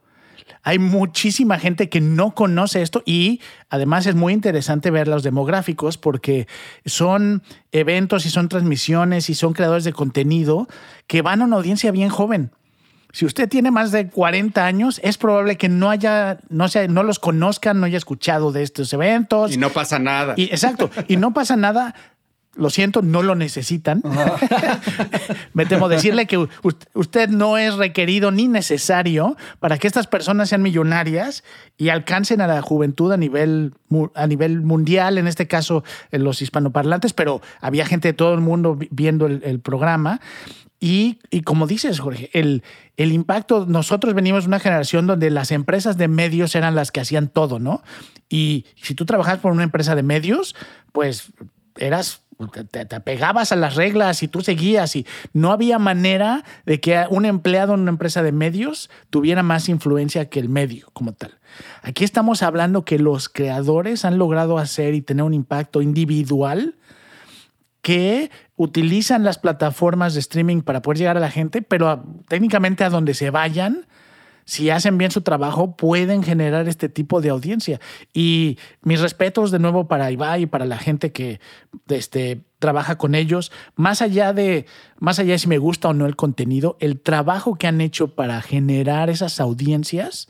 Hay 0.66 0.80
muchísima 0.80 1.60
gente 1.60 1.88
que 1.88 2.00
no 2.00 2.34
conoce 2.34 2.82
esto 2.82 3.04
y 3.06 3.40
además 3.70 4.04
es 4.06 4.16
muy 4.16 4.32
interesante 4.32 4.90
ver 4.90 5.06
los 5.06 5.22
demográficos 5.22 5.96
porque 5.96 6.48
son 6.84 7.44
eventos 7.70 8.26
y 8.26 8.30
son 8.30 8.48
transmisiones 8.48 9.30
y 9.30 9.36
son 9.36 9.52
creadores 9.52 9.84
de 9.84 9.92
contenido 9.92 10.66
que 11.06 11.22
van 11.22 11.40
a 11.40 11.44
una 11.44 11.54
audiencia 11.54 11.92
bien 11.92 12.08
joven. 12.08 12.50
Si 13.12 13.24
usted 13.24 13.48
tiene 13.48 13.70
más 13.70 13.92
de 13.92 14.08
40 14.08 14.66
años, 14.66 15.00
es 15.04 15.18
probable 15.18 15.56
que 15.56 15.68
no 15.68 15.88
haya, 15.88 16.38
no, 16.48 16.66
sea, 16.66 16.88
no 16.88 17.04
los 17.04 17.20
conozcan, 17.20 17.78
no 17.78 17.86
haya 17.86 17.96
escuchado 17.96 18.50
de 18.50 18.64
estos 18.64 18.92
eventos. 18.92 19.54
Y 19.54 19.58
no 19.58 19.70
pasa 19.70 20.00
nada. 20.00 20.34
Y, 20.36 20.46
exacto. 20.46 20.90
Y 21.06 21.16
no 21.16 21.32
pasa 21.32 21.54
nada 21.56 21.94
lo 22.56 22.70
siento, 22.70 23.02
no 23.02 23.22
lo 23.22 23.34
necesitan. 23.34 24.02
Me 25.52 25.66
temo 25.66 25.88
decirle 25.88 26.26
que 26.26 26.48
usted 26.94 27.28
no 27.28 27.58
es 27.58 27.74
requerido 27.74 28.30
ni 28.30 28.48
necesario 28.48 29.36
para 29.60 29.78
que 29.78 29.86
estas 29.86 30.06
personas 30.06 30.48
sean 30.48 30.62
millonarias 30.62 31.44
y 31.76 31.90
alcancen 31.90 32.40
a 32.40 32.46
la 32.46 32.62
juventud 32.62 33.12
a 33.12 33.16
nivel, 33.16 33.74
a 34.14 34.26
nivel 34.26 34.62
mundial, 34.62 35.18
en 35.18 35.26
este 35.26 35.46
caso 35.46 35.84
en 36.10 36.24
los 36.24 36.42
hispanoparlantes, 36.42 37.12
pero 37.12 37.42
había 37.60 37.86
gente 37.86 38.08
de 38.08 38.14
todo 38.14 38.34
el 38.34 38.40
mundo 38.40 38.78
viendo 38.90 39.26
el, 39.26 39.60
programa. 39.60 40.20
Y, 40.78 41.18
y, 41.30 41.40
como 41.40 41.66
dices, 41.66 42.00
Jorge, 42.00 42.28
el, 42.34 42.62
el 42.98 43.12
impacto, 43.12 43.64
nosotros 43.66 44.12
venimos 44.12 44.44
de 44.44 44.48
una 44.48 44.60
generación 44.60 45.06
donde 45.06 45.30
las 45.30 45.50
empresas 45.50 45.96
de 45.96 46.06
medios 46.06 46.54
eran 46.54 46.74
las 46.74 46.92
que 46.92 47.00
hacían 47.00 47.28
todo, 47.28 47.58
¿no? 47.58 47.82
Y 48.28 48.66
si 48.80 48.94
tú 48.94 49.06
trabajas 49.06 49.38
por 49.38 49.52
una 49.52 49.62
empresa 49.62 49.94
de 49.94 50.02
medios, 50.02 50.54
pues 50.92 51.32
eras 51.78 52.25
te, 52.52 52.84
te, 52.84 52.96
apegabas 52.96 53.52
a 53.52 53.56
las 53.56 53.74
reglas 53.74 54.22
y 54.22 54.28
tú 54.28 54.42
seguías 54.42 54.94
y 54.96 55.06
no 55.32 55.52
había 55.52 55.78
manera 55.78 56.44
de 56.64 56.80
que 56.80 57.04
un 57.10 57.24
empleado 57.24 57.74
en 57.74 57.80
una 57.80 57.90
empresa 57.90 58.22
de 58.22 58.32
medios 58.32 58.90
tuviera 59.10 59.42
más 59.42 59.68
influencia 59.68 60.28
que 60.28 60.40
el 60.40 60.48
medio 60.48 60.88
como 60.92 61.12
tal. 61.12 61.38
Aquí 61.82 62.04
estamos 62.04 62.42
hablando 62.42 62.84
que 62.84 62.98
los 62.98 63.28
creadores 63.28 64.04
han 64.04 64.18
logrado 64.18 64.58
hacer 64.58 64.94
y 64.94 65.02
tener 65.02 65.24
un 65.24 65.34
impacto 65.34 65.82
individual 65.82 66.74
que 67.82 68.30
utilizan 68.56 69.22
las 69.22 69.38
plataformas 69.38 70.14
de 70.14 70.20
streaming 70.20 70.62
para 70.62 70.82
poder 70.82 70.98
llegar 70.98 71.16
a 71.16 71.20
la 71.20 71.30
gente, 71.30 71.62
pero 71.62 72.04
técnicamente 72.26 72.82
a 72.82 72.90
donde 72.90 73.14
se 73.14 73.30
vayan, 73.30 73.86
si 74.46 74.70
hacen 74.70 74.96
bien 74.96 75.10
su 75.10 75.22
trabajo, 75.22 75.76
pueden 75.76 76.22
generar 76.22 76.68
este 76.68 76.88
tipo 76.88 77.20
de 77.20 77.30
audiencia. 77.30 77.80
Y 78.14 78.58
mis 78.80 79.00
respetos 79.00 79.50
de 79.50 79.58
nuevo 79.58 79.88
para 79.88 80.10
Ibai 80.12 80.42
y 80.42 80.46
para 80.46 80.64
la 80.64 80.78
gente 80.78 81.10
que 81.10 81.40
este, 81.88 82.44
trabaja 82.60 82.96
con 82.96 83.16
ellos. 83.16 83.50
Más 83.74 84.02
allá 84.02 84.32
de, 84.32 84.66
más 84.98 85.18
allá 85.18 85.32
de 85.32 85.40
si 85.40 85.48
me 85.48 85.58
gusta 85.58 85.88
o 85.88 85.94
no 85.94 86.06
el 86.06 86.14
contenido, 86.14 86.76
el 86.78 87.00
trabajo 87.00 87.56
que 87.56 87.66
han 87.66 87.80
hecho 87.80 88.14
para 88.14 88.40
generar 88.40 89.10
esas 89.10 89.40
audiencias 89.40 90.28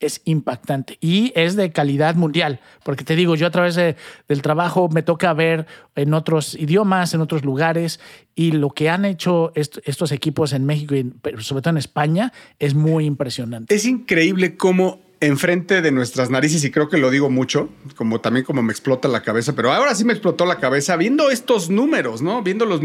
es 0.00 0.20
impactante 0.24 0.98
y 1.00 1.32
es 1.34 1.56
de 1.56 1.72
calidad 1.72 2.14
mundial, 2.14 2.60
porque 2.82 3.04
te 3.04 3.16
digo, 3.16 3.36
yo 3.36 3.46
a 3.46 3.50
través 3.50 3.76
del 3.76 4.42
trabajo 4.42 4.88
me 4.88 5.02
toca 5.02 5.32
ver 5.32 5.66
en 5.94 6.14
otros 6.14 6.54
idiomas, 6.54 7.14
en 7.14 7.20
otros 7.20 7.44
lugares, 7.44 8.00
y 8.34 8.52
lo 8.52 8.70
que 8.70 8.90
han 8.90 9.04
hecho 9.04 9.52
estos 9.54 10.12
equipos 10.12 10.52
en 10.52 10.66
México 10.66 10.94
y 10.94 11.12
sobre 11.38 11.62
todo 11.62 11.70
en 11.70 11.78
España 11.78 12.32
es 12.58 12.74
muy 12.74 13.04
impresionante. 13.04 13.74
Es 13.74 13.84
increíble 13.84 14.56
cómo 14.56 15.04
enfrente 15.20 15.80
de 15.80 15.90
nuestras 15.90 16.28
narices, 16.28 16.64
y 16.64 16.70
creo 16.70 16.88
que 16.88 16.98
lo 16.98 17.10
digo 17.10 17.30
mucho, 17.30 17.70
como 17.96 18.20
también 18.20 18.44
como 18.44 18.62
me 18.62 18.72
explota 18.72 19.08
la 19.08 19.22
cabeza, 19.22 19.54
pero 19.54 19.72
ahora 19.72 19.94
sí 19.94 20.04
me 20.04 20.12
explotó 20.12 20.44
la 20.44 20.58
cabeza 20.58 20.96
viendo 20.96 21.30
estos 21.30 21.70
números, 21.70 22.20
¿no? 22.20 22.42
Viendo 22.42 22.66
los, 22.66 22.80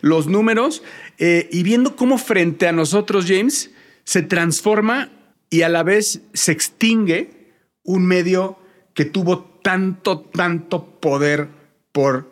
los 0.00 0.26
números 0.26 0.82
eh, 1.18 1.48
y 1.50 1.62
viendo 1.62 1.96
cómo 1.96 2.18
frente 2.18 2.68
a 2.68 2.72
nosotros, 2.72 3.24
James, 3.26 3.70
se 4.04 4.22
transforma 4.22 5.10
y 5.50 5.62
a 5.62 5.68
la 5.68 5.82
vez 5.82 6.22
se 6.32 6.52
extingue 6.52 7.52
un 7.82 8.06
medio 8.06 8.58
que 8.94 9.04
tuvo 9.04 9.60
tanto, 9.62 10.20
tanto 10.20 11.00
poder 11.00 11.48
por 11.92 12.30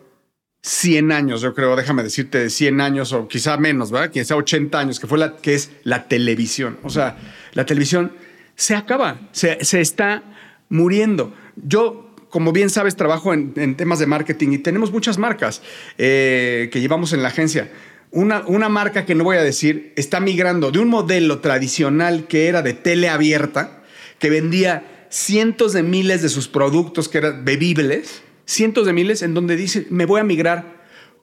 100 0.61 1.11
años, 1.11 1.41
yo 1.41 1.53
creo, 1.53 1.75
déjame 1.75 2.03
decirte, 2.03 2.49
100 2.49 2.81
años 2.81 3.13
o 3.13 3.27
quizá 3.27 3.57
menos, 3.57 3.91
¿verdad? 3.91 4.11
Quizá 4.11 4.35
80 4.35 4.77
años, 4.77 4.99
que 4.99 5.07
fue 5.07 5.17
la 5.17 5.37
que 5.37 5.53
es 5.53 5.71
la 5.83 6.07
televisión. 6.07 6.77
O 6.83 6.89
sea, 6.89 7.17
la 7.53 7.65
televisión 7.65 8.11
se 8.55 8.75
acaba, 8.75 9.19
se, 9.31 9.57
está 9.79 10.23
muriendo. 10.67 11.33
Yo, 11.55 12.13
como 12.29 12.51
bien 12.51 12.69
sabes, 12.69 12.95
trabajo 12.95 13.33
en, 13.33 13.75
temas 13.75 13.99
de 13.99 14.05
marketing 14.05 14.49
y 14.51 14.57
tenemos 14.57 14.91
muchas 14.91 15.17
marcas 15.17 15.61
eh, 15.97 16.69
que 16.71 16.81
llevamos 16.81 17.13
en 17.13 17.23
la 17.23 17.29
agencia. 17.29 17.71
Una, 18.11 18.43
una, 18.47 18.69
marca 18.69 19.05
que 19.05 19.13
no 19.13 19.23
voy 19.23 19.37
a 19.37 19.43
decir 19.43 19.93
está 19.95 20.19
migrando 20.19 20.71
de 20.71 20.79
un 20.79 20.89
modelo 20.89 21.39
tradicional 21.39 22.25
que 22.27 22.47
era 22.47 22.63
de 22.63 22.73
tele 22.73 23.07
abierta, 23.07 23.83
que 24.17 24.31
vendía 24.31 25.07
cientos 25.09 25.73
de 25.73 25.83
miles 25.83 26.21
de 26.21 26.29
sus 26.29 26.47
productos 26.47 27.07
que 27.07 27.19
eran 27.19 27.45
bebibles, 27.45 28.23
cientos 28.45 28.85
de 28.87 28.93
miles, 28.93 29.21
en 29.21 29.33
donde 29.33 29.55
dice, 29.55 29.85
me 29.91 30.05
voy 30.05 30.21
a 30.21 30.23
migrar 30.23 30.79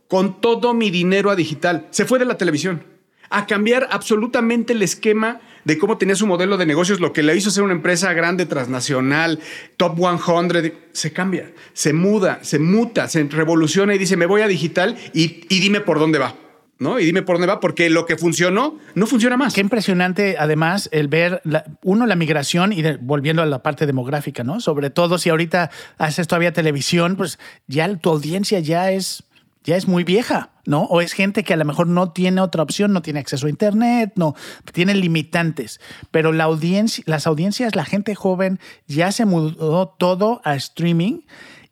con 0.09 0.40
todo 0.40 0.75
mi 0.75 0.90
dinero 0.90 1.31
a 1.31 1.37
digital. 1.37 1.88
Se 1.90 2.05
fue 2.05 2.18
de 2.18 2.25
la 2.25 2.38
televisión 2.38 2.83
a 3.29 3.46
cambiar 3.46 3.88
absolutamente 3.90 4.72
el 4.72 4.83
esquema 4.83 5.40
de 5.64 5.79
cómo 5.79 5.99
tenía 5.99 6.14
su 6.14 6.29
modelo 6.29 6.57
de 6.57 6.66
negocios, 6.66 7.01
lo 7.01 7.12
que 7.12 7.25
le 7.25 7.37
hizo 7.37 7.51
ser 7.51 7.64
una 7.64 7.72
empresa 7.72 8.12
grande, 8.12 8.46
transnacional, 8.46 9.40
top 9.77 9.99
100, 9.99 10.75
se 10.92 11.12
cambia, 11.12 11.53
se 11.72 11.92
muda, 11.92 12.38
se 12.42 12.61
muta, 12.61 13.09
se 13.09 13.25
revoluciona 13.25 13.94
y 13.94 13.99
dice, 13.99 14.16
me 14.16 14.27
voy 14.27 14.42
a 14.42 14.49
digital 14.49 14.96
y, 15.12 15.44
y 15.49 15.59
dime 15.59 15.81
por 15.81 15.99
dónde 15.99 16.20
va. 16.20 16.37
¿No? 16.79 17.01
Y 17.01 17.07
dime 17.07 17.23
por 17.23 17.37
dónde 17.37 17.47
va, 17.47 17.61
porque 17.61 17.89
lo 17.91 18.07
que 18.07 18.17
funcionó 18.17 18.79
no 18.95 19.07
funciona 19.07 19.37
más. 19.37 19.55
Qué 19.55 19.61
impresionante, 19.61 20.37
además, 20.39 20.89
el 20.93 21.09
ver, 21.09 21.43
uno, 21.83 22.07
la 22.07 22.17
migración 22.17 22.73
y 22.73 22.83
volviendo 23.01 23.43
a 23.43 23.47
la 23.47 23.62
parte 23.62 23.87
demográfica, 23.87 24.45
¿no? 24.45 24.61
Sobre 24.61 24.91
todo 24.91 25.19
si 25.19 25.31
ahorita 25.31 25.71
haces 25.99 26.29
todavía 26.29 26.53
televisión, 26.53 27.17
pues 27.17 27.39
ya 27.67 27.95
tu 27.97 28.11
audiencia 28.11 28.61
ya 28.61 28.91
es, 28.91 29.25
ya 29.65 29.77
es 29.77 29.89
muy 29.89 30.05
vieja, 30.05 30.51
¿no? 30.67 30.83
O 30.83 31.01
es 31.01 31.12
gente 31.12 31.45
que 31.45 31.55
a 31.55 31.57
lo 31.57 31.65
mejor 31.65 31.87
no 31.87 32.12
tiene 32.12 32.41
otra 32.43 32.62
opción, 32.62 32.93
no 32.93 33.01
tiene 33.01 33.21
acceso 33.21 33.47
a 33.47 33.51
Internet, 33.51 34.12
no, 34.17 34.35
tiene 34.73 34.95
limitantes. 34.95 35.81
Pero 36.11 36.33
la 36.33 36.45
audiencia, 36.45 37.03
las 37.07 37.27
audiencias, 37.27 37.75
la 37.75 37.87
gente 37.87 38.15
joven 38.15 38.61
ya 38.87 39.12
se 39.12 39.25
mudó 39.25 39.89
todo 39.99 40.43
a 40.45 40.55
streaming 40.57 41.21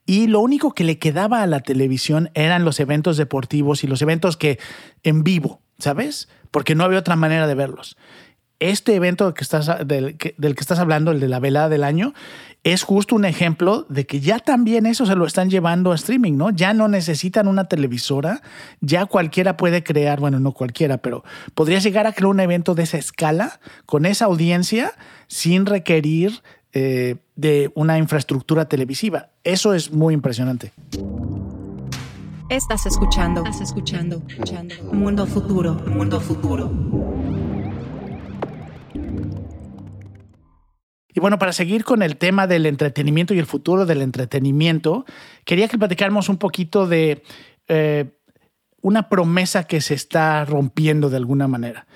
y 0.07 0.27
lo 0.27 0.41
único 0.41 0.73
que 0.73 0.85
le 0.85 0.99
quedaba 0.99 1.43
a 1.43 1.47
la 1.47 1.61
televisión 1.61 2.31
eran 2.35 2.65
los 2.65 2.81
eventos 2.81 3.17
deportivos 3.17 3.85
y 3.85 3.87
los 3.87 4.03
eventos 4.03 4.37
que 4.37 4.59
en 5.03 5.25
vivo, 5.25 5.61
¿sabes? 5.79 6.29
Porque 6.51 6.75
no 6.75 6.85
había 6.85 6.99
otra 6.99 7.17
manera 7.17 7.47
de 7.47 7.55
verlos. 7.55 7.97
Este 8.61 8.95
evento 8.95 9.35
que 9.35 9.43
estás, 9.43 9.71
del, 9.87 10.17
que, 10.17 10.35
del 10.39 10.55
que 10.55 10.61
estás 10.61 10.79
hablando, 10.79 11.11
el 11.11 11.21
de 11.21 11.29
la 11.29 11.41
velada 11.41 11.69
del 11.69 11.85
año, 11.85 12.15
es 12.63 12.83
justo 12.83 13.15
un 13.15 13.25
ejemplo 13.25 13.85
de 13.91 14.07
que 14.07 14.21
ya 14.21 14.39
también 14.39 14.87
eso 14.87 15.05
se 15.05 15.17
lo 15.17 15.27
están 15.27 15.51
llevando 15.51 15.93
a 15.93 15.95
streaming, 15.97 16.33
¿no? 16.35 16.51
Ya 16.51 16.73
no 16.73 16.89
necesitan 16.89 17.47
una 17.47 17.65
televisora, 17.65 18.41
ya 18.81 19.05
cualquiera 19.05 19.57
puede 19.57 19.83
crear, 19.83 20.19
bueno, 20.19 20.41
no 20.41 20.53
cualquiera, 20.53 20.99
pero 20.99 21.25
podría 21.55 21.79
llegar 21.79 22.07
a 22.07 22.13
crear 22.13 22.29
un 22.29 22.41
evento 22.41 22.75
de 22.75 22.85
esa 22.85 22.97
escala, 22.97 23.61
con 23.85 24.07
esa 24.07 24.25
audiencia, 24.27 24.93
sin 25.29 25.67
requerir 25.67 26.43
eh, 26.77 27.17
de 27.37 27.71
una 27.77 27.99
infraestructura 27.99 28.65
televisiva. 28.67 29.31
Eso 29.45 29.75
es 29.75 29.93
muy 29.93 30.13
impresionante. 30.13 30.73
Estás 32.49 32.85
escuchando, 32.87 33.45
estás 33.45 33.61
escuchando, 33.61 34.21
escuchando. 34.29 34.75
Mundo 34.93 35.25
futuro, 35.25 35.75
mundo 35.87 36.21
futuro. 36.21 36.71
Y 41.15 41.21
bueno, 41.21 41.39
para 41.39 41.53
seguir 41.53 41.85
con 41.85 42.03
el 42.03 42.17
tema 42.17 42.49
del 42.49 42.67
entretenimiento 42.67 43.35
y 43.35 43.39
el 43.39 43.47
futuro 43.47 43.87
del 43.87 44.03
entretenimiento, 44.03 45.05
quería 45.45 45.69
que 45.69 45.79
platicáramos 45.79 46.29
un 46.29 46.39
poquito 46.39 46.89
de 46.89 47.23
eh, 47.69 48.19
una 48.83 49.09
promesa 49.09 49.65
que 49.65 49.81
se 49.81 49.95
está 49.95 50.45
rompiendo 50.45 51.09
de 51.09 51.17
alguna 51.17 51.49
manera. 51.49 51.87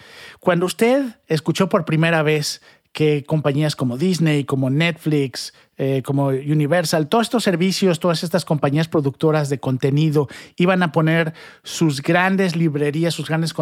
Cuando 0.41 0.67
usted 0.67 1.21
escuchó 1.27 1.69
por 1.69 1.85
primera 1.85 2.23
vez 2.23 2.63
que 2.99 3.23
compañías 3.23 3.77
como 3.77 3.97
Disney, 3.97 4.43
como 4.43 4.71
Netflix, 4.71 5.55
eh, 5.77 6.03
como 6.05 6.31
Universal, 6.31 7.09
todos 7.09 7.27
estos 7.27 7.45
servicios, 7.45 8.01
todas 8.01 8.25
estas 8.25 8.45
compañías 8.45 8.89
productoras 8.89 9.49
de 9.51 9.61
contenido 9.61 10.27
iban 10.57 10.83
a 10.83 10.91
poner 10.91 11.33
sus 11.63 12.03
grandes 12.03 12.57
librerías, 12.57 13.15
sus 13.15 13.29
grandes 13.29 13.55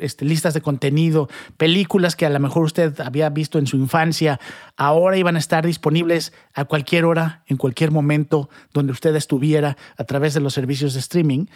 este, 0.00 0.24
listas 0.24 0.52
de 0.52 0.62
contenido, 0.62 1.28
películas 1.56 2.16
que 2.16 2.26
a 2.26 2.30
lo 2.30 2.40
mejor 2.40 2.64
usted 2.64 2.98
había 2.98 3.30
visto 3.30 3.60
en 3.60 3.68
su 3.68 3.76
infancia, 3.76 4.40
ahora 4.76 5.16
iban 5.16 5.36
a 5.36 5.38
estar 5.38 5.64
disponibles 5.64 6.32
a 6.52 6.64
cualquier 6.64 7.04
hora, 7.04 7.44
en 7.46 7.58
cualquier 7.58 7.92
momento, 7.92 8.50
donde 8.72 8.90
usted 8.90 9.14
estuviera 9.14 9.76
a 9.96 10.02
través 10.02 10.34
de 10.34 10.40
los 10.40 10.54
servicios 10.54 10.94
de 10.94 10.98
streaming. 10.98 11.46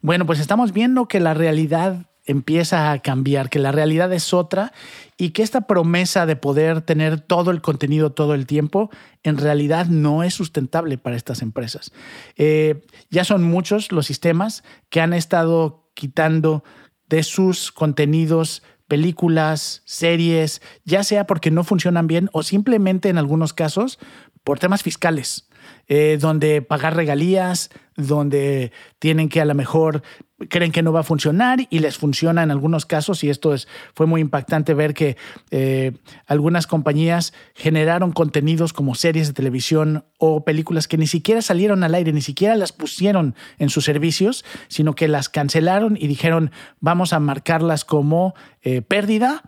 Bueno, 0.00 0.26
pues 0.26 0.38
estamos 0.38 0.72
viendo 0.72 1.08
que 1.08 1.18
la 1.18 1.34
realidad 1.34 2.06
empieza 2.24 2.92
a 2.92 2.98
cambiar, 3.00 3.50
que 3.50 3.58
la 3.58 3.72
realidad 3.72 4.12
es 4.12 4.32
otra 4.32 4.72
y 5.16 5.30
que 5.30 5.42
esta 5.42 5.62
promesa 5.62 6.26
de 6.26 6.36
poder 6.36 6.82
tener 6.82 7.20
todo 7.20 7.50
el 7.50 7.60
contenido 7.60 8.12
todo 8.12 8.34
el 8.34 8.46
tiempo 8.46 8.90
en 9.22 9.38
realidad 9.38 9.86
no 9.86 10.22
es 10.22 10.34
sustentable 10.34 10.98
para 10.98 11.16
estas 11.16 11.42
empresas. 11.42 11.92
Eh, 12.36 12.82
ya 13.10 13.24
son 13.24 13.42
muchos 13.42 13.92
los 13.92 14.06
sistemas 14.06 14.62
que 14.88 15.00
han 15.00 15.12
estado 15.12 15.90
quitando 15.94 16.64
de 17.08 17.22
sus 17.22 17.72
contenidos 17.72 18.62
películas, 18.88 19.82
series, 19.84 20.60
ya 20.84 21.02
sea 21.02 21.26
porque 21.26 21.50
no 21.50 21.64
funcionan 21.64 22.06
bien 22.06 22.28
o 22.32 22.42
simplemente 22.42 23.08
en 23.08 23.18
algunos 23.18 23.52
casos 23.52 23.98
por 24.44 24.58
temas 24.58 24.82
fiscales. 24.82 25.48
Eh, 25.88 26.16
donde 26.20 26.62
pagar 26.62 26.96
regalías, 26.96 27.70
donde 27.96 28.72
tienen 28.98 29.28
que 29.28 29.40
a 29.40 29.44
lo 29.44 29.54
mejor 29.54 30.02
creen 30.48 30.72
que 30.72 30.82
no 30.82 30.92
va 30.92 31.00
a 31.00 31.04
funcionar 31.04 31.66
y 31.70 31.80
les 31.80 31.98
funciona 31.98 32.42
en 32.42 32.50
algunos 32.50 32.86
casos. 32.86 33.22
Y 33.24 33.30
esto 33.30 33.52
es, 33.52 33.68
fue 33.94 34.06
muy 34.06 34.20
impactante 34.20 34.74
ver 34.74 34.94
que 34.94 35.16
eh, 35.50 35.92
algunas 36.26 36.66
compañías 36.66 37.32
generaron 37.54 38.12
contenidos 38.12 38.72
como 38.72 38.94
series 38.94 39.28
de 39.28 39.34
televisión 39.34 40.04
o 40.18 40.44
películas 40.44 40.88
que 40.88 40.98
ni 40.98 41.06
siquiera 41.06 41.42
salieron 41.42 41.84
al 41.84 41.94
aire, 41.94 42.12
ni 42.12 42.22
siquiera 42.22 42.56
las 42.56 42.72
pusieron 42.72 43.34
en 43.58 43.68
sus 43.68 43.84
servicios, 43.84 44.44
sino 44.68 44.94
que 44.94 45.08
las 45.08 45.28
cancelaron 45.28 45.96
y 46.00 46.06
dijeron 46.06 46.50
vamos 46.80 47.12
a 47.12 47.20
marcarlas 47.20 47.84
como 47.84 48.34
eh, 48.62 48.82
pérdida 48.82 49.42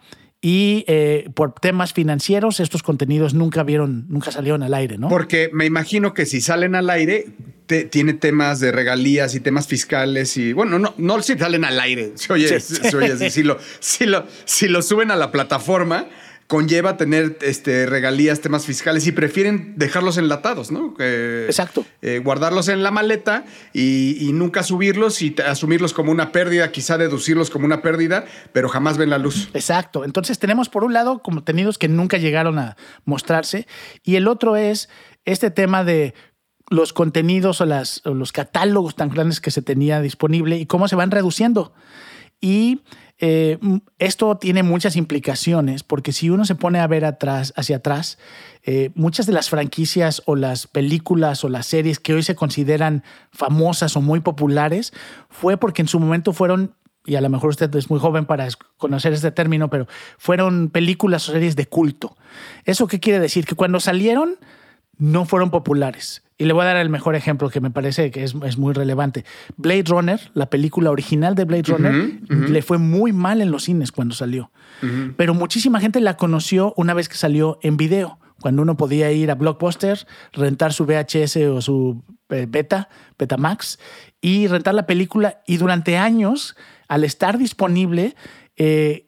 y 0.44 0.84
eh, 0.88 1.30
por 1.32 1.54
temas 1.54 1.94
financieros 1.94 2.60
estos 2.60 2.82
contenidos 2.82 3.32
nunca 3.32 3.62
vieron, 3.62 4.04
nunca 4.10 4.30
salieron 4.30 4.62
al 4.62 4.74
aire, 4.74 4.98
¿no? 4.98 5.08
Porque 5.08 5.48
me 5.54 5.64
imagino 5.64 6.12
que 6.12 6.26
si 6.26 6.42
salen 6.42 6.74
al 6.74 6.90
aire 6.90 7.28
tiene 7.90 8.12
temas 8.12 8.60
de 8.60 8.70
regalías 8.70 9.34
y 9.34 9.40
temas 9.40 9.66
fiscales 9.66 10.36
y 10.36 10.52
bueno, 10.52 10.78
no, 10.78 10.92
no 10.98 11.22
si 11.22 11.38
salen 11.38 11.64
al 11.64 11.80
aire, 11.80 12.12
oye, 12.28 12.58
oye 12.94 13.30
si, 13.30 13.42
lo, 13.42 13.56
si, 13.80 14.04
lo, 14.04 14.26
si 14.44 14.68
lo 14.68 14.82
suben 14.82 15.10
a 15.10 15.16
la 15.16 15.32
plataforma 15.32 16.08
conlleva 16.46 16.96
tener 16.96 17.38
este, 17.40 17.86
regalías, 17.86 18.40
temas 18.40 18.66
fiscales 18.66 19.06
y 19.06 19.12
prefieren 19.12 19.74
dejarlos 19.76 20.18
enlatados, 20.18 20.70
¿no? 20.70 20.94
Exacto. 20.98 21.86
Eh, 22.02 22.20
guardarlos 22.22 22.68
en 22.68 22.82
la 22.82 22.90
maleta 22.90 23.44
y, 23.72 24.30
nunca 24.34 24.62
subirlos 24.62 25.22
y 25.22 25.34
asumirlos 25.46 25.92
como 25.92 26.10
una 26.10 26.32
pérdida, 26.32 26.70
quizá 26.72 26.98
deducirlos 26.98 27.50
como 27.50 27.64
una 27.64 27.82
pérdida, 27.82 28.24
pero 28.52 28.68
jamás 28.68 28.98
ven 28.98 29.10
la 29.10 29.18
luz. 29.18 29.48
Exacto. 29.54 30.04
Entonces 30.04 30.38
tenemos 30.38 30.68
por 30.68 30.84
un 30.84 30.92
lado 30.92 31.22
contenidos 31.22 31.78
que 31.78 31.88
nunca 31.88 32.18
llegaron 32.18 32.58
a 32.58 32.76
mostrarse 33.04 33.66
y 34.02 34.16
el 34.16 34.28
otro 34.28 34.56
es 34.56 34.88
este 35.24 35.50
tema 35.50 35.84
de 35.84 36.14
los 36.68 36.92
contenidos 36.92 37.60
o, 37.60 37.66
las, 37.66 38.02
o 38.04 38.14
los 38.14 38.32
catálogos 38.32 38.96
tan 38.96 39.10
grandes 39.10 39.40
que 39.40 39.50
se 39.50 39.62
tenía 39.62 40.00
disponible 40.00 40.58
y 40.58 40.66
cómo 40.66 40.88
se 40.88 40.96
van 40.96 41.10
reduciendo. 41.10 41.74
Y 42.40 42.82
eh, 43.26 43.58
esto 43.98 44.36
tiene 44.36 44.62
muchas 44.62 44.96
implicaciones 44.96 45.82
porque 45.82 46.12
si 46.12 46.28
uno 46.28 46.44
se 46.44 46.56
pone 46.56 46.78
a 46.78 46.86
ver 46.86 47.06
atrás, 47.06 47.54
hacia 47.56 47.76
atrás, 47.76 48.18
eh, 48.64 48.90
muchas 48.94 49.24
de 49.24 49.32
las 49.32 49.48
franquicias 49.48 50.20
o 50.26 50.36
las 50.36 50.66
películas 50.66 51.42
o 51.42 51.48
las 51.48 51.64
series 51.64 52.00
que 52.00 52.12
hoy 52.12 52.22
se 52.22 52.34
consideran 52.34 53.02
famosas 53.32 53.96
o 53.96 54.02
muy 54.02 54.20
populares 54.20 54.92
fue 55.30 55.56
porque 55.56 55.80
en 55.80 55.88
su 55.88 55.98
momento 56.00 56.34
fueron 56.34 56.74
y 57.06 57.14
a 57.14 57.22
lo 57.22 57.30
mejor 57.30 57.48
usted 57.48 57.74
es 57.74 57.88
muy 57.88 57.98
joven 57.98 58.26
para 58.26 58.46
conocer 58.76 59.14
este 59.14 59.30
término, 59.30 59.70
pero 59.70 59.86
fueron 60.18 60.68
películas 60.68 61.26
o 61.26 61.32
series 61.32 61.56
de 61.56 61.64
culto. 61.64 62.18
¿Eso 62.66 62.86
qué 62.86 63.00
quiere 63.00 63.20
decir? 63.20 63.46
Que 63.46 63.54
cuando 63.54 63.80
salieron 63.80 64.36
no 64.98 65.24
fueron 65.24 65.50
populares. 65.50 66.22
Y 66.36 66.46
le 66.46 66.52
voy 66.52 66.62
a 66.62 66.66
dar 66.66 66.76
el 66.78 66.90
mejor 66.90 67.14
ejemplo 67.14 67.48
que 67.48 67.60
me 67.60 67.70
parece 67.70 68.10
que 68.10 68.24
es, 68.24 68.34
muy 68.58 68.72
relevante. 68.72 69.24
Blade 69.56 69.84
Runner, 69.86 70.20
la 70.34 70.50
película 70.50 70.90
original 70.90 71.36
de 71.36 71.44
Blade 71.44 71.62
Runner, 71.62 72.20
le 72.28 72.62
fue 72.62 72.78
muy 72.78 73.12
mal 73.12 73.40
en 73.40 73.52
los 73.52 73.64
cines 73.64 73.92
cuando 73.92 74.14
salió. 74.14 74.50
Pero 75.16 75.32
muchísima 75.32 75.80
gente 75.80 76.00
la 76.00 76.16
conoció 76.16 76.74
una 76.76 76.92
vez 76.92 77.08
que 77.08 77.14
salió 77.14 77.58
en 77.62 77.76
video, 77.76 78.18
cuando 78.40 78.62
uno 78.62 78.76
podía 78.76 79.10
ir 79.12 79.30
a 79.30 79.36
Blockbuster, 79.36 80.06
rentar 80.32 80.72
su 80.72 80.84
VHS 80.84 81.36
o 81.36 81.60
su 81.62 82.02
eh, 82.28 82.46
Beta, 82.48 82.88
Betamax, 83.16 83.78
y 84.20 84.48
rentar 84.48 84.74
la 84.74 84.86
película. 84.86 85.40
Y 85.46 85.56
durante 85.56 85.96
años, 85.96 86.56
al 86.88 87.04
estar 87.04 87.38
disponible, 87.38 88.16
eh, 88.56 89.06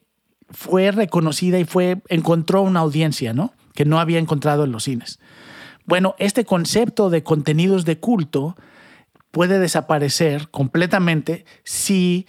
fue 0.49 0.91
reconocida 0.93 1.59
y 1.59 1.65
fue, 1.65 2.01
encontró 2.09 2.63
una 2.63 2.81
audiencia, 2.81 3.33
¿no? 3.33 3.53
Que 3.75 3.85
no 3.85 3.99
había 3.99 4.21
encontrado 4.21 4.65
en 4.65 4.73
los 4.73 4.85
cines. 4.85 5.19
Bueno, 5.87 6.17
este 6.19 6.45
concepto 6.45 7.11
de 7.11 7.23
contenidos 7.23 7.85
de 7.85 7.99
culto 7.99 8.57
puede 9.31 9.61
desaparecer 9.61 10.49
completamente 10.51 11.45
si 11.63 12.27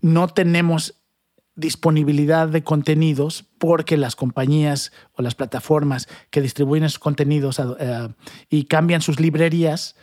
no 0.00 0.28
tenemos 0.28 1.02
disponibilidad 1.54 2.48
de 2.48 2.62
contenidos 2.62 3.44
porque 3.58 3.96
las 3.96 4.16
compañías 4.16 4.92
o 5.12 5.22
las 5.22 5.34
plataformas 5.34 6.08
que 6.30 6.40
distribuyen 6.40 6.84
esos 6.84 7.00
contenidos 7.00 7.60
eh, 7.78 8.08
y 8.48 8.64
cambian 8.64 9.02
sus 9.02 9.20
librerías 9.20 9.96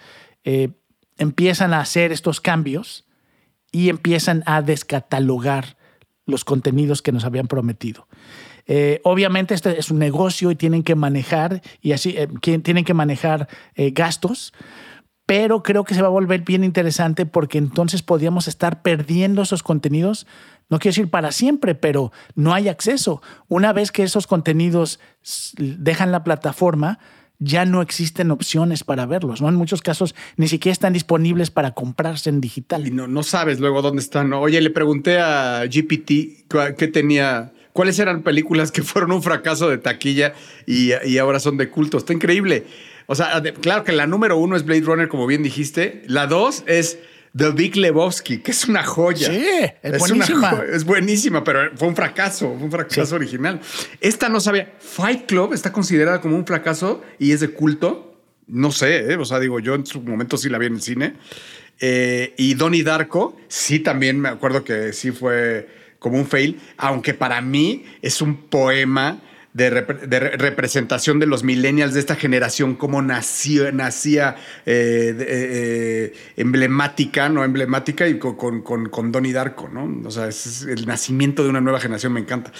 eh, 0.43 0.69
empiezan 1.17 1.73
a 1.73 1.79
hacer 1.79 2.11
estos 2.11 2.41
cambios 2.41 3.07
y 3.71 3.89
empiezan 3.89 4.43
a 4.45 4.61
descatalogar 4.61 5.77
los 6.25 6.43
contenidos 6.43 7.01
que 7.01 7.11
nos 7.11 7.25
habían 7.25 7.47
prometido. 7.47 8.07
Eh, 8.71 9.01
obviamente 9.03 9.55
este 9.55 9.79
es 9.79 9.89
un 9.89 9.97
negocio 9.97 10.51
y 10.51 10.55
tienen 10.55 10.83
que 10.83 10.93
manejar 10.93 11.63
y 11.81 11.93
así 11.93 12.13
eh, 12.15 12.27
tienen 12.61 12.85
que 12.85 12.93
manejar 12.93 13.47
eh, 13.73 13.89
gastos, 13.89 14.53
pero 15.25 15.63
creo 15.63 15.83
que 15.83 15.95
se 15.95 16.03
va 16.03 16.07
a 16.07 16.11
volver 16.11 16.41
bien 16.41 16.63
interesante 16.63 17.25
porque 17.25 17.57
entonces 17.57 18.03
podríamos 18.03 18.47
estar 18.47 18.83
perdiendo 18.83 19.41
esos 19.41 19.63
contenidos. 19.63 20.27
No 20.69 20.77
quiero 20.77 20.91
decir 20.93 21.09
para 21.09 21.31
siempre, 21.31 21.73
pero 21.73 22.11
no 22.35 22.53
hay 22.53 22.67
acceso. 22.67 23.23
Una 23.47 23.73
vez 23.73 23.91
que 23.91 24.03
esos 24.03 24.27
contenidos 24.27 24.99
dejan 25.57 26.11
la 26.11 26.23
plataforma, 26.23 26.99
ya 27.39 27.65
no 27.65 27.81
existen 27.81 28.29
opciones 28.29 28.83
para 28.83 29.07
verlos, 29.07 29.41
¿no? 29.41 29.49
En 29.49 29.55
muchos 29.55 29.81
casos 29.81 30.13
ni 30.37 30.47
siquiera 30.47 30.73
están 30.73 30.93
disponibles 30.93 31.49
para 31.49 31.71
comprarse 31.71 32.29
en 32.29 32.39
digital. 32.39 32.85
Y 32.85 32.91
no, 32.91 33.07
no 33.07 33.23
sabes 33.23 33.59
luego 33.59 33.81
dónde 33.81 34.01
están. 34.03 34.31
Oye, 34.33 34.61
le 34.61 34.69
pregunté 34.69 35.17
a 35.19 35.63
GPT 35.65 36.45
qué 36.77 36.87
tenía 36.87 37.51
cuáles 37.79 37.97
eran 37.97 38.23
películas 38.23 38.73
que 38.73 38.83
fueron 38.83 39.13
un 39.13 39.23
fracaso 39.23 39.69
de 39.69 39.77
taquilla 39.77 40.33
y, 40.65 40.91
ahora 41.17 41.39
son 41.39 41.55
de 41.55 41.69
culto. 41.69 41.97
Está 41.97 42.11
increíble. 42.11 42.65
O 43.05 43.15
sea, 43.15 43.41
claro 43.61 43.85
que 43.85 43.93
la 43.93 44.05
número 44.05 44.35
uno 44.35 44.57
es 44.57 44.65
Blade 44.65 44.81
Runner, 44.81 45.07
como 45.07 45.25
bien 45.25 45.43
dijiste. 45.43 46.03
La 46.05 46.27
dos 46.27 46.65
es 46.67 46.99
The 47.37 47.51
Big 47.51 47.77
Lebowski, 47.77 48.39
que 48.39 48.51
es 48.51 48.65
una 48.65 48.83
joya. 48.83 49.29
Sí, 49.29 49.45
es, 49.81 49.97
buenísima. 49.97 50.61
es 50.73 50.83
buenísima, 50.83 51.41
pero 51.41 51.71
fue 51.77 51.87
un 51.87 51.95
fracaso, 51.95 52.53
fue 52.53 52.65
un 52.65 52.71
fracaso 52.71 53.15
original. 53.15 53.61
Esta 54.01 54.27
no 54.27 54.41
sabía. 54.41 54.73
Fight 54.79 55.25
Club 55.25 55.53
está 55.53 55.71
considerada 55.71 56.19
como 56.19 56.35
un 56.35 56.45
fracaso 56.45 57.01
y 57.17 57.31
es 57.31 57.39
de 57.39 57.51
culto. 57.51 58.19
No 58.47 58.73
sé, 58.73 59.13
¿eh? 59.13 59.15
o 59.15 59.23
sea, 59.23 59.39
digo, 59.39 59.61
yo 59.61 59.73
en 59.75 59.85
su 59.85 60.01
momento 60.01 60.35
sí 60.35 60.49
la 60.49 60.57
vi 60.57 60.65
en 60.65 60.73
el 60.73 60.81
cine. 60.81 61.13
Eh, 61.79 62.33
y 62.35 62.55
Donnie 62.55 62.83
Darko, 62.83 63.37
sí, 63.47 63.79
también 63.79 64.19
me 64.19 64.27
acuerdo 64.27 64.65
que 64.65 64.91
sí 64.91 65.11
fue 65.11 65.78
como 65.99 66.17
un 66.17 66.25
fail, 66.25 66.59
aunque 66.77 67.13
para 67.13 67.41
mí 67.41 67.85
es 68.01 68.21
un 68.21 68.35
poema 68.35 69.19
de, 69.53 69.69
representación 69.69 71.19
de 71.19 71.25
los 71.25 71.43
millennials 71.43 71.93
de 71.93 71.99
esta 71.99 72.15
generación, 72.15 72.75
cómo 72.75 73.01
nació, 73.01 73.71
nacía 73.71 74.35
eh, 74.65 75.15
eh, 75.19 76.13
emblemática, 76.37 77.29
¿no? 77.29 77.43
Emblemática 77.43 78.07
y 78.07 78.19
con, 78.19 78.61
con, 78.61 78.89
con, 78.89 79.11
Donnie 79.11 79.33
Darko, 79.33 79.67
¿no? 79.69 80.07
O 80.07 80.11
sea, 80.11 80.27
es 80.27 80.63
el 80.63 80.85
nacimiento 80.85 81.43
de 81.43 81.49
una 81.49 81.61
nueva 81.61 81.79
generación, 81.79 82.13
me 82.13 82.19
encanta. 82.19 82.51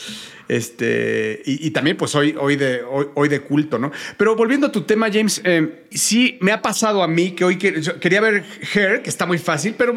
Este, 0.47 1.43
y, 1.45 1.69
también, 1.69 1.95
pues, 1.95 2.15
hoy, 2.15 2.35
hoy, 2.39 2.55
de, 2.55 2.81
hoy, 3.13 3.29
de 3.29 3.41
culto, 3.41 3.77
¿no? 3.77 3.91
Pero 4.17 4.35
volviendo 4.35 4.65
a 4.67 4.71
tu 4.71 4.81
tema, 4.81 5.07
James, 5.13 5.41
eh, 5.43 5.85
sí 5.91 6.39
me 6.41 6.51
ha 6.51 6.63
pasado 6.63 7.03
a 7.03 7.07
mí 7.07 7.31
que 7.31 7.45
hoy 7.45 7.57
quería 7.57 8.19
ver 8.19 8.43
Hair, 8.73 9.03
que 9.03 9.11
está 9.11 9.27
muy 9.27 9.37
fácil, 9.37 9.75
pero 9.77 9.95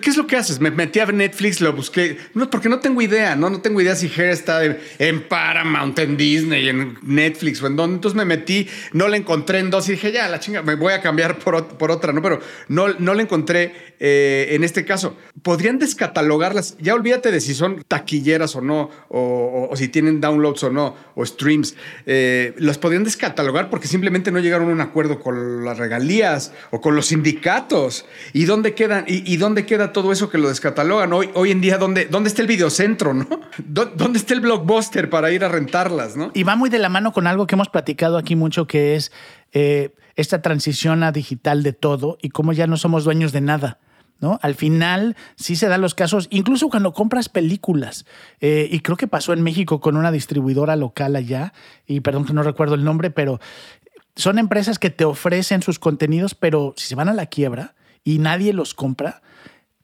¿qué 0.00 0.10
es 0.10 0.16
lo 0.16 0.26
que 0.26 0.36
haces? 0.36 0.58
Me 0.58 0.72
metí 0.72 0.98
a 0.98 1.06
Netflix, 1.06 1.60
lo 1.60 1.72
busqué, 1.72 2.18
no, 2.34 2.50
porque 2.50 2.68
no 2.68 2.80
tengo 2.80 3.00
idea, 3.00 3.36
¿no? 3.36 3.48
No 3.48 3.60
tengo 3.60 3.80
idea 3.80 3.94
si 3.94 4.08
Hair 4.08 4.30
está 4.30 4.60
en 4.64 5.22
Paramount, 5.28 5.96
en 6.00 6.16
Disney, 6.32 6.68
en 6.68 6.98
Netflix 7.02 7.62
o 7.62 7.66
en 7.66 7.76
donde. 7.76 7.96
Entonces 7.96 8.16
me 8.16 8.24
metí, 8.24 8.68
no 8.92 9.08
la 9.08 9.16
encontré 9.16 9.58
en 9.58 9.70
dos 9.70 9.88
y 9.88 9.92
dije, 9.92 10.12
ya, 10.12 10.28
la 10.28 10.40
chinga, 10.40 10.62
me 10.62 10.74
voy 10.74 10.92
a 10.92 11.00
cambiar 11.00 11.38
por, 11.38 11.66
por 11.66 11.90
otra, 11.90 12.12
¿no? 12.12 12.22
Pero 12.22 12.40
no, 12.68 12.88
no 12.98 13.14
la 13.14 13.22
encontré 13.22 13.94
eh, 14.04 14.54
en 14.54 14.64
este 14.64 14.84
caso. 14.84 15.16
¿Podrían 15.42 15.78
descatalogarlas? 15.78 16.76
Ya 16.80 16.94
olvídate 16.94 17.30
de 17.30 17.40
si 17.40 17.54
son 17.54 17.84
taquilleras 17.86 18.56
o 18.56 18.60
no, 18.60 18.90
o, 19.08 19.70
si 19.76 19.88
tienen 19.88 20.20
downloads 20.20 20.64
o 20.64 20.70
no, 20.70 20.96
o 21.14 21.24
streams, 21.24 21.76
eh, 22.06 22.54
los 22.58 22.78
podrían 22.78 23.04
descatalogar 23.04 23.70
porque 23.70 23.86
simplemente 23.86 24.32
no 24.32 24.40
llegaron 24.40 24.70
a 24.70 24.72
un 24.72 24.80
acuerdo 24.80 25.20
con 25.20 25.64
las 25.64 25.78
regalías 25.78 26.52
o 26.70 26.80
con 26.80 26.96
los 26.96 27.06
sindicatos. 27.06 28.04
¿Y 28.32 28.44
dónde 28.44 28.74
quedan? 28.74 29.04
¿Y, 29.06 29.36
dónde 29.36 29.66
queda 29.66 29.92
todo 29.92 30.12
eso 30.12 30.30
que 30.30 30.38
lo 30.38 30.48
descatalogan? 30.48 31.12
Hoy, 31.12 31.30
hoy 31.34 31.50
en 31.50 31.60
día, 31.60 31.78
¿dónde, 31.78 32.06
¿dónde 32.06 32.28
está 32.28 32.42
el 32.42 32.48
videocentro, 32.48 33.14
no? 33.14 33.28
¿Dónde 33.58 34.18
está 34.18 34.34
el 34.34 34.40
blockbuster 34.40 35.10
para 35.10 35.30
ir 35.30 35.44
a 35.44 35.48
rentarlas? 35.48 36.16
Y 36.34 36.42
va 36.42 36.56
muy 36.56 36.70
de 36.70 36.78
la 36.78 36.88
mano 36.88 37.12
con 37.12 37.26
algo 37.26 37.46
que 37.46 37.54
hemos 37.54 37.68
platicado 37.68 38.18
aquí 38.18 38.36
mucho, 38.36 38.66
que 38.66 38.96
es 38.96 39.12
eh, 39.52 39.94
esta 40.16 40.42
transición 40.42 41.02
a 41.02 41.12
digital 41.12 41.62
de 41.62 41.72
todo 41.72 42.18
y 42.20 42.30
cómo 42.30 42.52
ya 42.52 42.66
no 42.66 42.76
somos 42.76 43.04
dueños 43.04 43.32
de 43.32 43.40
nada. 43.40 43.78
¿no? 44.20 44.38
Al 44.40 44.54
final 44.54 45.16
sí 45.36 45.56
se 45.56 45.68
dan 45.68 45.80
los 45.80 45.94
casos, 45.94 46.28
incluso 46.30 46.68
cuando 46.68 46.92
compras 46.92 47.28
películas, 47.28 48.06
eh, 48.40 48.68
y 48.70 48.80
creo 48.80 48.96
que 48.96 49.08
pasó 49.08 49.32
en 49.32 49.42
México 49.42 49.80
con 49.80 49.96
una 49.96 50.12
distribuidora 50.12 50.76
local 50.76 51.16
allá, 51.16 51.52
y 51.86 52.00
perdón 52.00 52.24
que 52.24 52.32
no 52.32 52.44
recuerdo 52.44 52.76
el 52.76 52.84
nombre, 52.84 53.10
pero 53.10 53.40
son 54.14 54.38
empresas 54.38 54.78
que 54.78 54.90
te 54.90 55.04
ofrecen 55.04 55.60
sus 55.62 55.80
contenidos, 55.80 56.36
pero 56.36 56.72
si 56.76 56.86
se 56.86 56.94
van 56.94 57.08
a 57.08 57.14
la 57.14 57.26
quiebra 57.26 57.74
y 58.04 58.20
nadie 58.20 58.52
los 58.52 58.74
compra, 58.74 59.22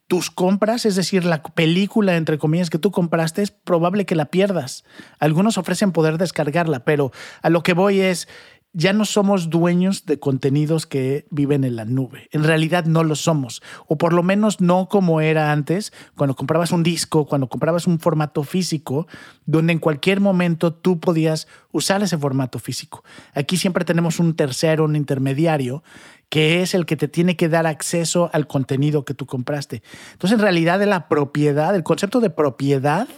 tus 0.09 0.31
compras, 0.31 0.87
es 0.87 0.97
decir, 0.97 1.25
la 1.25 1.43
película, 1.43 2.17
entre 2.17 2.39
comillas, 2.39 2.71
que 2.71 2.79
tú 2.79 2.91
compraste, 2.91 3.43
es 3.43 3.51
probable 3.51 4.07
que 4.07 4.15
la 4.15 4.27
pierdas. 4.27 4.85
Algunos 5.19 5.59
ofrecen 5.59 5.93
poder 5.93 6.17
descargarla, 6.17 6.81
pero 6.85 7.13
a 7.43 7.51
lo 7.51 7.63
que 7.63 7.75
voy 7.75 8.01
es, 8.01 8.27
ya 8.73 8.93
no 8.93 9.05
somos 9.05 9.51
dueños 9.51 10.07
de 10.07 10.19
contenidos 10.19 10.87
que 10.87 11.27
viven 11.31 11.65
en 11.65 11.77
la 11.77 11.85
nube. 11.85 12.29
En 12.33 12.45
realidad 12.45 12.85
no 12.85 13.03
lo 13.03 13.17
somos, 13.17 13.63
o 13.87 13.99
por 13.99 14.13
lo 14.13 14.23
menos 14.23 14.61
no 14.61 14.89
como 14.89 15.21
era 15.21 15.53
antes, 15.53 15.93
cuando 16.17 16.37
comprabas 16.37 16.71
un 16.73 16.83
disco, 16.83 17.27
cuando 17.27 17.49
comprabas 17.49 17.87
un 17.87 17.99
formato 17.99 18.43
físico, 18.45 19.07
donde 19.47 19.73
en 19.73 19.79
cualquier 19.79 20.21
momento 20.21 20.73
tú 20.73 21.01
podías 21.01 21.49
usar 21.73 22.03
ese 22.03 22.19
formato 22.19 22.59
físico. 22.59 23.05
Aquí 23.35 23.57
siempre 23.57 23.85
tenemos 23.85 24.21
un 24.21 24.35
tercero, 24.37 24.85
un 24.85 24.97
intermediario, 24.97 25.83
que 26.29 26.63
es 26.63 26.75
el 26.75 26.87
que 26.87 26.97
te 26.97 27.09
tiene 27.09 27.37
que 27.37 27.49
dar 27.49 27.67
acceso 27.67 28.31
al 28.33 28.47
contenido 28.47 29.05
que 29.05 29.15
tú 29.15 29.27
compraste. 29.27 29.83
Entonces, 30.13 30.39
en 30.39 30.43
realidad, 30.43 30.83
la 30.85 31.09
propiedad, 31.09 31.75
el 31.75 31.83
concepto 31.83 32.21
de 32.21 32.31
propiedad, 32.31 33.09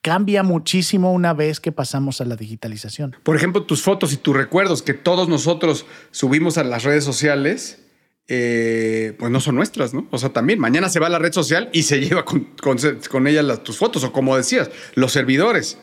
cambia 0.00 0.42
muchísimo 0.42 1.12
una 1.12 1.34
vez 1.34 1.60
que 1.60 1.72
pasamos 1.72 2.20
a 2.20 2.24
la 2.24 2.36
digitalización. 2.36 3.16
Por 3.22 3.36
ejemplo, 3.36 3.64
tus 3.64 3.82
fotos 3.82 4.12
y 4.12 4.16
tus 4.16 4.36
recuerdos 4.36 4.82
que 4.82 4.94
todos 4.94 5.28
nosotros 5.28 5.86
subimos 6.10 6.56
a 6.56 6.64
las 6.64 6.84
redes 6.84 7.04
sociales, 7.04 7.84
eh, 8.28 9.14
pues 9.18 9.30
no 9.32 9.40
son 9.40 9.56
nuestras, 9.56 9.94
¿no? 9.94 10.06
O 10.10 10.18
sea, 10.18 10.30
también 10.30 10.58
mañana 10.58 10.88
se 10.88 11.00
va 11.00 11.06
a 11.08 11.10
la 11.10 11.18
red 11.18 11.32
social 11.32 11.68
y 11.72 11.82
se 11.82 12.00
lleva 12.04 12.24
con, 12.24 13.26
ella 13.26 13.56
tus 13.58 13.76
fotos, 13.76 14.04
o 14.04 14.12
como 14.12 14.36
decías, 14.36 14.70
los 14.94 15.12
servidores. 15.12 15.78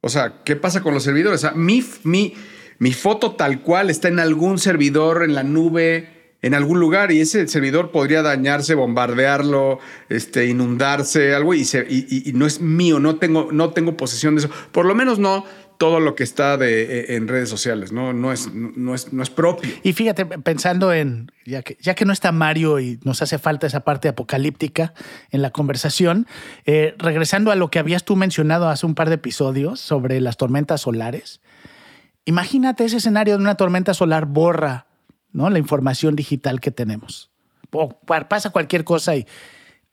O 0.00 0.08
sea, 0.08 0.42
¿qué 0.44 0.56
pasa 0.56 0.82
con 0.82 0.94
los 0.94 1.02
servidores? 1.02 1.40
O 1.40 1.48
sea, 1.48 1.52
mi, 1.52 1.84
mi, 2.04 2.34
mi 2.78 2.92
foto 2.92 3.32
tal 3.32 3.60
cual 3.60 3.90
está 3.90 4.08
en 4.08 4.20
algún 4.20 4.58
servidor 4.58 5.22
en 5.22 5.34
la 5.34 5.42
nube 5.42 6.16
en 6.42 6.54
algún 6.54 6.78
lugar 6.78 7.10
y 7.10 7.20
ese 7.20 7.48
servidor 7.48 7.90
podría 7.90 8.22
dañarse, 8.22 8.74
bombardearlo, 8.74 9.80
este, 10.08 10.46
inundarse, 10.46 11.34
algo 11.34 11.54
y, 11.54 11.64
no 12.34 12.46
es 12.46 12.60
mío, 12.60 13.00
no 13.00 13.16
tengo, 13.16 13.48
no 13.50 13.70
tengo 13.70 13.96
posesión 13.96 14.36
de 14.36 14.40
eso. 14.40 14.50
Por 14.70 14.86
lo 14.86 14.94
menos 14.94 15.18
no 15.18 15.44
todo 15.78 16.00
lo 16.00 16.14
que 16.14 16.22
está 16.22 16.56
de, 16.56 17.00
e, 17.00 17.16
en 17.16 17.28
redes 17.28 17.48
sociales, 17.48 17.92
¿no? 17.92 18.12
No, 18.12 18.32
es, 18.32 18.52
no, 18.52 18.94
es, 18.94 19.12
no 19.12 19.22
es 19.22 19.30
propio. 19.30 19.70
Y 19.82 19.92
fíjate, 19.92 20.24
pensando 20.24 20.92
en, 20.92 21.30
ya 21.44 21.62
que, 21.62 21.76
ya 21.80 21.94
que 21.94 22.04
no 22.04 22.12
está 22.12 22.32
Mario 22.32 22.80
y 22.80 22.98
nos 23.02 23.22
hace 23.22 23.38
falta 23.38 23.66
esa 23.66 23.80
parte 23.80 24.08
apocalíptica 24.08 24.94
en 25.30 25.42
la 25.42 25.50
conversación, 25.50 26.26
eh, 26.64 26.94
regresando 26.98 27.50
a 27.50 27.56
lo 27.56 27.70
que 27.70 27.78
habías 27.78 28.04
tú 28.04 28.16
mencionado 28.16 28.68
hace 28.68 28.86
un 28.86 28.94
par 28.94 29.08
de 29.08 29.16
episodios 29.16 29.80
sobre 29.80 30.20
las 30.20 30.36
tormentas 30.36 30.82
solares, 30.82 31.40
imagínate 32.26 32.84
ese 32.84 32.98
escenario 32.98 33.36
de 33.36 33.42
una 33.42 33.54
tormenta 33.54 33.94
solar 33.94 34.26
borra 34.26 34.86
¿no? 35.36 35.50
La 35.50 35.58
información 35.58 36.16
digital 36.16 36.60
que 36.60 36.70
tenemos. 36.70 37.30
O 37.70 37.90
pasa 37.90 38.50
cualquier 38.50 38.84
cosa 38.84 39.16
y 39.16 39.26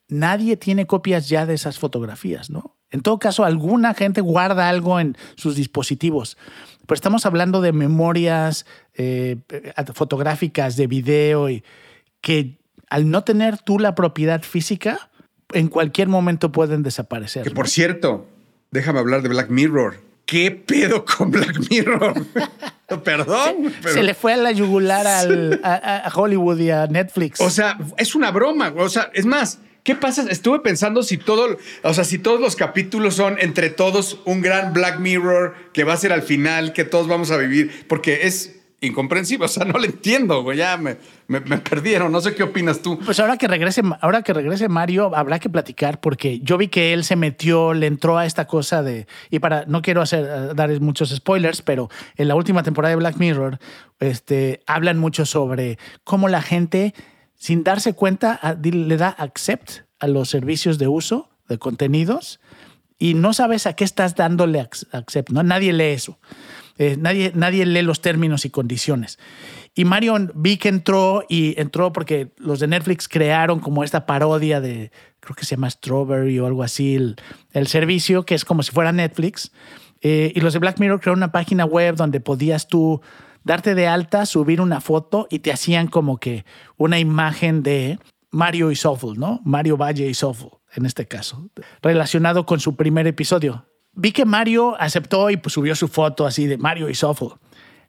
nadie 0.08 0.56
tiene 0.56 0.88
copias 0.88 1.28
ya 1.28 1.46
de 1.46 1.54
esas 1.54 1.80
fotografías, 1.80 2.50
¿no? 2.50 2.78
En 2.92 3.02
todo 3.02 3.20
caso, 3.20 3.44
alguna 3.44 3.94
gente 3.94 4.22
guarda 4.22 4.70
algo 4.70 5.02
en 5.02 5.18
sus 5.36 5.58
dispositivos. 5.58 6.38
Pero 6.86 6.96
estamos 6.96 7.26
hablando 7.26 7.60
de 7.60 7.74
memorias 7.74 8.66
eh, 8.94 9.38
fotográficas, 9.94 10.78
de 10.78 10.88
video, 10.88 11.50
y 11.50 11.64
que 12.22 12.60
al 12.90 13.10
no 13.10 13.26
tener 13.26 13.58
tú 13.58 13.80
la 13.80 13.96
propiedad 13.96 14.44
física, 14.44 15.10
en 15.52 15.68
cualquier 15.68 16.08
momento 16.08 16.54
pueden 16.54 16.84
desaparecer. 16.84 17.44
Que 17.44 17.52
por 17.52 17.68
cierto, 17.68 18.28
déjame 18.72 19.00
hablar 19.00 19.24
de 19.24 19.30
Black 19.30 19.50
Mirror. 19.50 19.98
¿Qué 20.26 20.52
pedo 20.52 21.04
con 21.06 21.32
Black 21.32 21.70
Mirror? 21.70 22.26
Perdón. 23.04 23.74
Se, 23.92 24.04
le 24.04 24.14
fue 24.14 24.34
a 24.34 24.38
la 24.38 24.52
yugular 24.52 25.06
a, 25.08 26.12
Hollywood 26.14 26.60
y 26.60 26.70
a 26.70 26.88
Netflix. 26.88 27.42
O 27.42 27.50
sea, 27.50 27.78
es 27.98 28.16
una 28.16 28.32
broma. 28.32 28.74
O 28.78 28.88
sea, 28.90 29.12
es 29.14 29.26
más, 29.26 29.60
¿qué 29.84 29.96
pasa? 29.96 30.26
Estuve 30.30 30.60
pensando 30.60 31.04
si 31.04 31.18
todo, 31.18 31.58
o 31.84 31.94
sea, 31.94 32.04
si 32.04 32.20
todos 32.20 32.40
los 32.40 32.56
capítulos 32.56 33.16
son 33.16 33.38
entre 33.40 33.70
todos 33.70 34.20
un 34.26 34.42
gran 34.42 34.74
Black 34.74 35.00
Mirror 35.00 35.56
que 35.74 35.84
va 35.84 35.94
a 35.94 35.98
ser 35.98 36.14
al 36.14 36.22
final, 36.22 36.74
que 36.74 36.84
todos 36.84 37.08
vamos 37.08 37.32
a 37.32 37.38
vivir, 37.38 37.86
porque 37.88 38.28
es 38.28 38.63
incomprensible. 38.86 39.46
O 39.54 39.56
sea, 39.56 39.66
no 39.66 39.78
lo 39.78 39.86
entiendo, 39.86 40.42
güey. 40.42 40.58
Ya 40.58 40.78
me, 40.78 40.98
me, 41.28 41.42
perdieron. 41.42 42.12
No 42.12 42.22
sé 42.22 42.34
qué 42.34 42.44
opinas 42.44 42.82
tú. 42.82 42.98
Pues 43.00 43.20
ahora 43.20 43.38
que 43.38 43.48
regrese, 43.48 43.82
ahora 44.02 44.22
que 44.22 44.34
regrese 44.34 44.70
Mario, 44.70 45.16
habrá 45.16 45.40
que 45.40 45.50
platicar 45.50 46.00
porque 46.00 46.40
yo 46.40 46.58
vi 46.58 46.70
que 46.70 46.94
él 46.94 47.04
se 47.04 47.16
metió, 47.16 47.74
le 47.74 47.88
entró 47.88 48.18
a 48.18 48.26
esta 48.26 48.46
cosa 48.48 48.82
de. 48.82 49.06
Y 49.30 49.40
para, 49.40 49.66
no 49.66 49.82
quiero 49.82 50.02
hacer 50.02 50.26
eh, 50.26 50.54
dar 50.56 50.80
muchos 50.82 51.10
spoilers, 51.10 51.62
pero 51.62 51.90
en 52.16 52.28
la 52.28 52.36
última 52.36 52.64
temporada 52.64 52.92
de 52.92 52.96
Black 52.96 53.18
Mirror, 53.18 53.60
este, 54.00 54.62
hablan 54.66 54.98
mucho 54.98 55.26
sobre 55.26 55.78
cómo 56.04 56.30
la 56.30 56.42
gente, 56.42 56.94
sin 57.36 57.64
darse 57.64 57.94
cuenta, 57.94 58.40
le 58.62 58.98
da 58.98 59.10
accept 59.10 59.82
a 60.00 60.08
los 60.08 60.30
servicios 60.30 60.78
de 60.78 60.88
uso 60.88 61.30
de 61.48 61.58
contenidos 61.58 62.40
y 62.98 63.16
no 63.16 63.34
sabes 63.34 63.68
a 63.68 63.74
qué 63.74 63.84
estás 63.84 64.16
dándole 64.16 64.60
accept. 64.92 65.30
¿no? 65.30 65.44
Nadie 65.44 65.74
lee 65.74 65.92
eso. 65.92 66.20
Eh, 66.78 66.98
nadie, 67.00 67.32
nadie 67.36 67.66
lee 67.66 67.82
los 67.82 68.02
términos 68.02 68.46
y 68.46 68.50
condiciones. 68.50 69.20
Y 69.76 69.86
Mario 69.86 70.16
vi 70.36 70.58
que 70.58 70.70
entró 70.70 71.24
y 71.28 71.60
entró 71.60 71.94
porque 71.94 72.32
los 72.38 72.60
de 72.60 72.68
Netflix 72.68 73.08
crearon 73.08 73.60
como 73.60 73.84
esta 73.84 74.06
parodia 74.06 74.62
de, 74.62 74.92
creo 75.20 75.36
que 75.36 75.46
se 75.46 75.56
llama 75.56 75.70
Strawberry 75.70 76.40
o 76.40 76.46
algo 76.46 76.64
así, 76.64 76.96
el, 76.96 77.68
servicio 77.68 78.26
que 78.26 78.36
es 78.36 78.46
como 78.46 78.64
si 78.64 78.72
fuera 78.72 78.92
Netflix. 78.92 79.52
Eh, 80.02 80.32
y 80.36 80.42
los 80.42 80.54
de 80.54 80.60
Black 80.60 80.80
Mirror 80.80 81.00
crearon 81.00 81.20
una 81.20 81.32
página 81.32 81.66
web 81.66 81.96
donde 81.96 82.20
podías 82.20 82.68
tú 82.68 83.02
darte 83.44 83.74
de 83.74 83.88
alta, 83.88 84.26
subir 84.26 84.62
una 84.62 84.82
foto 84.82 85.28
y 85.30 85.40
te 85.40 85.52
hacían 85.52 85.88
como 85.88 86.18
que 86.18 86.46
una 86.78 87.00
imagen 87.00 87.64
de 87.64 88.00
Mario 88.32 88.72
y 88.72 88.76
Soulful, 88.76 89.18
¿no? 89.18 89.42
Mario 89.44 89.78
Valle 89.78 90.08
y 90.08 90.14
Soulful, 90.14 90.52
en 90.76 90.86
este 90.86 91.08
caso, 91.08 91.50
relacionado 91.82 92.46
con 92.46 92.60
su 92.60 92.76
primer 92.76 93.08
episodio 93.08 93.66
vi 93.94 94.12
que 94.12 94.26
Mario 94.26 94.76
aceptó 94.80 95.30
y 95.30 95.38
pues, 95.38 95.54
subió 95.54 95.76
su 95.76 95.88
foto 95.88 96.26
así 96.26 96.48
de 96.48 96.58
Mario 96.58 96.90
y 96.90 96.96
Sofo. 96.96 97.40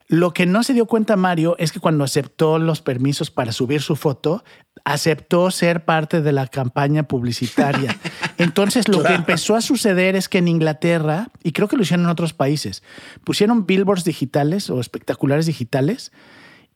Lo 0.07 0.35
que 0.35 0.45
no 0.45 0.63
se 0.63 0.75
dio 0.75 0.85
cuenta 0.87 1.17
Mario 1.17 1.57
es 1.59 1.73
que 1.73 1.81
cuando 1.81 2.05
aceptó 2.05 2.59
los 2.59 2.83
permisos 2.83 3.31
para 3.31 3.53
subir 3.53 3.81
su 3.81 3.97
foto, 3.97 4.45
aceptó 4.85 5.51
ser 5.51 5.87
parte 5.87 6.21
de 6.21 6.33
la 6.33 6.47
campaña 6.47 7.05
publicitaria. 7.05 7.97
Entonces 8.39 8.87
lo 8.87 9.03
que 9.03 9.15
empezó 9.15 9.57
a 9.57 9.63
suceder 9.63 10.15
es 10.15 10.29
que 10.29 10.39
en 10.39 10.49
Inglaterra, 10.49 11.29
y 11.43 11.53
creo 11.53 11.69
que 11.69 11.77
lo 11.77 11.83
hicieron 11.83 12.05
en 12.05 12.11
otros 12.11 12.35
países, 12.35 12.83
pusieron 13.25 13.65
billboards 13.65 14.05
digitales 14.05 14.69
o 14.69 14.79
espectaculares 14.79 15.47
digitales 15.47 16.13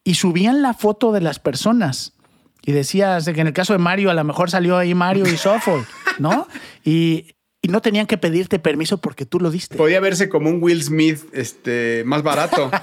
y 0.04 0.14
subían 0.14 0.62
la 0.62 0.72
foto 0.72 1.12
de 1.12 1.20
las 1.20 1.38
personas. 1.38 2.14
Y 2.64 2.72
decías 2.72 3.26
que 3.26 3.40
en 3.40 3.48
el 3.48 3.52
caso 3.52 3.74
de 3.74 3.78
Mario 3.78 4.10
a 4.10 4.14
lo 4.14 4.24
mejor 4.24 4.50
salió 4.50 4.78
ahí 4.78 4.94
Mario 4.94 5.26
y 5.32 5.36
Sofo, 5.36 5.84
¿no? 6.18 6.48
Y 6.82 7.34
y 7.61 7.68
no 7.68 7.81
tenían 7.81 8.07
que 8.07 8.18
pedirte 8.18 8.59
permiso 8.59 8.99
porque 8.99 9.27
tú 9.27 9.40
lo 9.40 9.51
diste. 9.51 9.77
Podía 9.77 10.01
verse 10.01 10.29
como 10.29 10.51
un 10.51 10.62
Will 10.62 10.83
Smith 10.83 11.25
este, 11.33 12.03
más 12.07 12.23
barato. 12.23 12.71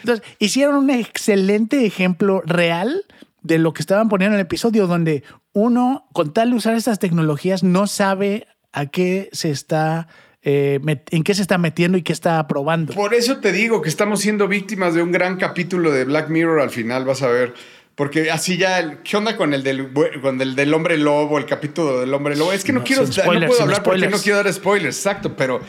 Entonces, 0.00 0.26
hicieron 0.38 0.76
un 0.76 0.90
excelente 0.90 1.84
ejemplo 1.84 2.42
real 2.46 3.04
de 3.42 3.58
lo 3.58 3.72
que 3.72 3.82
estaban 3.82 4.08
poniendo 4.08 4.34
en 4.34 4.40
el 4.40 4.46
episodio, 4.46 4.86
donde 4.86 5.22
uno, 5.52 6.06
con 6.12 6.32
tal 6.32 6.50
de 6.50 6.56
usar 6.56 6.74
estas 6.74 6.98
tecnologías, 6.98 7.62
no 7.62 7.86
sabe 7.86 8.46
a 8.72 8.86
qué 8.86 9.28
se 9.32 9.50
está, 9.50 10.08
eh, 10.42 10.80
en 10.84 11.24
qué 11.24 11.34
se 11.34 11.42
está 11.42 11.58
metiendo 11.58 11.98
y 11.98 12.02
qué 12.02 12.12
está 12.12 12.46
probando. 12.46 12.94
Por 12.94 13.14
eso 13.14 13.38
te 13.38 13.52
digo 13.52 13.82
que 13.82 13.88
estamos 13.88 14.20
siendo 14.20 14.48
víctimas 14.48 14.94
de 14.94 15.02
un 15.02 15.12
gran 15.12 15.36
capítulo 15.36 15.90
de 15.90 16.04
Black 16.04 16.30
Mirror 16.30 16.60
al 16.60 16.70
final, 16.70 17.04
vas 17.04 17.22
a 17.22 17.28
ver. 17.28 17.54
Porque 17.94 18.30
así 18.30 18.56
ya, 18.56 19.02
¿qué 19.02 19.16
onda 19.16 19.36
con 19.36 19.52
el 19.52 19.62
del, 19.62 19.92
con 20.22 20.40
el 20.40 20.54
del 20.56 20.72
hombre 20.72 20.96
lobo, 20.96 21.36
el 21.38 21.44
capítulo 21.46 22.00
del 22.00 22.14
hombre 22.14 22.34
lobo? 22.36 22.52
Es 22.52 22.64
que 22.64 22.72
no, 22.72 22.78
No, 22.80 22.84
quiero, 22.84 23.06
sin 23.06 23.16
no 23.16 23.22
spoilers, 23.24 23.46
puedo 23.48 23.62
hablar 23.62 23.82
porque 23.82 23.98
spoilers. 23.98 24.12
no 24.18 24.22
quiero 24.22 24.36
dar 24.42 24.52
spoilers, 24.52 24.96
exacto, 24.96 25.36
pero, 25.36 25.60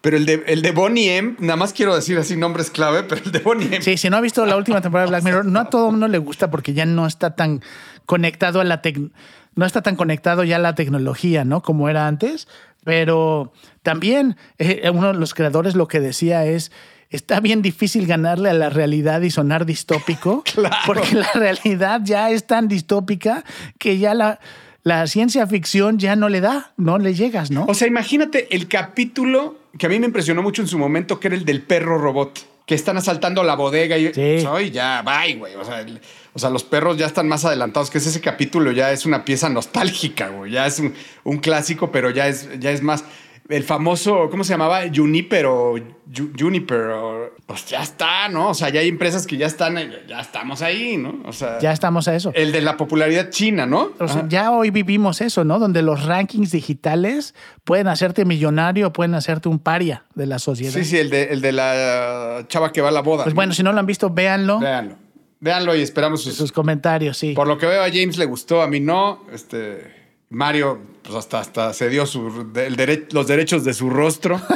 pero 0.00 0.16
el, 0.16 0.24
de, 0.26 0.44
el 0.46 0.62
de 0.62 0.70
Bonnie 0.70 1.16
M, 1.16 1.34
nada 1.40 1.56
más 1.56 1.72
quiero 1.72 1.94
decir 1.96 2.16
así 2.18 2.36
nombres 2.36 2.70
clave, 2.70 3.02
pero 3.02 3.20
el 3.24 3.32
de 3.32 3.38
Bonnie 3.40 3.66
M. 3.66 3.82
Sí, 3.82 3.96
si 3.96 4.08
no 4.10 4.16
ha 4.16 4.20
visto 4.20 4.46
la 4.46 4.56
última 4.56 4.80
temporada 4.80 5.06
de 5.06 5.10
Black 5.10 5.24
Mirror, 5.24 5.44
no 5.46 5.58
a 5.58 5.70
todo 5.70 5.90
mundo 5.90 6.06
le 6.06 6.18
gusta 6.18 6.50
porque 6.50 6.72
ya 6.72 6.86
no 6.86 7.06
está 7.06 7.34
tan 7.34 7.62
conectado 8.06 8.60
a 8.60 8.64
la 8.64 8.80
tec- 8.80 9.10
no 9.56 9.66
está 9.66 9.82
tan 9.82 9.96
conectado 9.96 10.44
ya 10.44 10.56
a 10.56 10.60
la 10.60 10.74
tecnología, 10.76 11.44
¿no? 11.44 11.62
Como 11.62 11.88
era 11.88 12.06
antes. 12.06 12.46
Pero 12.84 13.52
también 13.82 14.36
eh, 14.58 14.88
uno 14.92 15.12
de 15.12 15.18
los 15.18 15.34
creadores 15.34 15.74
lo 15.76 15.88
que 15.88 16.00
decía 16.00 16.46
es 16.46 16.72
está 17.12 17.40
bien 17.40 17.62
difícil 17.62 18.06
ganarle 18.06 18.50
a 18.50 18.54
la 18.54 18.70
realidad 18.70 19.20
y 19.22 19.30
sonar 19.30 19.64
distópico, 19.66 20.42
Claro. 20.54 20.74
porque 20.86 21.14
la 21.14 21.30
realidad 21.34 22.00
ya 22.04 22.30
es 22.30 22.46
tan 22.46 22.66
distópica 22.68 23.44
que 23.78 23.98
ya 23.98 24.14
la, 24.14 24.40
la 24.82 25.06
ciencia 25.06 25.46
ficción 25.46 25.98
ya 25.98 26.16
no 26.16 26.28
le 26.28 26.40
da, 26.40 26.72
no 26.76 26.98
le 26.98 27.14
llegas, 27.14 27.50
¿no? 27.50 27.66
O 27.68 27.74
sea, 27.74 27.86
imagínate 27.86 28.48
el 28.54 28.66
capítulo 28.68 29.56
que 29.78 29.86
a 29.86 29.88
mí 29.88 29.98
me 29.98 30.06
impresionó 30.06 30.42
mucho 30.42 30.60
en 30.62 30.68
su 30.68 30.78
momento, 30.78 31.20
que 31.20 31.28
era 31.28 31.36
el 31.36 31.44
del 31.44 31.62
perro 31.62 31.98
robot, 31.98 32.46
que 32.66 32.74
están 32.74 32.96
asaltando 32.96 33.42
la 33.42 33.54
bodega 33.56 33.96
y 33.98 34.12
Sí. 34.14 34.70
Ya, 34.72 35.02
bye, 35.02 35.34
güey. 35.36 35.54
O 35.56 35.64
sea, 35.64 35.80
el- 35.80 36.00
o 36.34 36.38
sea, 36.38 36.48
los 36.48 36.64
perros 36.64 36.96
ya 36.96 37.06
están 37.06 37.28
más 37.28 37.44
adelantados, 37.44 37.90
que 37.90 37.98
es 37.98 38.06
ese 38.06 38.20
capítulo 38.22 38.72
ya 38.72 38.90
es 38.92 39.04
una 39.04 39.24
pieza 39.24 39.48
nostálgica, 39.50 40.28
güey. 40.28 40.52
Ya 40.52 40.66
es 40.66 40.78
un, 40.78 40.94
un 41.24 41.38
clásico, 41.38 41.90
pero 41.92 42.08
ya 42.10 42.28
es, 42.28 42.48
ya 42.58 42.70
es 42.70 42.82
más. 42.82 43.04
El 43.52 43.64
famoso, 43.64 44.28
¿cómo 44.30 44.44
se 44.44 44.54
llamaba? 44.54 44.80
Juniper 44.94 45.46
o 45.46 45.74
Ju- 46.10 46.32
Juniper. 46.38 46.80
o- 46.90 47.30
pues 47.46 47.66
ya 47.66 47.82
está, 47.82 48.28
¿no? 48.28 48.48
O 48.50 48.54
sea, 48.54 48.70
ya 48.70 48.80
hay 48.80 48.88
empresas 48.88 49.26
que 49.26 49.36
ya 49.36 49.46
están, 49.46 49.76
ya 50.08 50.20
estamos 50.20 50.62
ahí, 50.62 50.96
¿no? 50.96 51.20
O 51.26 51.32
sea, 51.32 51.58
ya 51.58 51.70
estamos 51.72 52.08
a 52.08 52.14
eso. 52.14 52.32
el 52.34 52.50
de 52.52 52.62
la 52.62 52.76
popularidad 52.78 53.28
china, 53.30 53.66
¿no? 53.66 53.90
O 53.98 54.08
sea, 54.08 54.20
Ajá. 54.20 54.28
ya 54.28 54.50
hoy 54.52 54.70
vivimos 54.70 55.20
eso, 55.20 55.44
¿no? 55.44 55.58
Donde 55.58 55.82
los 55.82 56.06
rankings 56.06 56.50
digitales 56.50 57.34
pueden 57.64 57.88
hacerte 57.88 58.24
millonario, 58.24 58.92
pueden 58.92 59.14
hacerte 59.14 59.48
un 59.50 59.58
paria 59.58 60.04
de 60.14 60.26
la 60.26 60.38
sociedad. 60.38 60.72
Sí, 60.72 60.84
sí, 60.84 60.96
el 60.98 61.10
de, 61.10 61.24
el 61.24 61.40
de 61.42 61.52
la 61.52 62.44
chava 62.48 62.72
que 62.72 62.80
va 62.80 62.88
a 62.88 62.92
la 62.92 63.02
boda. 63.02 63.24
Pues 63.24 63.34
bueno, 63.34 63.52
si 63.52 63.62
no 63.62 63.72
lo 63.72 63.78
han 63.80 63.86
visto, 63.86 64.08
véanlo. 64.08 64.60
Véanlo. 64.60 64.96
Véanlo 65.40 65.74
y 65.76 65.82
esperamos 65.82 66.22
sus... 66.22 66.34
Sus 66.34 66.52
comentarios, 66.52 67.18
sí. 67.18 67.32
Por 67.34 67.48
lo 67.48 67.58
que 67.58 67.66
veo 67.66 67.82
a 67.82 67.88
James 67.92 68.16
le 68.16 68.24
gustó, 68.24 68.62
a 68.62 68.66
mí 68.68 68.78
no. 68.80 69.24
Este, 69.32 69.92
Mario, 70.30 70.78
pues 71.02 71.14
hasta, 71.16 71.40
hasta 71.40 71.72
se 71.72 71.88
dio 71.88 72.06
su, 72.06 72.50
el 72.54 72.76
dere- 72.76 73.06
los 73.12 73.26
derechos 73.26 73.64
de 73.64 73.74
su 73.74 73.90
rostro. 73.90 74.40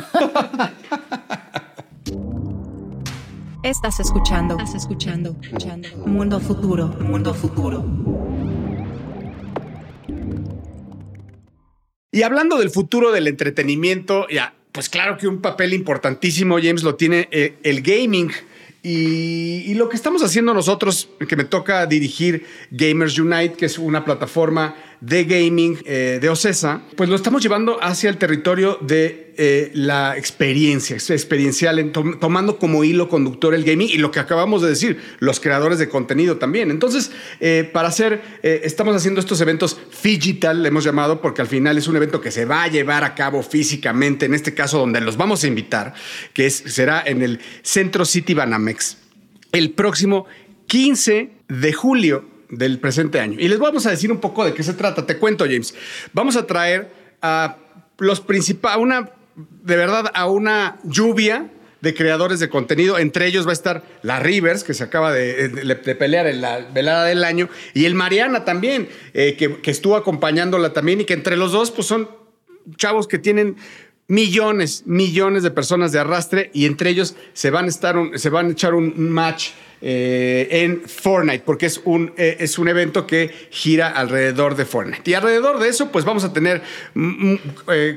Estás 3.62 3.98
escuchando. 4.00 4.54
Estás 4.58 4.74
escuchando. 4.76 5.36
escuchando. 5.42 5.88
Mundo 6.06 6.38
futuro. 6.40 6.86
Mundo 7.00 7.34
futuro. 7.34 7.84
Y 12.12 12.22
hablando 12.22 12.56
del 12.58 12.70
futuro 12.70 13.10
del 13.12 13.26
entretenimiento, 13.26 14.26
ya, 14.28 14.54
pues 14.72 14.88
claro 14.88 15.18
que 15.18 15.26
un 15.28 15.42
papel 15.42 15.74
importantísimo, 15.74 16.56
James, 16.62 16.82
lo 16.84 16.94
tiene 16.94 17.28
eh, 17.32 17.58
el 17.64 17.82
gaming. 17.82 18.30
Y, 18.88 19.74
lo 19.74 19.88
que 19.88 19.96
estamos 19.96 20.22
haciendo 20.22 20.54
nosotros, 20.54 21.08
que 21.28 21.34
me 21.34 21.42
toca 21.42 21.84
dirigir 21.86 22.46
Gamers 22.70 23.18
Unite, 23.18 23.54
que 23.56 23.66
es 23.66 23.78
una 23.78 24.04
plataforma 24.04 24.76
de 25.00 25.24
gaming 25.24 25.76
eh, 25.84 26.20
de 26.22 26.28
Ocesa, 26.28 26.82
pues 26.96 27.10
lo 27.10 27.16
estamos 27.16 27.42
llevando 27.42 27.82
hacia 27.82 28.08
el 28.08 28.16
territorio 28.16 28.78
de 28.80 29.25
eh, 29.38 29.70
la 29.74 30.16
experiencia, 30.16 30.96
experiencial, 30.96 31.78
en 31.78 31.92
tom- 31.92 32.18
tomando 32.18 32.58
como 32.58 32.84
hilo 32.84 33.08
conductor 33.08 33.54
el 33.54 33.64
gaming 33.64 33.88
y 33.88 33.98
lo 33.98 34.10
que 34.10 34.20
acabamos 34.20 34.62
de 34.62 34.68
decir, 34.68 35.00
los 35.18 35.40
creadores 35.40 35.78
de 35.78 35.88
contenido 35.88 36.36
también. 36.38 36.70
Entonces, 36.70 37.10
eh, 37.40 37.68
para 37.72 37.88
hacer, 37.88 38.22
eh, 38.42 38.62
estamos 38.64 38.94
haciendo 38.96 39.20
estos 39.20 39.40
eventos 39.40 39.78
digital, 40.02 40.62
le 40.62 40.68
hemos 40.68 40.84
llamado, 40.84 41.20
porque 41.20 41.42
al 41.42 41.48
final 41.48 41.76
es 41.78 41.88
un 41.88 41.96
evento 41.96 42.20
que 42.20 42.30
se 42.30 42.44
va 42.44 42.62
a 42.64 42.68
llevar 42.68 43.04
a 43.04 43.14
cabo 43.14 43.42
físicamente, 43.42 44.26
en 44.26 44.34
este 44.34 44.54
caso 44.54 44.78
donde 44.78 45.00
los 45.00 45.16
vamos 45.16 45.44
a 45.44 45.46
invitar, 45.46 45.94
que 46.32 46.46
es, 46.46 46.54
será 46.66 47.02
en 47.04 47.22
el 47.22 47.40
Centro 47.62 48.04
City 48.04 48.34
Banamex, 48.34 48.98
el 49.52 49.70
próximo 49.72 50.26
15 50.66 51.30
de 51.48 51.72
julio 51.72 52.24
del 52.48 52.78
presente 52.78 53.20
año. 53.20 53.36
Y 53.40 53.48
les 53.48 53.58
vamos 53.58 53.86
a 53.86 53.90
decir 53.90 54.10
un 54.12 54.20
poco 54.20 54.44
de 54.44 54.54
qué 54.54 54.62
se 54.62 54.72
trata. 54.74 55.04
Te 55.06 55.16
cuento, 55.18 55.44
James. 55.44 55.74
Vamos 56.12 56.36
a 56.36 56.46
traer 56.46 56.90
a 57.22 57.56
los 57.98 58.20
principales, 58.20 58.78
una, 58.82 59.10
de 59.36 59.76
verdad, 59.76 60.10
a 60.14 60.26
una 60.26 60.78
lluvia 60.84 61.50
de 61.80 61.94
creadores 61.94 62.40
de 62.40 62.48
contenido. 62.48 62.98
Entre 62.98 63.26
ellos 63.26 63.46
va 63.46 63.50
a 63.50 63.52
estar 63.52 63.82
la 64.02 64.18
Rivers, 64.18 64.64
que 64.64 64.74
se 64.74 64.82
acaba 64.82 65.12
de, 65.12 65.48
de 65.48 65.94
pelear 65.94 66.26
en 66.26 66.40
la 66.40 66.58
velada 66.58 67.04
del 67.04 67.22
año, 67.22 67.48
y 67.74 67.84
el 67.84 67.94
Mariana 67.94 68.44
también, 68.44 68.88
eh, 69.14 69.36
que, 69.36 69.70
estuvo 69.70 69.96
acompañándola 69.96 70.72
también, 70.72 71.02
y 71.02 71.04
que 71.04 71.14
entre 71.14 71.36
los 71.36 71.52
dos, 71.52 71.70
pues 71.70 71.86
son 71.86 72.08
chavos 72.76 73.06
que 73.06 73.18
tienen 73.18 73.56
millones, 74.08 74.84
millones 74.86 75.42
de 75.42 75.50
personas 75.50 75.92
de 75.92 75.98
arrastre 75.98 76.50
y 76.52 76.66
entre 76.66 76.90
ellos 76.90 77.16
se 77.32 77.50
van 77.50 77.66
a, 77.66 77.68
estar 77.68 77.96
se 78.14 78.30
van 78.30 78.46
a 78.46 78.52
echar 78.52 78.74
un 78.74 79.10
match 79.10 79.50
eh, 79.82 80.48
en 80.50 80.82
Fortnite, 80.82 81.42
porque 81.44 81.66
es 81.66 81.80
un, 81.84 82.12
eh, 82.16 82.38
es 82.40 82.58
un 82.58 82.68
evento 82.68 83.06
que 83.06 83.30
gira 83.50 83.88
alrededor 83.88 84.56
de 84.56 84.64
Fortnite. 84.64 85.10
Y 85.10 85.14
alrededor 85.14 85.58
de 85.58 85.68
eso, 85.68 85.92
pues 85.92 86.04
vamos 86.04 86.24
a 86.24 86.32
tener 86.32 86.62
un 86.94 87.38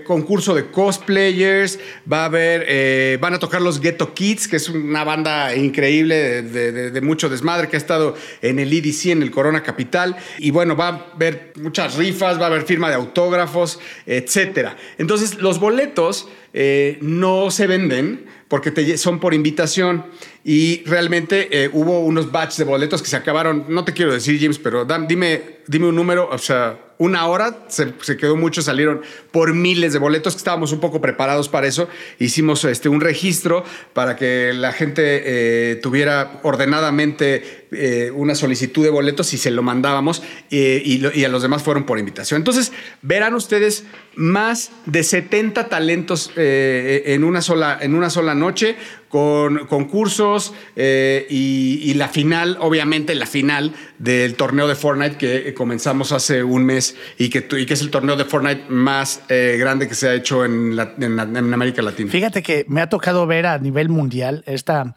concurso 0.06 0.54
de 0.54 0.65
cosplayers, 0.65 1.80
va 2.12 2.24
a 2.24 2.26
haber, 2.26 2.65
eh, 2.68 3.18
van 3.22 3.34
a 3.34 3.39
tocar 3.39 3.62
los 3.62 3.80
Ghetto 3.80 4.13
Kids, 4.13 4.48
que 4.48 4.58
es 4.58 4.68
una 4.70 5.04
banda 5.04 5.56
increíble 5.56 6.42
de, 6.42 7.02
mucho 7.02 7.30
desmadre 7.30 7.70
que 7.70 7.78
ha 7.78 7.80
estado 7.80 8.15
en 8.42 8.60
el 8.60 8.74
EDC, 8.74 9.12
en 9.12 9.22
el 9.22 9.32
Corona 9.32 9.63
Capital. 9.63 10.18
Y 10.38 10.52
bueno, 10.52 10.76
va 10.76 10.88
a 10.88 11.06
haber 11.15 11.54
muchas 11.56 11.96
rifas, 11.96 12.38
va 12.39 12.44
a 12.44 12.48
haber 12.48 12.63
firma 12.63 12.89
de 12.89 12.96
autógrafos, 12.96 13.80
etcétera. 14.06 14.76
Entonces, 14.98 15.36
los 15.42 15.60
boletos 15.60 16.28
eh, 16.54 16.98
no 17.02 17.52
se 17.52 17.68
venden 17.68 18.26
porque 18.48 18.98
son 18.98 19.20
por 19.20 19.36
invitación 19.36 20.06
y 20.43 20.84
realmente 20.86 21.49
eh, 21.52 21.69
hubo 21.73 21.99
unos 21.99 22.32
batch 22.32 22.58
de 22.58 22.63
boletos 22.63 23.02
que 23.02 23.10
se 23.10 23.17
acabaron, 23.17 23.65
no 23.67 23.84
te 23.84 23.93
quiero 23.93 24.13
decir 24.13 24.39
James, 24.39 24.58
pero 24.58 24.86
dime, 24.86 25.60
un 25.67 25.95
número, 25.95 26.30
o 26.32 26.38
sea, 26.38 26.80
una 26.97 27.28
hora 27.28 27.65
se, 27.69 27.93
quedó 28.17 28.36
mucho, 28.36 28.62
salieron 28.62 29.02
por 29.32 29.54
miles 29.54 29.93
de 29.93 29.99
boletos, 29.99 30.34
que 30.34 30.39
estábamos 30.39 30.71
un 30.73 30.80
poco 30.80 30.99
preparados 30.99 31.47
para 31.47 31.67
eso, 31.67 31.88
hicimos 32.19 32.65
este, 32.65 32.89
un 32.89 32.99
registro 32.99 33.63
para 33.93 34.15
que 34.15 34.52
la 34.54 34.73
gente 34.73 35.02
eh, 35.04 35.75
tuviera 35.78 36.39
ordenadamente 36.43 37.67
eh, 37.71 38.12
una 38.13 38.36
solicitud 38.36 38.84
de 38.84 38.89
boletos 38.89 39.34
y 39.34 39.38
se 39.38 39.52
lo 39.52 39.62
mandábamos 39.62 40.23
y, 40.49 41.23
a 41.23 41.30
los 41.30 41.41
demás 41.41 41.63
fueron 41.63 41.86
por 41.86 41.99
invitación. 41.99 42.41
Entonces, 42.41 42.73
verán 43.02 43.34
ustedes 43.34 43.86
más 44.15 44.71
de 44.86 45.04
70 45.04 45.69
talentos 45.69 46.32
en, 46.36 47.23
una 47.23 47.41
sola, 47.41 47.78
en 47.80 47.95
una 47.95 48.10
sola 48.10 48.36
noche 48.36 48.75
con 49.10 49.65
concursos 49.67 50.54
eh, 50.76 51.26
y, 51.30 51.93
la 51.95 52.08
final, 52.08 52.58
obviamente 52.62 53.15
la 53.15 53.26
final 53.26 53.74
del 53.98 54.36
torneo 54.36 54.67
de 54.67 54.76
Fortnite 54.76 55.17
que 55.17 55.54
comenzamos 55.54 56.12
hace 56.12 56.43
un 56.43 56.63
mes 56.63 56.95
y 57.17 57.30
que, 57.30 57.45
y 57.58 57.65
que 57.65 57.74
es 57.74 57.82
el 57.82 57.89
torneo 57.89 58.15
de 58.15 58.26
Fortnite 58.26 58.65
más 58.69 59.24
eh, 59.28 59.58
grande 59.60 59.88
que 59.88 59.95
se 59.95 60.08
ha 60.08 60.13
hecho 60.13 60.45
en, 60.45 60.78
en 60.80 61.54
América 61.54 61.82
Latina. 61.82 62.12
Fíjate 62.12 62.42
que 62.42 62.65
me 62.69 62.81
ha 62.81 62.88
tocado 62.88 63.27
ver 63.27 63.48
a 63.48 63.58
nivel 63.58 63.90
mundial 63.90 64.44
esta. 64.46 64.96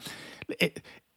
eh, 0.61 0.75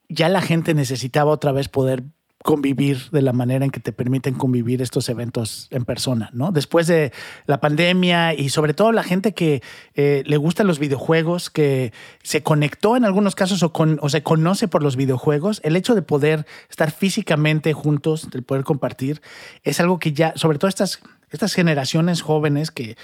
ya 0.07 0.29
la 0.29 0.41
gente 0.41 0.73
necesitaba 0.73 1.31
otra 1.31 1.51
vez 1.51 1.67
poder 1.67 2.03
convivir 2.45 3.09
de 3.11 3.23
la 3.23 3.33
manera 3.33 3.65
en 3.65 3.71
que 3.71 3.79
te 3.79 3.91
permiten 3.91 4.35
convivir 4.35 4.83
estos 4.83 5.09
eventos 5.09 5.67
en 5.71 5.83
persona, 5.83 6.29
¿no? 6.31 6.51
Después 6.51 6.85
de 6.85 7.11
la 7.47 7.59
pandemia 7.59 8.35
y 8.35 8.49
sobre 8.49 8.75
todo 8.75 8.91
la 8.91 9.01
gente 9.01 9.33
que 9.33 9.63
eh, 9.95 10.21
le 10.27 10.37
gustan 10.37 10.67
los 10.67 10.77
videojuegos, 10.77 11.49
que 11.49 11.91
se 12.21 12.43
conectó 12.43 12.95
en 12.97 13.03
algunos 13.03 13.33
casos 13.33 13.63
o, 13.63 13.73
con- 13.73 13.97
o 13.99 14.09
se 14.09 14.21
conoce 14.21 14.67
por 14.67 14.83
los 14.83 14.95
videojuegos, 14.95 15.59
el 15.63 15.75
hecho 15.75 15.95
de 15.95 16.03
poder 16.03 16.45
estar 16.69 16.91
físicamente 16.91 17.73
juntos, 17.73 18.29
de 18.29 18.43
poder 18.43 18.63
compartir, 18.63 19.21
es 19.63 19.79
algo 19.79 19.97
que 19.97 20.13
ya, 20.13 20.33
sobre 20.35 20.59
todo 20.59 20.69
estas 20.69 20.99
estas 21.35 21.53
generaciones 21.53 22.21
jóvenes 22.21 22.71
que 22.71 22.97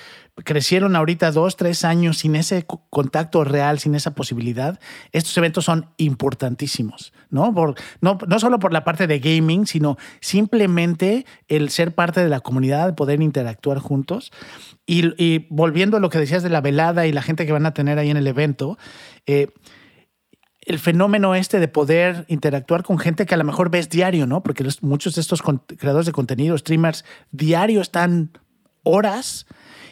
crecieron 0.44 0.96
ahorita 0.96 1.32
dos, 1.32 1.56
tres 1.56 1.84
años 1.86 2.18
sin 2.18 2.36
ese 2.36 2.66
contacto 2.90 3.44
real, 3.44 3.80
sin 3.80 3.96
esa 3.96 4.16
posibilidad, 4.16 4.80
estos 5.12 5.38
eventos 5.38 5.66
son 5.66 5.90
importantísimos, 5.98 7.14
¿no? 7.30 7.54
No, 8.02 8.18
no 8.28 8.40
solo 8.40 8.60
por 8.60 8.74
la 8.74 8.84
parte 8.84 9.08
de 9.08 9.20
gaming, 9.20 9.68
sino 9.68 9.98
simplemente 10.20 11.26
el 11.48 11.70
ser 11.70 11.94
parte 11.94 12.22
de 12.22 12.30
la 12.30 12.40
comunidad, 12.40 12.96
poder 12.96 13.22
interactuar 13.22 13.80
juntos. 13.80 14.32
Y, 14.86 15.48
volviendo 15.50 15.98
a 15.98 16.00
lo 16.00 16.10
que 16.10 16.18
decías 16.18 16.44
de 16.44 16.50
la 16.50 16.60
velada 16.60 17.08
y 17.08 17.14
la 17.14 17.22
gente 17.22 17.46
que 17.46 17.54
van 17.54 17.66
a 17.66 17.74
tener 17.74 17.98
ahí 17.98 18.10
en 18.10 18.18
el 18.18 18.28
evento, 18.28 18.78
eh, 19.26 19.48
el 20.72 20.80
fenómeno 20.80 21.36
este 21.36 21.60
de 21.60 21.68
poder 21.68 22.26
interactuar 22.28 22.84
con 22.84 22.98
gente 22.98 23.26
que 23.26 23.36
a 23.36 23.38
lo 23.38 23.44
mejor 23.44 23.70
ves 23.70 23.90
diario, 23.90 24.26
¿no? 24.26 24.42
Porque 24.42 24.66
muchos 24.82 25.16
de 25.16 25.22
estos 25.22 25.42
creadores 25.42 26.06
de 26.06 26.12
contenido, 26.14 26.58
streamers, 26.58 27.04
diario 27.32 27.82
están 27.82 28.32
horas 28.84 29.46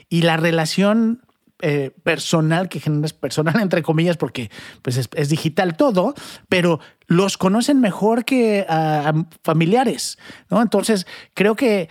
y 0.08 0.22
la 0.22 0.38
relación 0.38 1.22
eh, 1.62 1.92
personal 2.04 2.70
que 2.70 2.80
generas, 2.80 3.12
personal 3.12 3.56
entre 3.62 3.84
comillas, 3.84 4.16
porque 4.16 4.50
pues 4.82 4.96
es, 4.96 5.30
digital 5.30 5.76
todo, 5.76 6.14
pero 6.48 6.80
los 7.08 7.38
conocen 7.38 7.82
mejor 7.82 8.24
que 8.24 8.66
familiares, 9.44 10.18
¿no? 10.50 10.62
Entonces, 10.62 11.06
creo 11.34 11.56
que, 11.56 11.90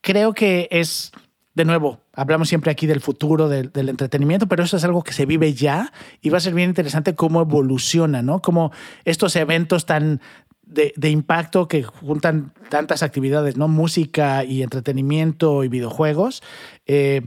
creo 0.00 0.34
que 0.34 0.68
es, 0.70 1.10
de 1.58 1.64
nuevo, 1.64 1.98
hablamos 2.12 2.48
siempre 2.48 2.70
aquí 2.70 2.86
del 2.86 3.00
futuro 3.00 3.48
del, 3.48 3.72
entretenimiento, 3.74 4.46
pero 4.46 4.62
eso 4.62 4.76
es 4.76 4.84
algo 4.84 5.02
que 5.02 5.12
se 5.12 5.26
vive 5.26 5.54
ya 5.54 5.92
y 6.22 6.30
va 6.30 6.38
a 6.38 6.40
ser 6.40 6.54
bien 6.54 6.68
interesante 6.68 7.16
cómo 7.16 7.40
evoluciona, 7.40 8.22
¿no? 8.22 8.40
Cómo 8.40 8.70
estos 9.04 9.34
eventos 9.34 9.84
tan 9.84 10.20
de, 10.62 10.92
impacto 11.10 11.66
que 11.66 11.82
juntan 11.82 12.52
tantas 12.68 13.02
actividades, 13.02 13.56
¿no? 13.56 13.66
Música 13.66 14.44
y 14.44 14.62
entretenimiento 14.62 15.64
y 15.64 15.68
videojuegos. 15.68 16.44
Eh, 16.86 17.22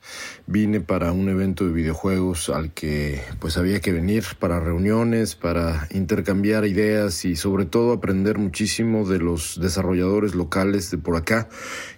Vine 0.47 0.79
para 0.79 1.11
un 1.11 1.27
evento 1.27 1.65
de 1.65 1.73
videojuegos 1.73 2.49
al 2.49 2.71
que 2.71 3.19
pues 3.39 3.57
había 3.57 3.79
que 3.79 3.91
venir 3.91 4.23
para 4.37 4.59
reuniones, 4.59 5.33
para 5.33 5.87
intercambiar 5.89 6.67
ideas 6.67 7.25
y 7.25 7.35
sobre 7.35 7.65
todo 7.65 7.93
aprender 7.93 8.37
muchísimo 8.37 9.09
de 9.09 9.17
los 9.17 9.59
desarrolladores 9.59 10.35
locales 10.35 10.91
de 10.91 10.99
por 10.99 11.15
acá, 11.15 11.49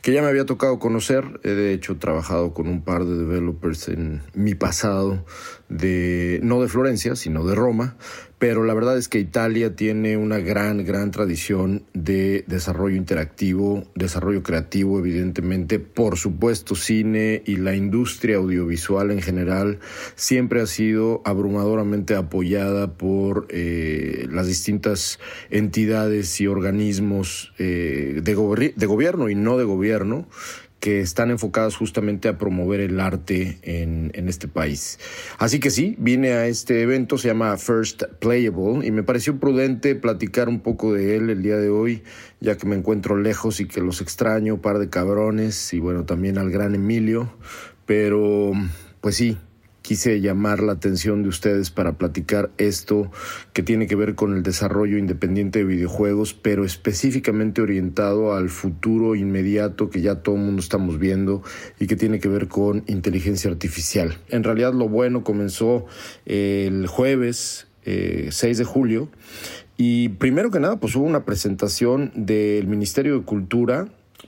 que 0.02 0.14
ya 0.14 0.22
me 0.22 0.30
había 0.30 0.46
tocado 0.46 0.80
conocer. 0.80 1.42
He 1.44 1.50
de 1.50 1.74
hecho 1.74 1.98
trabajado 1.98 2.54
con 2.54 2.70
un 2.70 2.84
par 2.84 3.04
de 3.04 3.18
developers 3.18 3.90
en 3.90 4.22
mi 4.34 4.56
pasado 4.56 5.26
de 5.68 6.40
no 6.42 6.62
de 6.62 6.70
Florencia, 6.70 7.18
sino 7.18 7.46
de 7.46 7.54
Roma, 7.54 7.98
pero 8.40 8.64
la 8.64 8.74
verdad 8.74 8.98
es 8.98 9.10
que 9.10 9.20
Italia 9.20 9.76
tiene 9.76 10.16
una 10.16 10.38
gran, 10.38 10.86
gran 10.86 11.10
tradición 11.12 11.84
de 11.94 12.46
desarrollo 12.48 12.96
interactivo, 12.96 13.84
desarrollo 13.96 14.44
creativo, 14.44 15.00
evidentemente, 15.00 15.80
por 15.80 16.18
supuesto, 16.18 16.76
cine 16.76 17.42
y 17.46 17.56
la 17.56 17.76
industria 17.76 18.37
audiovisual 18.38 19.12
en 19.12 19.22
general 19.22 19.80
siempre 20.16 20.62
ha 20.62 20.68
sido 20.68 21.22
abrumadoramente 21.26 22.16
apoyada 22.16 22.94
por 22.94 23.48
eh, 23.50 24.28
las 24.32 24.48
distintas 24.48 25.20
entidades 25.50 26.40
y 26.42 26.48
organismos 26.48 27.54
eh, 27.58 28.22
de, 28.24 28.34
gobierno 28.36 29.30
y 29.30 29.36
no 29.36 29.58
de 29.58 29.64
gobierno 29.64 30.28
que 30.80 31.02
están 31.02 31.32
enfocadas 31.32 31.76
justamente 31.76 32.28
a 32.28 32.38
promover 32.38 32.80
el 32.80 33.00
arte 33.00 33.58
en, 33.64 34.12
en, 34.14 34.30
este 34.30 34.48
país. 34.48 35.00
Así 35.40 35.60
que 35.60 35.72
sí, 35.72 35.96
vine 35.98 36.34
a 36.34 36.48
este 36.48 36.82
evento, 36.82 37.18
se 37.18 37.30
llama 37.30 37.58
First 37.58 38.04
Playable, 38.20 38.86
y 38.86 38.92
me 38.92 39.04
pareció 39.04 39.40
prudente 39.40 39.96
platicar 39.96 40.50
un 40.50 40.60
poco 40.60 40.94
de 40.94 41.18
él 41.18 41.30
el 41.30 41.42
día 41.42 41.58
de 41.58 41.70
hoy, 41.70 42.04
ya 42.40 42.58
que 42.58 42.68
me 42.68 42.76
encuentro 42.76 43.18
lejos 43.18 43.60
y 43.60 43.68
que 43.68 43.82
los 43.82 44.02
extraño, 44.02 44.62
par 44.62 44.78
de 44.78 44.90
cabrones, 44.90 45.74
y 45.74 45.80
bueno, 45.80 46.06
también 46.06 46.38
al 46.38 46.52
gran 46.52 46.76
Emilio, 46.76 47.34
pero 47.88 48.52
pues 49.02 49.16
sí, 49.16 49.38
quise 49.88 50.20
llamar 50.20 50.62
la 50.62 50.74
atención 50.74 51.24
de 51.24 51.30
ustedes 51.30 51.72
para 51.72 51.94
platicar 51.98 52.52
esto 52.58 53.10
que 53.54 53.64
tiene 53.64 53.88
que 53.88 53.96
ver 53.96 54.16
con 54.16 54.36
el 54.36 54.44
desarrollo 54.44 54.98
independiente 54.98 55.60
de 55.60 55.66
videojuegos, 55.66 56.34
pero 56.34 56.66
específicamente 56.66 57.62
orientado 57.62 58.36
al 58.36 58.50
futuro 58.50 59.16
inmediato 59.16 59.90
que 59.90 60.02
ya 60.02 60.16
todo 60.16 60.36
el 60.36 60.42
mundo 60.42 60.62
estamos 60.62 61.00
viendo 61.00 61.42
y 61.80 61.88
que 61.88 61.96
tiene 61.96 62.20
que 62.20 62.28
ver 62.28 62.50
con 62.50 62.84
inteligencia 62.88 63.50
artificial. 63.50 64.18
En 64.28 64.44
realidad 64.44 64.74
lo 64.74 64.90
bueno 64.90 65.24
comenzó 65.24 65.86
el 66.26 66.86
jueves 66.88 67.68
6 67.86 68.44
eh, 68.44 68.56
de 68.56 68.64
julio 68.66 69.10
y 69.78 70.10
primero 70.10 70.52
que 70.52 70.60
nada 70.60 70.82
pues 70.82 70.98
hubo 70.98 71.06
una 71.06 71.24
presentación 71.24 72.12
del 72.14 72.68
Ministerio 72.68 73.18
de 73.18 73.24
Cultura 73.24 73.88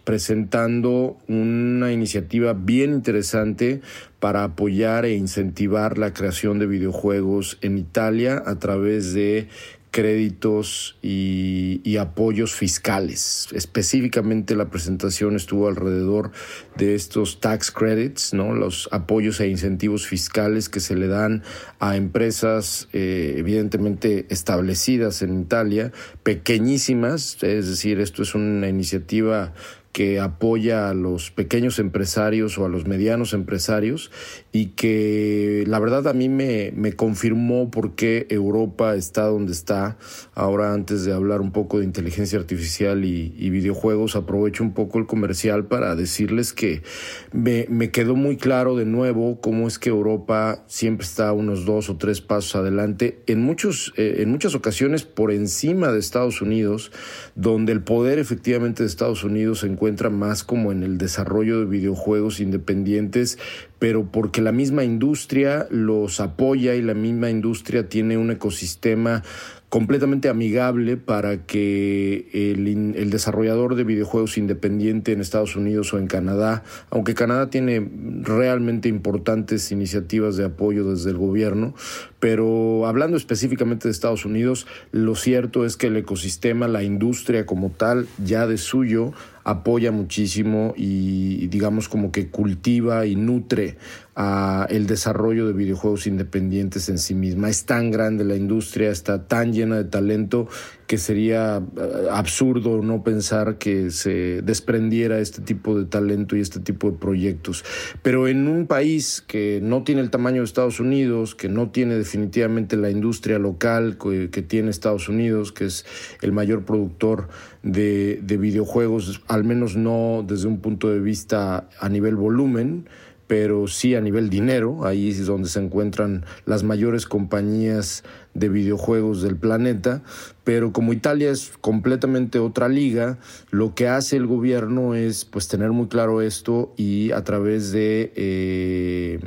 presentando 0.10 1.20
una 1.28 1.92
iniciativa 1.92 2.54
bien 2.54 2.96
interesante 2.96 3.82
para 4.20 4.44
apoyar 4.44 5.06
e 5.06 5.14
incentivar 5.14 6.00
la 6.00 6.16
creación 6.16 6.58
de 6.58 6.66
videojuegos 6.66 7.60
en 7.62 7.78
Italia 7.78 8.42
a 8.44 8.58
través 8.58 9.14
de 9.14 9.50
créditos 9.92 10.98
y, 11.02 11.98
apoyos 11.98 12.56
fiscales. 12.56 13.50
Específicamente 13.52 14.56
la 14.56 14.70
presentación 14.70 15.36
estuvo 15.36 15.68
alrededor 15.68 16.32
de 16.78 16.96
estos 16.96 17.42
tax 17.42 17.72
credits, 17.72 18.34
¿no? 18.34 18.54
los 18.54 18.88
apoyos 18.94 19.42
e 19.42 19.50
incentivos 19.50 20.08
fiscales 20.08 20.70
que 20.70 20.80
se 20.80 20.96
le 20.96 21.08
dan 21.08 21.44
a 21.80 21.98
empresas 21.98 22.88
eh, 22.94 23.36
evidentemente 23.38 24.28
establecidas 24.30 25.22
en 25.22 25.42
Italia, 25.42 25.92
pequeñísimas, 26.24 27.38
es 27.44 27.68
decir, 27.68 28.00
esto 28.00 28.24
es 28.24 28.34
una 28.34 28.70
iniciativa 28.70 29.54
que 29.92 30.20
apoya 30.20 30.90
a 30.90 30.94
los 30.94 31.32
pequeños 31.32 31.80
empresarios 31.80 32.58
o 32.58 32.66
a 32.66 32.70
los 32.70 32.86
medianos 32.86 33.34
empresarios 33.34 34.12
y 34.52 34.68
que 34.68 35.64
la 35.68 35.80
verdad 35.80 36.08
a 36.08 36.14
mí 36.14 36.30
me, 36.30 36.72
me 36.76 36.94
confirmó 36.94 37.72
por 37.72 37.96
qué 37.96 38.28
Europa 38.30 38.96
está 38.96 39.24
donde 39.24 39.52
está. 39.52 39.98
Ahora 40.36 40.74
antes 40.74 41.06
de 41.06 41.14
hablar 41.14 41.42
un 41.42 41.52
poco 41.52 41.80
de 41.80 41.86
inteligencia 41.86 42.40
artificial 42.40 43.04
y, 43.04 43.50
videojuegos, 43.50 44.16
aprovecho 44.16 44.64
un 44.64 44.74
poco 44.74 45.00
el 45.00 45.08
comercial 45.08 45.66
para 45.66 45.96
decirles 45.96 46.54
que 46.54 46.84
me, 47.32 47.66
me, 47.70 47.90
quedó 47.90 48.16
muy 48.16 48.38
claro 48.38 48.76
de 48.76 48.86
nuevo 48.86 49.42
cómo 49.42 49.68
es 49.68 49.80
que 49.80 49.90
Europa 49.90 50.64
siempre 50.68 51.06
está 51.06 51.34
unos 51.34 51.66
dos 51.66 51.90
o 51.90 51.98
tres 51.98 52.22
pasos 52.22 52.56
adelante, 52.56 53.22
en, 53.26 53.42
muchos, 53.42 53.94
eh, 53.98 54.18
en 54.20 54.30
muchas 54.30 54.54
ocasiones 54.54 55.04
por 55.04 55.32
encima 55.32 55.92
de 55.92 56.00
Estados 56.00 56.42
Unidos, 56.42 56.92
donde 57.36 57.72
el 57.72 57.82
poder 57.82 58.20
efectivamente 58.20 58.84
de 58.84 58.88
Estados 58.88 59.24
Unidos 59.24 59.60
se 59.60 59.68
encuentra 59.80 60.10
más 60.10 60.44
como 60.44 60.74
en 60.74 60.84
el 60.84 60.98
desarrollo 60.98 61.62
de 61.62 61.66
videojuegos 61.66 62.42
independientes, 62.42 63.40
pero 63.80 64.12
porque 64.12 64.42
la 64.42 64.52
misma 64.52 64.84
industria 64.84 65.68
los 65.72 66.20
apoya 66.20 66.76
y 66.76 66.82
la 66.82 66.94
misma 66.94 67.30
industria 67.30 67.88
tiene 67.88 68.18
un 68.18 68.30
ecosistema 68.30 69.24
completamente 69.70 70.30
amigable 70.30 70.98
para 70.98 71.46
que 71.46 72.28
el, 72.34 72.68
el, 72.96 73.10
desarrollador 73.12 73.76
de 73.76 73.84
videojuegos 73.84 74.40
independiente 74.40 75.12
en 75.12 75.22
Estados 75.22 75.56
Unidos 75.56 75.94
o 75.94 76.00
en 76.00 76.08
Canadá, 76.08 76.64
aunque 76.90 77.14
Canadá 77.14 77.52
tiene 77.52 77.88
realmente 78.24 78.90
importantes 78.90 79.72
iniciativas 79.72 80.38
de 80.38 80.46
apoyo 80.46 80.90
desde 80.90 81.12
el 81.12 81.18
gobierno, 81.18 81.76
pero 82.20 82.88
hablando 82.88 83.16
específicamente 83.16 83.88
de 83.88 83.92
Estados 83.92 84.26
Unidos, 84.26 84.66
lo 84.92 85.14
cierto 85.14 85.64
es 85.66 85.78
que 85.78 85.88
el 85.88 85.98
ecosistema, 85.98 86.68
la 86.68 86.82
industria 86.82 87.46
como 87.46 87.70
tal, 87.70 88.08
ya 88.26 88.48
de 88.48 88.58
suyo, 88.58 89.14
apoya 89.50 89.92
muchísimo 89.92 90.74
y 90.78 91.48
digamos 91.48 91.90
como 91.90 92.12
que 92.12 92.30
cultiva 92.30 93.06
y 93.06 93.16
nutre 93.16 93.78
a 94.22 94.68
el 94.70 94.86
desarrollo 94.86 95.48
de 95.48 95.54
videojuegos 95.54 96.06
independientes 96.06 96.90
en 96.90 96.98
sí 96.98 97.16
misma. 97.16 97.50
Es 97.50 97.64
tan 97.64 97.90
grande 97.90 98.26
la 98.26 98.36
industria, 98.36 98.92
está 98.92 99.30
tan 99.30 99.54
llena 99.54 99.78
de 99.78 99.86
talento 99.86 100.50
que 100.88 100.98
sería 100.98 101.58
eh, 101.78 102.08
absurdo 102.12 102.82
no 102.82 103.02
pensar 103.02 103.58
que 103.58 103.92
se 103.92 104.42
desprendiera 104.42 105.20
este 105.20 105.42
tipo 105.42 105.80
de 105.80 105.86
talento 105.86 106.36
y 106.36 106.42
este 106.42 106.60
tipo 106.60 106.92
de 106.92 106.98
proyectos. 106.98 107.64
Pero 108.02 108.28
en 108.28 108.50
un 108.50 108.68
país 108.68 109.24
que 109.26 109.62
no 109.64 109.84
tiene 109.84 110.02
el 110.02 110.10
tamaño 110.10 110.42
de 110.42 110.46
Estados 110.46 110.82
Unidos, 110.82 111.34
que 111.34 111.48
no 111.48 111.70
tiene 111.70 111.96
definitivamente 111.96 112.76
la 112.76 112.90
industria 112.90 113.40
local 113.40 113.98
que, 113.98 114.42
tiene 114.42 114.70
Estados 114.70 115.08
Unidos, 115.08 115.54
que 115.54 115.66
es 115.66 115.86
el 116.22 116.34
mayor 116.34 116.66
productor 116.66 117.30
de, 117.64 118.20
de 118.22 118.36
videojuegos, 118.36 119.22
al 119.28 119.46
menos 119.46 119.78
no 119.78 120.26
desde 120.28 120.50
un 120.50 120.60
punto 120.60 120.90
de 120.90 121.00
vista 121.00 121.70
a 121.80 121.88
nivel 121.88 122.18
volumen, 122.18 122.86
pero 123.30 123.68
sí 123.68 123.94
a 123.94 124.02
nivel 124.02 124.32
dinero, 124.32 124.88
ahí 124.88 125.10
es 125.10 125.28
donde 125.28 125.50
se 125.50 125.60
encuentran 125.60 126.26
las 126.48 126.64
mayores 126.64 127.06
compañías 127.06 128.04
de 128.34 128.50
videojuegos 128.50 129.22
del 129.22 129.36
planeta, 129.36 130.02
pero 130.44 130.74
como 130.74 130.94
Italia 130.94 131.30
es 131.30 131.52
completamente 131.62 132.40
otra 132.40 132.68
liga, 132.68 133.20
lo 133.52 133.76
que 133.76 133.88
hace 133.88 134.18
el 134.18 134.26
gobierno 134.26 134.96
es 134.96 135.26
pues 135.26 135.48
tener 135.48 135.72
muy 135.72 135.90
claro 135.90 136.24
esto 136.24 136.74
y 136.76 137.12
a 137.12 137.24
través 137.24 137.72
de 137.72 138.12
eh, 138.16 139.20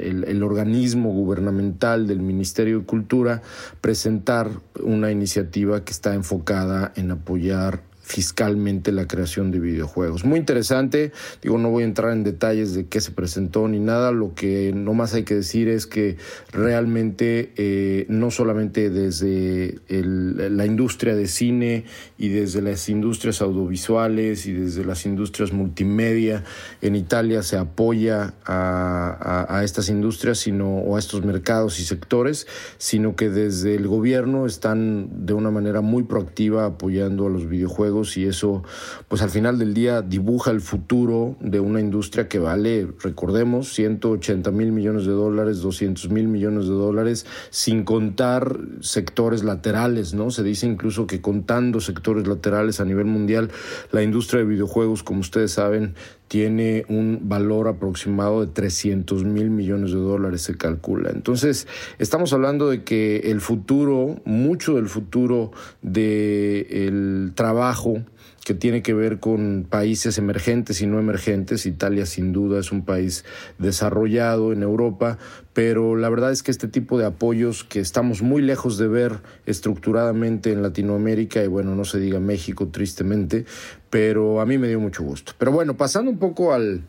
el, 0.00 0.24
el 0.24 0.42
organismo 0.42 1.12
gubernamental 1.12 2.08
del 2.08 2.22
Ministerio 2.22 2.80
de 2.80 2.86
Cultura 2.86 3.42
presentar 3.80 4.50
una 4.82 5.12
iniciativa 5.12 5.84
que 5.84 5.92
está 5.92 6.14
enfocada 6.14 6.92
en 6.96 7.12
apoyar 7.12 7.93
fiscalmente 8.04 8.92
la 8.92 9.08
creación 9.08 9.50
de 9.50 9.58
videojuegos. 9.58 10.26
Muy 10.26 10.38
interesante, 10.38 11.10
digo, 11.42 11.56
no 11.56 11.70
voy 11.70 11.84
a 11.84 11.86
entrar 11.86 12.12
en 12.12 12.22
detalles 12.22 12.74
de 12.74 12.86
qué 12.86 13.00
se 13.00 13.12
presentó 13.12 13.66
ni 13.66 13.80
nada, 13.80 14.12
lo 14.12 14.34
que 14.34 14.72
no 14.74 14.92
más 14.92 15.14
hay 15.14 15.24
que 15.24 15.34
decir 15.34 15.68
es 15.68 15.86
que 15.86 16.18
realmente 16.52 17.52
eh, 17.56 18.04
no 18.10 18.30
solamente 18.30 18.90
desde 18.90 19.80
la 19.88 20.66
industria 20.66 21.16
de 21.16 21.26
cine 21.26 21.84
y 22.18 22.28
desde 22.28 22.60
las 22.60 22.90
industrias 22.90 23.40
audiovisuales 23.40 24.44
y 24.46 24.52
desde 24.52 24.84
las 24.84 25.06
industrias 25.06 25.52
multimedia 25.52 26.44
en 26.82 26.96
Italia 26.96 27.42
se 27.42 27.56
apoya 27.56 28.34
a, 28.44 29.46
a 29.48 29.64
estas 29.64 29.88
industrias 29.88 30.38
sino, 30.38 30.76
o 30.76 30.96
a 30.96 30.98
estos 30.98 31.24
mercados 31.24 31.80
y 31.80 31.84
sectores, 31.84 32.46
sino 32.76 33.16
que 33.16 33.30
desde 33.30 33.74
el 33.74 33.88
gobierno 33.88 34.44
están 34.44 35.24
de 35.24 35.32
una 35.32 35.50
manera 35.50 35.80
muy 35.80 36.02
proactiva 36.02 36.66
apoyando 36.66 37.26
a 37.26 37.30
los 37.30 37.48
videojuegos 37.48 37.93
y 38.16 38.26
eso 38.26 38.62
pues 39.08 39.22
al 39.22 39.30
final 39.30 39.58
del 39.58 39.74
día 39.74 40.02
dibuja 40.02 40.50
el 40.50 40.60
futuro 40.60 41.36
de 41.40 41.60
una 41.60 41.80
industria 41.80 42.28
que 42.28 42.38
vale, 42.38 42.88
recordemos, 43.00 43.72
180 43.72 44.50
mil 44.50 44.72
millones 44.72 45.06
de 45.06 45.12
dólares, 45.12 45.60
200 45.60 46.10
mil 46.10 46.28
millones 46.28 46.66
de 46.66 46.74
dólares, 46.74 47.26
sin 47.50 47.84
contar 47.84 48.58
sectores 48.80 49.44
laterales, 49.44 50.14
¿no? 50.14 50.30
Se 50.30 50.42
dice 50.42 50.66
incluso 50.66 51.06
que 51.06 51.20
contando 51.20 51.80
sectores 51.80 52.26
laterales 52.26 52.80
a 52.80 52.84
nivel 52.84 53.06
mundial, 53.06 53.50
la 53.92 54.02
industria 54.02 54.40
de 54.40 54.46
videojuegos, 54.46 55.02
como 55.02 55.20
ustedes 55.20 55.52
saben, 55.52 55.94
tiene 56.34 56.84
un 56.88 57.28
valor 57.28 57.68
aproximado 57.68 58.44
de 58.44 58.52
300 58.52 59.22
mil 59.22 59.50
millones 59.50 59.92
de 59.92 59.98
dólares, 59.98 60.42
se 60.42 60.56
calcula. 60.56 61.10
Entonces, 61.10 61.68
estamos 62.00 62.32
hablando 62.32 62.68
de 62.68 62.82
que 62.82 63.18
el 63.30 63.40
futuro, 63.40 64.20
mucho 64.24 64.74
del 64.74 64.88
futuro 64.88 65.52
del 65.80 67.30
trabajo 67.36 68.02
que 68.44 68.52
tiene 68.52 68.82
que 68.82 68.92
ver 68.92 69.20
con 69.20 69.66
países 69.68 70.18
emergentes 70.18 70.82
y 70.82 70.86
no 70.86 70.98
emergentes. 70.98 71.64
Italia 71.66 72.04
sin 72.04 72.32
duda 72.32 72.60
es 72.60 72.72
un 72.72 72.84
país 72.84 73.24
desarrollado 73.58 74.52
en 74.52 74.62
Europa, 74.62 75.18
pero 75.54 75.96
la 75.96 76.10
verdad 76.10 76.30
es 76.30 76.42
que 76.42 76.50
este 76.50 76.68
tipo 76.68 76.98
de 76.98 77.06
apoyos 77.06 77.64
que 77.64 77.80
estamos 77.80 78.22
muy 78.22 78.42
lejos 78.42 78.76
de 78.76 78.86
ver 78.86 79.20
estructuradamente 79.46 80.52
en 80.52 80.62
Latinoamérica 80.62 81.42
y 81.42 81.46
bueno, 81.46 81.74
no 81.74 81.84
se 81.84 81.98
diga 81.98 82.20
México 82.20 82.68
tristemente, 82.68 83.46
pero 83.94 84.40
a 84.40 84.44
mí 84.44 84.58
me 84.58 84.66
dio 84.66 84.80
mucho 84.80 85.04
gusto. 85.04 85.34
Pero 85.38 85.52
bueno, 85.52 85.76
pasando 85.76 86.10
un 86.10 86.18
poco 86.18 86.52
al, 86.52 86.82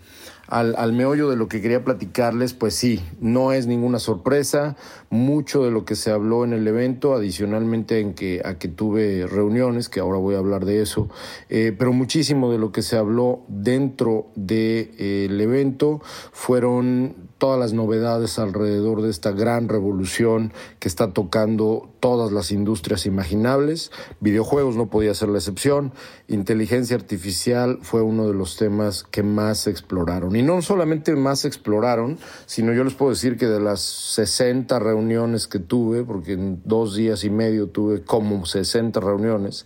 al, 0.48 0.74
al, 0.76 0.92
meollo 0.92 1.30
de 1.30 1.36
lo 1.36 1.48
que 1.48 1.62
quería 1.62 1.84
platicarles, 1.84 2.56
pues 2.56 2.74
sí, 2.74 3.00
no 3.20 3.52
es 3.52 3.68
ninguna 3.68 4.00
sorpresa. 4.00 4.76
Mucho 5.12 5.64
de 5.64 5.70
lo 5.70 5.86
que 5.86 5.94
se 5.94 6.10
habló 6.10 6.44
en 6.46 6.54
el 6.54 6.68
evento, 6.68 7.14
adicionalmente 7.14 8.00
en 8.00 8.16
que, 8.16 8.42
a 8.44 8.58
que 8.58 8.70
tuve 8.70 9.28
reuniones, 9.28 9.88
que 9.88 10.00
ahora 10.00 10.18
voy 10.18 10.34
a 10.34 10.40
hablar 10.40 10.66
de 10.66 10.82
eso, 10.82 11.08
eh, 11.50 11.76
pero 11.78 11.94
muchísimo 11.94 12.52
de 12.52 12.58
lo 12.58 12.72
que 12.72 12.82
se 12.82 12.98
habló 12.98 13.44
dentro 13.48 14.26
del 14.36 14.48
de, 14.48 14.96
eh, 14.98 15.44
evento 15.44 16.02
fueron 16.32 17.26
todas 17.38 17.60
las 17.60 17.74
novedades 17.74 18.40
alrededor 18.40 19.02
de 19.02 19.10
esta 19.10 19.32
gran 19.32 19.70
revolución 19.70 20.54
que 20.80 20.88
está 20.88 21.12
tocando 21.12 21.90
todas 22.00 22.32
las 22.32 22.52
industrias 22.52 23.06
imaginables. 23.06 23.92
Videojuegos 24.20 24.76
no 24.76 24.90
podía 24.90 25.14
ser 25.14 25.30
la 25.30 25.38
excepción. 25.38 25.94
Inteligencia 26.28 26.95
artificial 26.96 27.80
fue 27.82 28.02
uno 28.02 28.28
de 28.28 28.34
los 28.34 28.58
temas 28.58 29.04
que 29.04 29.24
más 29.24 29.68
exploraron. 29.68 30.36
Y 30.36 30.42
no 30.42 30.62
solamente 30.62 31.16
más 31.16 31.46
exploraron, 31.46 32.18
sino 32.46 32.74
yo 32.74 32.84
les 32.84 32.94
puedo 32.94 33.12
decir 33.12 33.38
que 33.38 33.46
de 33.46 33.60
las 33.60 33.82
60 33.82 34.80
reuniones 34.80 35.48
que 35.48 35.60
tuve, 35.60 36.04
porque 36.04 36.34
en 36.34 36.62
dos 36.66 36.96
días 36.96 37.24
y 37.24 37.30
medio 37.30 37.68
tuve 37.68 38.02
como 38.02 38.46
60 38.46 39.00
reuniones, 39.00 39.66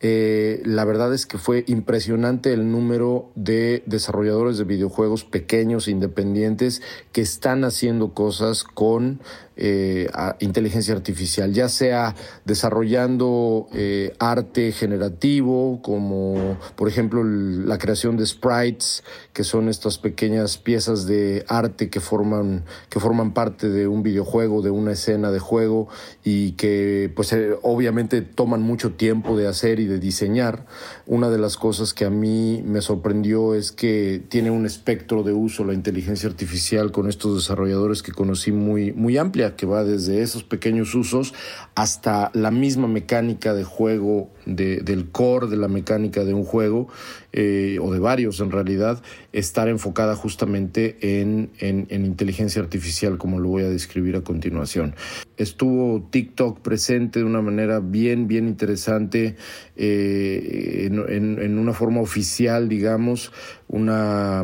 eh, 0.00 0.62
la 0.64 0.84
verdad 0.84 1.12
es 1.12 1.26
que 1.26 1.38
fue 1.38 1.64
impresionante 1.66 2.52
el 2.52 2.70
número 2.70 3.30
de 3.34 3.82
desarrolladores 3.86 4.58
de 4.58 4.64
videojuegos 4.64 5.24
pequeños, 5.24 5.88
independientes, 5.88 6.82
que 7.12 7.20
están 7.20 7.64
haciendo 7.64 8.14
cosas 8.14 8.64
con 8.64 9.20
eh, 9.60 10.08
inteligencia 10.38 10.94
artificial, 10.94 11.52
ya 11.52 11.68
sea 11.68 12.14
desarrollando 12.44 13.66
eh, 13.74 14.14
arte 14.20 14.70
generativo, 14.70 15.82
como 15.82 16.56
por 16.76 16.88
ejemplo 16.88 17.24
la 17.24 17.76
creación 17.78 18.16
de 18.16 18.24
sprites, 18.24 19.02
que 19.32 19.42
son 19.42 19.68
estas 19.68 19.98
pequeñas 19.98 20.58
piezas 20.58 21.06
de 21.06 21.44
arte 21.48 21.90
que 21.90 21.98
forman, 21.98 22.64
que 22.88 23.00
forman 23.00 23.34
parte 23.34 23.68
de 23.68 23.88
un 23.88 24.04
videojuego, 24.04 24.62
de 24.62 24.70
una 24.70 24.92
escena 24.92 25.32
de 25.32 25.40
juego, 25.40 25.88
y 26.22 26.52
que 26.52 27.12
pues 27.16 27.32
eh, 27.32 27.56
obviamente 27.62 28.22
toman 28.22 28.62
mucho 28.62 28.92
tiempo 28.92 29.36
de 29.36 29.48
hacer 29.48 29.80
y 29.80 29.86
de 29.86 29.98
diseñar. 29.98 30.66
Una 31.06 31.30
de 31.30 31.38
las 31.38 31.56
cosas 31.56 31.94
que 31.94 32.04
a 32.04 32.10
mí 32.10 32.62
me 32.64 32.80
sorprendió 32.80 33.54
es 33.54 33.72
que 33.72 34.22
tiene 34.28 34.52
un 34.52 34.66
espectro 34.66 35.24
de 35.24 35.32
uso 35.32 35.64
la 35.64 35.74
inteligencia 35.74 36.28
artificial 36.28 36.92
con 36.92 37.08
estos 37.08 37.34
desarrolladores 37.34 38.02
que 38.02 38.12
conocí 38.12 38.52
muy, 38.52 38.92
muy 38.92 39.18
amplia, 39.18 39.47
que 39.56 39.66
va 39.66 39.84
desde 39.84 40.22
esos 40.22 40.44
pequeños 40.44 40.94
usos 40.94 41.34
hasta 41.74 42.30
la 42.34 42.50
misma 42.50 42.88
mecánica 42.88 43.54
de 43.54 43.64
juego, 43.64 44.30
del 44.46 45.10
core 45.10 45.46
de 45.46 45.56
la 45.56 45.68
mecánica 45.68 46.24
de 46.24 46.34
un 46.34 46.44
juego, 46.44 46.88
eh, 47.32 47.78
o 47.80 47.92
de 47.92 47.98
varios 47.98 48.40
en 48.40 48.50
realidad, 48.50 49.02
estar 49.32 49.68
enfocada 49.68 50.16
justamente 50.16 51.20
en, 51.20 51.50
en, 51.58 51.86
inteligencia 52.04 52.62
artificial, 52.62 53.18
como 53.18 53.38
lo 53.38 53.48
voy 53.48 53.64
a 53.64 53.68
describir 53.68 54.16
a 54.16 54.22
continuación. 54.22 54.94
Estuvo 55.36 56.08
TikTok 56.10 56.60
presente 56.60 57.20
de 57.20 57.24
una 57.24 57.42
manera 57.42 57.80
bien, 57.80 58.28
bien 58.28 58.48
interesante, 58.48 59.36
eh, 59.76 60.88
en, 60.90 61.38
en 61.38 61.58
una 61.58 61.72
forma 61.72 62.00
oficial, 62.00 62.68
digamos, 62.68 63.32
una 63.68 64.42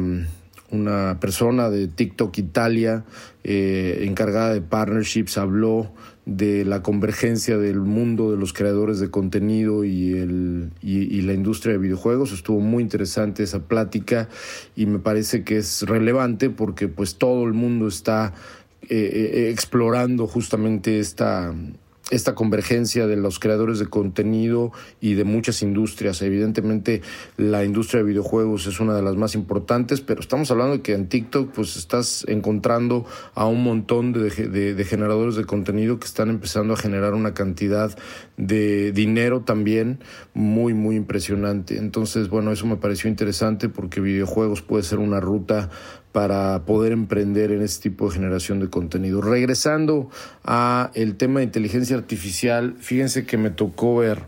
una 0.75 1.19
persona 1.21 1.71
de 1.71 1.89
TikTok 1.89 2.37
Italia 2.39 3.05
eh, 3.43 4.05
encargada 4.07 4.53
de 4.53 4.61
partnerships 4.61 5.39
habló 5.39 5.93
de 6.27 6.65
la 6.65 6.83
convergencia 6.83 7.59
del 7.59 7.81
mundo 7.81 8.31
de 8.31 8.39
los 8.39 8.53
creadores 8.53 8.99
de 8.99 9.11
contenido 9.11 9.85
y, 9.85 10.15
el, 10.15 10.71
y, 10.81 11.21
la 11.23 11.35
industria 11.35 11.75
de 11.75 11.79
videojuegos. 11.79 12.33
Estuvo 12.33 12.61
muy 12.61 12.83
interesante 12.83 13.43
esa 13.43 13.69
plática 13.69 14.29
y 14.75 14.87
me 14.87 14.99
parece 14.99 15.45
que 15.45 15.59
es 15.59 15.83
relevante 15.83 16.49
porque 16.49 16.89
pues 16.89 17.17
todo 17.17 17.45
el 17.45 17.53
mundo 17.53 17.89
está 17.89 18.33
eh, 18.83 18.89
eh, 18.91 19.51
explorando 19.51 20.27
justamente 20.27 20.99
esta, 20.99 21.55
esta 22.11 22.35
convergencia 22.35 23.07
de 23.07 23.17
los 23.17 23.39
creadores 23.39 23.79
de 23.79 23.87
contenido 23.87 24.73
y 25.01 25.15
de 25.15 25.25
muchas 25.25 25.63
industrias. 25.63 26.21
Evidentemente 26.23 27.03
la 27.37 27.65
industria 27.65 28.03
de 28.03 28.09
videojuegos 28.09 28.67
es 28.67 28.79
una 28.81 28.95
de 28.95 29.03
las 29.03 29.17
más 29.17 29.35
importantes, 29.35 30.01
pero 30.01 30.21
estamos 30.21 30.51
hablando 30.51 30.75
de 30.75 30.83
que 30.83 30.93
en 30.93 31.09
TikTok 31.09 31.53
pues 31.53 31.77
estás 31.77 32.25
encontrando 32.29 33.07
a 33.35 33.47
un 33.47 33.63
montón 33.63 34.13
de, 34.13 34.31
de, 34.75 34.85
generadores 34.85 35.35
de 35.37 35.45
contenido 35.45 35.99
que 35.99 36.07
están 36.07 36.29
empezando 36.29 36.75
a 36.75 36.77
generar 36.77 37.15
una 37.15 37.33
cantidad 37.33 37.97
de 38.37 38.93
dinero 38.93 39.41
también 39.41 40.01
muy 40.35 40.75
muy 40.75 40.97
impresionante. 40.97 41.79
Entonces 41.79 42.29
bueno, 42.29 42.53
eso 42.53 42.67
me 42.67 42.77
pareció 42.77 43.09
interesante 43.09 43.69
porque 43.69 44.01
videojuegos 44.01 44.61
puede 44.61 44.83
ser 44.83 44.99
una 44.99 45.21
ruta 45.21 45.71
para 46.15 46.65
poder 46.65 46.93
emprender 46.93 47.51
en 47.51 47.61
este 47.61 47.91
tipo 47.91 48.09
de 48.09 48.15
generación 48.15 48.61
de 48.61 48.71
contenido. 48.71 49.21
Regresando 49.21 50.11
a 50.45 50.93
el 50.95 51.17
tema 51.17 51.41
de 51.41 51.47
inteligencia 51.47 51.97
artificial, 51.97 52.77
fíjense 52.79 53.27
que 53.27 53.37
me 53.37 53.51
tocó 53.51 53.97
ver 53.97 54.23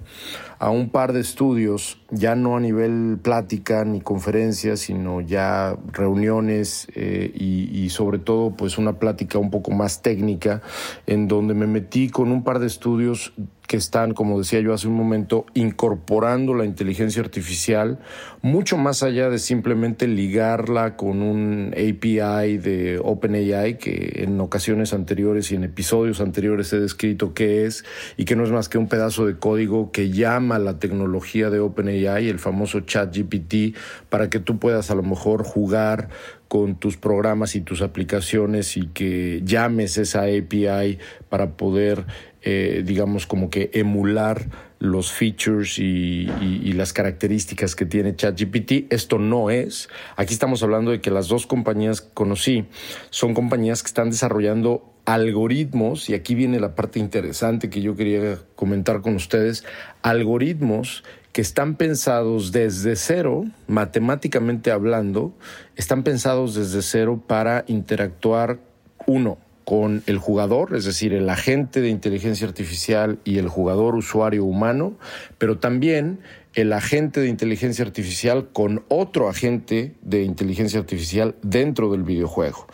a 0.59 0.71
un 0.71 0.91
par 0.91 1.13
de 1.13 1.21
estudios, 1.21 2.01
ya 2.11 2.35
no 2.35 2.57
a 2.57 2.61
nivel 2.61 3.19
plática 3.23 3.85
ni 3.85 4.01
conferencias, 4.01 4.81
sino 4.81 5.21
ya 5.21 5.77
reuniones 5.93 6.89
eh, 6.97 7.31
y, 7.33 7.85
y, 7.85 7.91
sobre 7.91 8.19
todo 8.19 8.57
pues 8.57 8.79
una 8.79 8.95
plática 8.95 9.39
un 9.39 9.53
poco 9.53 9.71
más 9.71 10.03
técnica, 10.03 10.63
en 11.07 11.29
donde 11.29 11.55
me 11.55 11.69
metí 11.69 12.09
con 12.09 12.33
un 12.33 12.43
par 12.43 12.59
de 12.59 12.67
estudios 12.67 13.33
que 13.67 13.77
están, 13.77 14.15
como 14.15 14.39
decía 14.39 14.61
yo 14.61 14.73
hace 14.73 14.89
un 14.89 14.95
momento, 14.95 15.47
incorporando 15.55 16.55
la 16.55 16.65
inteligencia 16.65 17.23
artificial 17.23 17.99
mucho 18.43 18.77
más 18.77 19.03
allá 19.03 19.29
de 19.29 19.39
simplemente 19.39 20.07
ligarla 20.07 20.97
con 20.97 21.21
un 21.23 21.73
API 21.73 22.59
de 22.59 23.01
OpenAI 23.03 23.79
que 23.79 24.23
en 24.23 24.41
ocasiones 24.41 24.93
anteriores 24.93 25.51
y 25.51 25.57
en 25.57 25.65
episodios 25.65 26.21
anteriores 26.21 26.73
he 26.73 26.79
descrito 26.79 27.35
qué 27.35 27.67
es 27.67 27.85
y 28.17 28.25
que 28.25 28.37
no 28.37 28.45
es 28.45 28.51
más 28.51 28.69
que 28.69 28.79
un 28.79 28.89
pedazo 28.89 29.27
de 29.27 29.37
código 29.37 29.91
que 29.91 30.11
llama 30.11 30.59
la 30.59 30.79
tecnología 30.79 31.51
de 31.51 31.59
OpenAI, 31.59 32.29
el 32.29 32.39
famoso 32.39 32.81
ChatGPT, 32.81 33.77
para 34.09 34.31
que 34.31 34.39
tú 34.39 34.59
puedas 34.59 34.91
a 34.91 34.95
lo 34.95 35.03
mejor 35.03 35.43
jugar 35.43 36.09
con 36.49 36.77
tus 36.77 36.97
programas 36.97 37.57
y 37.57 37.61
tus 37.61 37.83
aplicaciones 37.83 38.77
y 38.77 38.87
que 38.89 39.43
llames 39.45 39.99
esa 39.99 40.23
API 40.23 40.99
para 41.29 41.57
poder 41.57 42.07
eh, 42.49 42.85
digamos, 42.87 43.27
como 43.27 43.51
que 43.51 43.71
emular 43.73 44.47
los 44.79 45.11
features 45.11 45.81
y, 45.81 46.27
las 46.75 46.93
características 46.93 47.75
que 47.75 47.87
tiene 47.87 48.15
ChatGPT. 48.15 48.93
Esto 48.93 49.19
no 49.19 49.51
es. 49.51 49.89
Aquí 50.15 50.33
estamos 50.33 50.63
hablando 50.63 50.93
de 50.93 51.01
que 51.01 51.11
las 51.11 51.27
dos 51.27 51.45
compañías 51.45 52.03
que 52.03 52.11
conocí 52.15 52.67
son 53.11 53.35
compañías 53.35 53.83
que 53.83 53.89
están 53.89 54.11
desarrollando 54.11 54.93
algoritmos, 55.07 56.09
y 56.09 56.15
aquí 56.15 56.37
viene 56.37 56.61
la 56.61 56.77
parte 56.77 57.01
interesante 57.01 57.69
que 57.69 57.81
yo 57.83 57.97
quería 57.97 58.39
comentar 58.55 59.01
con 59.01 59.17
ustedes, 59.17 59.65
algoritmos 60.03 61.03
que 61.33 61.41
están 61.41 61.75
pensados 61.75 62.53
desde 62.53 62.95
cero, 62.95 63.45
matemáticamente 63.67 64.71
hablando, 64.71 65.35
están 65.75 66.05
pensados 66.05 66.55
desde 66.55 66.81
cero 66.83 67.21
para 67.27 67.65
interactuar, 67.67 68.61
uno, 69.07 69.39
con 69.67 70.05
el 70.07 70.19
jugador, 70.19 70.77
es 70.77 70.85
decir, 70.85 71.13
el 71.13 71.29
agente 71.29 71.81
de 71.81 71.89
inteligencia 71.89 72.47
artificial 72.47 73.19
y 73.25 73.39
el 73.39 73.49
jugador 73.49 73.97
usuario 73.97 74.45
humano, 74.45 74.97
pero 75.39 75.59
también 75.59 76.21
el 76.57 76.73
agente 76.73 77.21
de 77.21 77.29
inteligencia 77.29 77.85
artificial 77.85 78.49
con 78.51 78.83
otro 78.89 79.29
agente 79.29 79.95
de 80.01 80.23
inteligencia 80.23 80.81
artificial 80.81 81.37
dentro 81.43 81.93
del 81.93 82.03
videojuego. 82.03 82.67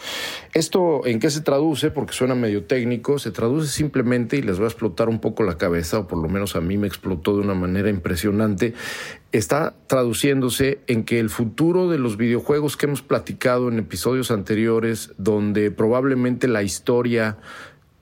¿Esto 0.55 1.05
en 1.05 1.19
qué 1.19 1.31
se 1.31 1.41
traduce? 1.41 1.91
Porque 1.91 2.13
suena 2.13 2.37
medio 2.37 2.65
técnico, 2.65 3.19
se 3.19 3.33
traduce 3.33 3.67
simplemente, 3.69 4.37
y 4.37 4.43
les 4.43 4.61
va 4.61 4.65
a 4.65 4.69
explotar 4.69 5.09
un 5.09 5.19
poco 5.19 5.43
la 5.43 5.59
cabeza, 5.59 5.99
o 5.99 6.07
por 6.07 6.23
lo 6.23 6.29
menos 6.29 6.55
a 6.55 6.61
mí 6.61 6.79
me 6.79 6.87
explotó 6.87 7.35
de 7.35 7.43
una 7.43 7.55
manera 7.55 7.91
impresionante, 7.91 8.73
está 9.33 9.75
traduciéndose 9.89 10.79
en 10.87 11.03
que 11.03 11.19
el 11.19 11.29
futuro 11.29 11.89
de 11.89 11.99
los 11.99 12.17
videojuegos 12.17 12.77
que 12.77 12.87
hemos 12.87 13.03
platicado 13.03 13.69
en 13.69 13.81
episodios 13.81 14.31
anteriores, 14.31 15.13
donde 15.19 15.73
probablemente 15.73 16.47
la 16.47 16.63
historia 16.63 17.39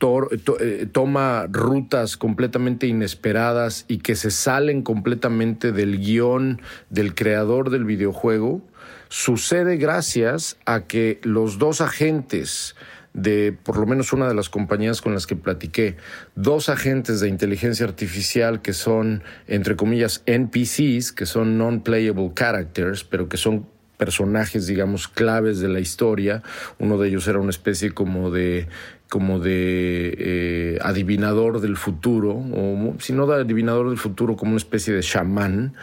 eh, 0.01 0.87
toma 0.91 1.47
rutas 1.51 2.17
completamente 2.17 2.87
inesperadas 2.87 3.85
y 3.89 3.99
que 3.99 4.17
se 4.17 4.31
salen 4.31 4.83
completamente 4.83 5.73
del 5.73 5.99
guion 5.99 6.63
del 6.89 7.15
creador 7.15 7.71
del 7.71 7.85
videojuego, 7.85 8.63
sucede 9.09 9.77
gracias 9.77 10.57
a 10.65 10.83
que 10.87 11.21
los 11.23 11.59
dos 11.59 11.81
agentes 11.81 12.77
de 13.13 13.53
por 13.65 13.77
lo 13.77 13.87
menos 13.87 14.13
una 14.13 14.29
de 14.29 14.35
las 14.35 14.49
compañías 14.49 15.01
con 15.03 15.15
las 15.15 15.27
que 15.27 15.37
platiqué, 15.37 15.97
dos 16.37 16.69
agentes 16.69 17.21
de 17.21 17.29
inteligencia 17.29 17.85
artificial 17.85 18.63
que 18.63 18.73
son, 18.73 19.23
entre 19.49 19.77
comillas, 19.77 20.23
NPCs, 20.27 21.13
que 21.13 21.27
son 21.27 21.59
non-playable 21.59 22.31
characters, 22.35 23.03
pero 23.03 23.29
que 23.29 23.37
son 23.37 23.67
personajes, 23.97 24.67
digamos, 24.67 25.09
claves 25.09 25.59
de 25.59 25.69
la 25.69 25.81
historia. 25.81 26.43
Uno 26.79 26.97
de 26.97 27.09
ellos 27.09 27.29
era 27.29 27.39
una 27.39 27.51
especie 27.51 27.91
como 27.91 28.31
de 28.31 28.67
como 29.11 29.41
de 29.41 30.15
eh, 30.19 30.79
adivinador 30.83 31.61
del 31.61 31.77
futuro, 31.77 32.31
o 32.31 32.95
si 33.01 33.13
no 33.13 33.27
de 33.27 33.41
adivinador 33.41 33.89
del 33.89 33.99
futuro, 33.99 34.37
como 34.37 34.53
una 34.53 34.59
especie 34.59 34.95
de 34.95 35.03
chamán. 35.03 35.75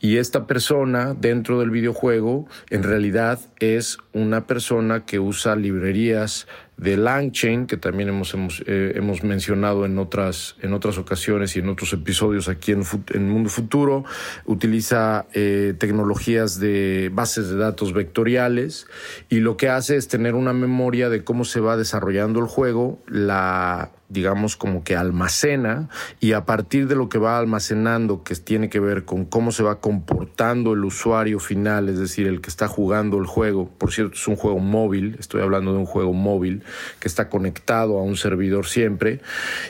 Y 0.00 0.16
esta 0.16 0.46
persona 0.46 1.12
dentro 1.12 1.58
del 1.58 1.70
videojuego 1.70 2.46
en 2.70 2.84
realidad 2.84 3.40
es 3.58 3.98
una 4.12 4.46
persona 4.46 5.04
que 5.04 5.18
usa 5.18 5.56
librerías 5.56 6.46
de 6.76 6.96
Langchain, 6.96 7.66
que 7.66 7.76
también 7.76 8.10
hemos, 8.10 8.34
hemos, 8.34 8.62
eh, 8.66 8.92
hemos, 8.96 9.22
mencionado 9.24 9.86
en 9.86 9.98
otras, 9.98 10.56
en 10.60 10.74
otras 10.74 10.98
ocasiones 10.98 11.56
y 11.56 11.60
en 11.60 11.68
otros 11.68 11.92
episodios 11.92 12.48
aquí 12.48 12.72
en, 12.72 12.82
en 13.14 13.30
Mundo 13.30 13.48
Futuro, 13.48 14.04
utiliza 14.44 15.26
eh, 15.32 15.74
tecnologías 15.78 16.60
de 16.60 17.10
bases 17.12 17.48
de 17.48 17.56
datos 17.56 17.92
vectoriales 17.92 18.86
y 19.28 19.40
lo 19.40 19.56
que 19.56 19.68
hace 19.68 19.96
es 19.96 20.08
tener 20.08 20.34
una 20.34 20.52
memoria 20.52 21.08
de 21.08 21.24
cómo 21.24 21.44
se 21.44 21.60
va 21.60 21.76
desarrollando 21.76 22.40
el 22.40 22.46
juego, 22.46 23.02
la 23.08 23.90
digamos, 24.08 24.56
como 24.56 24.84
que 24.84 24.96
almacena 24.96 25.88
y 26.20 26.32
a 26.32 26.44
partir 26.44 26.86
de 26.86 26.94
lo 26.94 27.08
que 27.08 27.18
va 27.18 27.38
almacenando, 27.38 28.22
que 28.22 28.34
tiene 28.36 28.68
que 28.68 28.80
ver 28.80 29.04
con 29.04 29.24
cómo 29.24 29.52
se 29.52 29.62
va 29.62 29.80
comportando 29.80 30.74
el 30.74 30.84
usuario 30.84 31.40
final, 31.40 31.88
es 31.88 31.98
decir, 31.98 32.26
el 32.26 32.40
que 32.40 32.50
está 32.50 32.68
jugando 32.68 33.18
el 33.18 33.26
juego, 33.26 33.68
por 33.68 33.92
cierto, 33.92 34.14
es 34.14 34.28
un 34.28 34.36
juego 34.36 34.58
móvil, 34.58 35.16
estoy 35.18 35.42
hablando 35.42 35.72
de 35.72 35.78
un 35.78 35.86
juego 35.86 36.12
móvil 36.12 36.62
que 37.00 37.08
está 37.08 37.28
conectado 37.28 37.98
a 37.98 38.02
un 38.02 38.16
servidor 38.16 38.66
siempre 38.66 39.20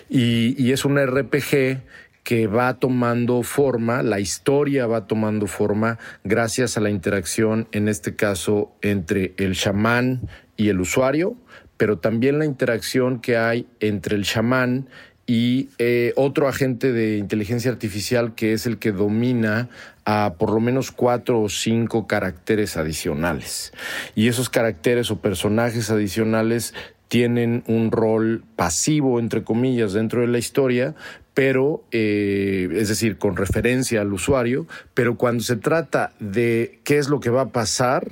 y, 0.09 0.67
es 0.77 0.85
un 0.85 0.99
RPG 0.99 1.81
que 2.23 2.47
va 2.49 2.75
tomando 2.75 3.43
forma, 3.45 4.03
la 4.03 4.21
historia 4.21 4.87
va 4.87 5.07
tomando 5.07 5.47
forma 5.47 5.99
gracias 6.25 6.77
a 6.77 6.81
la 6.81 6.91
interacción, 6.91 7.69
en 7.73 7.89
este 7.89 8.17
caso, 8.17 8.73
entre 8.83 9.33
el 9.39 9.55
chamán 9.55 10.29
y 10.57 10.69
el 10.69 10.81
usuario, 10.81 11.37
pero 11.77 11.99
también 11.99 12.39
la 12.39 12.45
interacción 12.45 13.21
que 13.21 13.37
hay 13.37 13.67
entre 13.81 14.17
el 14.17 14.25
chamán 14.25 14.89
y 15.27 15.71
eh, 15.79 16.13
otro 16.17 16.49
agente 16.49 16.93
de 16.93 17.19
inteligencia 17.19 17.71
artificial 17.71 18.35
que 18.35 18.53
es 18.53 18.67
el 18.67 18.79
que 18.79 18.93
domina 18.93 19.69
a 20.05 20.35
por 20.39 20.53
lo 20.53 20.61
menos 20.61 20.93
cuatro 20.93 21.43
o 21.43 21.49
cinco 21.49 22.07
caracteres 22.07 22.77
adicionales. 22.77 23.73
Y 24.15 24.29
esos 24.29 24.49
caracteres 24.49 25.11
o 25.11 25.21
personajes 25.21 25.91
adicionales 25.91 26.75
tienen 27.09 27.65
un 27.67 27.91
rol 27.91 28.45
pasivo, 28.55 29.19
entre 29.19 29.43
comillas, 29.43 29.93
dentro 29.93 30.21
de 30.21 30.29
la 30.29 30.39
historia, 30.39 30.95
pero, 31.35 31.85
eh, 31.91 32.69
es 32.73 32.89
decir, 32.89 33.19
con 33.19 33.37
referencia 33.37 34.01
al 34.01 34.13
usuario, 34.13 34.67
pero 34.95 35.17
cuando 35.17 35.43
se 35.43 35.57
trata 35.57 36.13
de 36.19 36.81
qué 36.85 36.99
es 36.99 37.09
lo 37.09 37.21
que 37.21 37.31
va 37.31 37.43
a 37.43 37.49
pasar, 37.51 38.11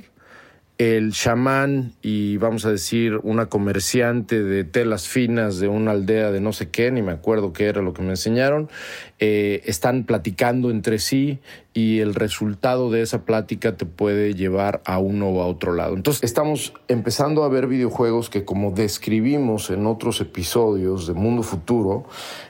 el 0.77 1.13
chamán 1.13 1.93
y 2.01 2.35
vamos 2.35 2.65
a 2.65 2.71
decir 2.71 3.19
una 3.23 3.45
comerciante 3.45 4.43
de 4.43 4.65
telas 4.65 5.07
finas 5.07 5.59
de 5.59 5.69
una 5.69 5.91
aldea 5.91 6.31
de 6.31 6.41
no 6.41 6.51
sé 6.51 6.69
qué, 6.69 6.91
ni 6.91 7.01
me 7.01 7.13
acuerdo 7.13 7.53
qué 7.53 7.67
era 7.67 7.81
lo 7.81 7.93
que 7.93 8.01
me 8.01 8.09
enseñaron, 8.09 8.69
eh, 9.19 9.61
están 9.65 10.03
platicando 10.03 10.69
entre 10.69 10.99
sí 10.99 11.39
y 11.73 11.99
el 11.99 12.13
resultado 12.13 12.91
de 12.91 13.01
esa 13.01 13.23
plática 13.23 13.77
te 13.77 13.85
puede 13.85 14.33
llevar 14.33 14.81
a 14.85 14.99
uno 14.99 15.29
o 15.29 15.41
a 15.41 15.47
otro 15.47 15.73
lado. 15.73 15.95
Entonces 15.95 16.23
estamos 16.23 16.73
empezando 16.89 17.45
a 17.45 17.49
ver 17.49 17.67
videojuegos 17.67 18.29
que 18.29 18.43
como 18.43 18.71
describimos 18.71 19.69
en 19.69 19.85
otros 19.85 20.19
episodios 20.19 21.07
de 21.07 21.13
Mundo 21.13 21.43
Futuro, 21.43 22.05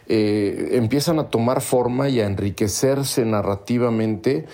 eh, 0.07 0.69
empiezan 0.71 1.19
a 1.19 1.30
tomar 1.30 1.61
forma 1.61 2.09
y 2.09 2.21
a 2.21 2.26
enriquecerse 2.26 3.23
narrativamente 3.23 4.45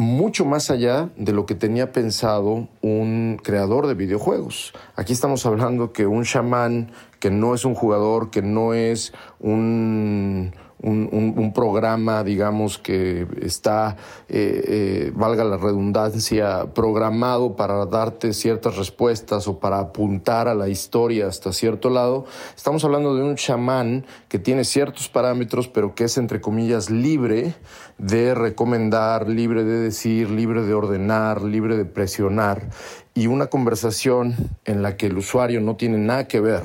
mucho 0.00 0.44
más 0.46 0.70
allá 0.70 1.10
de 1.16 1.32
lo 1.32 1.44
que 1.44 1.54
tenía 1.54 1.92
pensado 1.92 2.68
un 2.80 3.38
creador 3.42 3.86
de 3.86 3.94
videojuegos. 3.94 4.72
Aquí 4.96 5.12
estamos 5.12 5.44
hablando 5.44 5.92
que 5.92 6.06
un 6.06 6.24
chamán 6.24 6.90
que 7.18 7.30
no 7.30 7.54
es 7.54 7.66
un 7.66 7.74
jugador, 7.74 8.30
que 8.30 8.40
no 8.40 8.72
es 8.72 9.12
un 9.40 10.52
un, 10.82 11.52
programa, 11.54 12.24
digamos, 12.24 12.78
que 12.78 13.26
está, 13.42 13.96
eh, 14.28 14.64
eh, 14.66 15.12
valga 15.14 15.44
la 15.44 15.56
redundancia, 15.56 16.72
programado 16.74 17.56
para 17.56 17.84
darte 17.86 18.32
ciertas 18.32 18.76
respuestas 18.76 19.46
o 19.48 19.58
para 19.58 19.78
apuntar 19.78 20.48
a 20.48 20.54
la 20.54 20.68
historia 20.68 21.26
hasta 21.26 21.52
cierto 21.52 21.90
lado. 21.90 22.24
Estamos 22.56 22.84
hablando 22.84 23.14
de 23.14 23.22
un 23.22 23.36
chamán 23.36 24.06
que 24.28 24.38
tiene 24.38 24.64
ciertos 24.64 25.08
parámetros, 25.08 25.68
pero 25.68 25.94
que 25.94 26.04
es, 26.04 26.16
entre 26.18 26.40
comillas, 26.40 26.90
libre 26.90 27.54
de 27.98 28.34
recomendar, 28.34 29.28
libre 29.28 29.64
de 29.64 29.80
decir, 29.80 30.30
libre 30.30 30.62
de 30.62 30.74
ordenar, 30.74 31.42
libre 31.42 31.76
de 31.76 31.84
presionar. 31.84 32.70
Y 33.12 33.26
una 33.26 33.46
conversación 33.46 34.34
en 34.64 34.82
la 34.82 34.96
que 34.96 35.06
el 35.06 35.18
usuario 35.18 35.60
no 35.60 35.76
tiene 35.76 35.98
nada 35.98 36.26
que 36.28 36.40
ver 36.40 36.62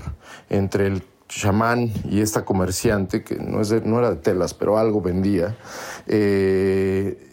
entre 0.49 0.87
el 0.87 1.03
chamán 1.27 1.91
y 2.09 2.21
esta 2.21 2.45
comerciante, 2.45 3.23
que 3.23 3.35
no, 3.35 3.61
es 3.61 3.71
no 3.85 3.99
era 3.99 4.11
de 4.11 4.17
telas, 4.17 4.53
pero 4.53 4.77
algo 4.77 5.01
vendía, 5.01 5.55
eh, 6.07 7.31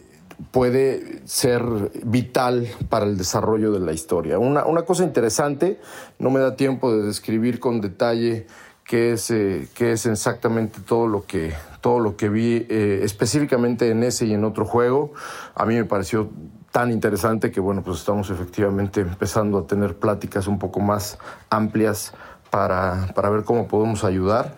puede 0.51 1.21
ser 1.25 1.63
vital 2.03 2.67
para 2.89 3.05
el 3.05 3.17
desarrollo 3.17 3.71
de 3.71 3.79
la 3.79 3.93
historia. 3.93 4.39
Una, 4.39 4.81
cosa 4.83 5.03
interesante, 5.03 5.79
no 6.19 6.29
me 6.29 6.39
da 6.39 6.55
tiempo 6.55 6.93
de 6.93 7.03
describir 7.03 7.59
con 7.59 7.81
detalle 7.81 8.47
qué 8.83 9.13
es, 9.13 9.29
eh, 9.31 9.67
qué 9.73 9.93
es 9.93 10.05
exactamente 10.05 10.79
todo 10.85 11.07
lo 11.07 11.25
que, 11.25 11.53
todo 11.81 11.99
lo 11.99 12.17
que 12.17 12.29
vi 12.29 12.65
eh, 12.69 13.01
específicamente 13.03 13.89
en 13.89 14.03
ese 14.03 14.25
y 14.25 14.33
en 14.33 14.43
otro 14.43 14.65
juego. 14.65 15.13
A 15.55 15.65
mí 15.65 15.75
me 15.75 15.85
pareció 15.85 16.29
tan 16.71 16.91
interesante 16.91 17.51
que 17.51 17.59
bueno, 17.59 17.83
pues 17.83 17.99
estamos 17.99 18.31
efectivamente 18.31 19.01
empezando 19.01 19.59
a 19.59 19.67
tener 19.67 19.95
pláticas 19.95 20.47
un 20.47 20.57
poco 20.57 20.79
más 20.79 21.19
amplias 21.51 22.13
para, 22.53 23.07
para 23.15 23.31
ver 23.31 23.45
cómo 23.45 23.67
podemos 23.67 24.03
ayudar. 24.03 24.53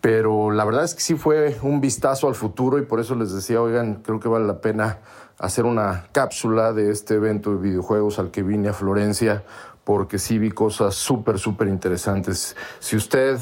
Pero 0.00 0.50
la 0.50 0.64
verdad 0.64 0.84
es 0.84 0.94
que 0.94 1.02
sí 1.02 1.14
fue 1.14 1.58
un 1.60 1.82
vistazo 1.82 2.26
al 2.26 2.34
futuro 2.34 2.78
y 2.78 2.86
por 2.86 3.00
eso 3.00 3.14
les 3.16 3.34
decía, 3.34 3.60
oigan, 3.60 3.96
creo 3.96 4.18
que 4.18 4.28
vale 4.28 4.46
la 4.46 4.62
pena 4.62 5.00
hacer 5.38 5.66
una 5.66 6.06
cápsula 6.12 6.72
de 6.72 6.90
este 6.90 7.16
evento 7.16 7.50
de 7.50 7.58
videojuegos 7.58 8.18
al 8.18 8.30
que 8.30 8.42
vine 8.42 8.70
a 8.70 8.72
Florencia 8.72 9.42
porque 9.84 10.18
sí 10.18 10.38
vi 10.38 10.52
cosas 10.52 10.94
súper, 10.94 11.38
súper 11.38 11.68
interesantes. 11.68 12.56
Si 12.78 12.96
usted, 12.96 13.38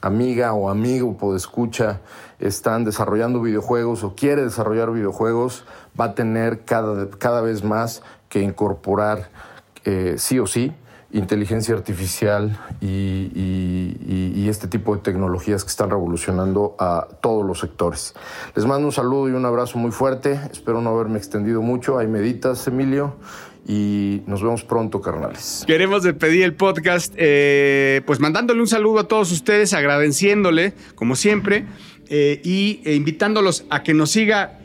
amiga 0.00 0.52
o 0.52 0.68
amigo, 0.68 1.16
por 1.16 1.36
escucha, 1.36 2.00
están 2.40 2.84
desarrollando 2.84 3.40
videojuegos 3.40 4.02
o 4.02 4.16
quiere 4.16 4.42
desarrollar 4.42 4.90
videojuegos, 4.90 5.64
va 5.98 6.06
a 6.06 6.14
tener 6.16 6.64
cada, 6.64 7.08
cada 7.10 7.42
vez 7.42 7.62
más 7.62 8.02
que 8.28 8.42
incorporar 8.42 9.30
eh, 9.84 10.16
sí 10.18 10.40
o 10.40 10.48
sí 10.48 10.74
inteligencia 11.12 11.74
artificial 11.74 12.58
y, 12.80 14.46
este 14.48 14.68
tipo 14.68 14.94
de 14.94 15.02
tecnologías 15.02 15.64
que 15.64 15.70
están 15.70 15.90
revolucionando 15.90 16.76
a 16.78 17.08
todos 17.20 17.44
los 17.44 17.58
sectores. 17.58 18.14
Les 18.54 18.64
mando 18.64 18.86
un 18.86 18.92
saludo 18.92 19.28
y 19.28 19.32
un 19.32 19.44
abrazo 19.44 19.76
muy 19.76 19.90
fuerte. 19.90 20.40
Espero 20.52 20.80
no 20.80 20.90
haberme 20.90 21.18
extendido 21.18 21.62
mucho. 21.62 21.98
Ahí 21.98 22.06
meditas, 22.06 22.66
Emilio. 22.68 23.16
Y 23.66 24.22
nos 24.26 24.40
vemos 24.40 24.62
pronto, 24.62 25.02
carnales. 25.02 25.64
Queremos 25.66 26.04
despedir 26.04 26.44
el 26.44 26.54
podcast, 26.54 27.12
eh, 27.16 28.02
pues 28.06 28.20
mandándole 28.20 28.60
un 28.60 28.68
saludo 28.68 29.00
a 29.00 29.08
todos 29.08 29.32
ustedes, 29.32 29.74
agradeciéndole, 29.74 30.74
como 30.94 31.16
siempre, 31.16 31.66
eh, 32.08 32.40
y 32.44 32.80
e 32.84 32.94
invitándolos 32.94 33.64
a 33.68 33.82
que 33.82 33.94
nos 33.94 34.12
siga 34.12 34.60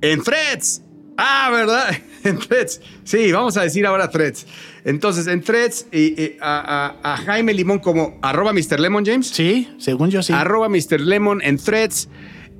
en 0.00 0.24
Freds. 0.24 0.82
Ah, 1.18 1.50
¿verdad? 1.52 1.90
En 2.24 2.38
Threads. 2.38 2.80
Sí, 3.04 3.30
vamos 3.32 3.56
a 3.56 3.62
decir 3.62 3.86
ahora 3.86 4.10
Threads. 4.10 4.46
Entonces, 4.88 5.26
en 5.26 5.42
Threads, 5.42 5.86
y, 5.92 6.38
a, 6.40 7.20
Jaime 7.26 7.52
Limón 7.52 7.78
como 7.78 8.18
arroba 8.22 8.54
Mr. 8.54 8.80
Lemon 8.80 9.04
James. 9.04 9.28
Sí, 9.28 9.68
según 9.76 10.08
yo 10.08 10.22
sí. 10.22 10.32
Arroba 10.32 10.70
Mr. 10.70 10.98
Lemon 11.00 11.42
en 11.42 11.58
Threads. 11.58 12.08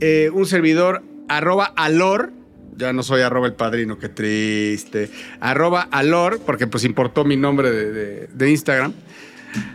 Eh, 0.01 0.29
un 0.35 0.45
servidor 0.45 1.03
arroba 1.31 1.73
Alor. 1.75 2.35
Ya 2.77 2.93
no 2.93 3.03
soy 3.03 3.23
arroba 3.23 3.47
el 3.47 3.55
padrino, 3.55 3.99
qué 3.99 4.11
triste. 4.11 5.09
Arroba 5.41 5.89
Alor, 5.91 6.41
porque 6.45 6.67
pues 6.67 6.85
importó 6.85 7.25
mi 7.25 7.39
nombre 7.39 7.71
de, 7.71 8.51
Instagram. 8.51 8.93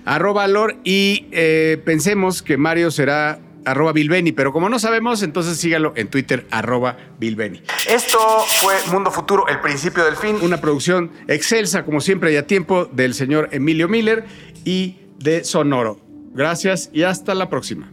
Arroba 0.06 0.44
Alor 0.44 0.78
y 0.84 1.26
eh, 1.32 1.82
pensemos 1.84 2.44
que 2.44 2.58
Mario 2.58 2.92
será 2.92 3.40
arroba 3.66 3.94
Bilbeni, 3.94 4.32
pero 4.32 4.52
como 4.52 4.70
no 4.70 4.80
sabemos, 4.80 5.24
entonces 5.24 5.58
sígalo 5.58 5.94
en 5.96 6.10
Twitter, 6.10 6.48
arroba 6.52 6.98
Bilbeni. 7.20 7.62
Esto 7.90 8.18
fue 8.62 8.76
Mundo 8.92 9.12
Futuro, 9.12 9.48
el 9.48 9.60
principio 9.62 10.04
del 10.06 10.16
fin, 10.16 10.38
una 10.42 10.60
producción 10.60 11.12
excelsa, 11.28 11.86
como 11.86 12.02
siempre, 12.02 12.34
y 12.34 12.38
a 12.38 12.48
tiempo 12.48 12.86
del 12.86 13.14
señor 13.14 13.50
Emilio 13.52 13.88
Miller 13.88 14.26
y 14.66 14.98
de 15.20 15.44
Sonoro. 15.44 16.00
Gracias 16.34 16.90
y 16.92 17.04
hasta 17.04 17.36
la 17.36 17.50
próxima. 17.50 17.93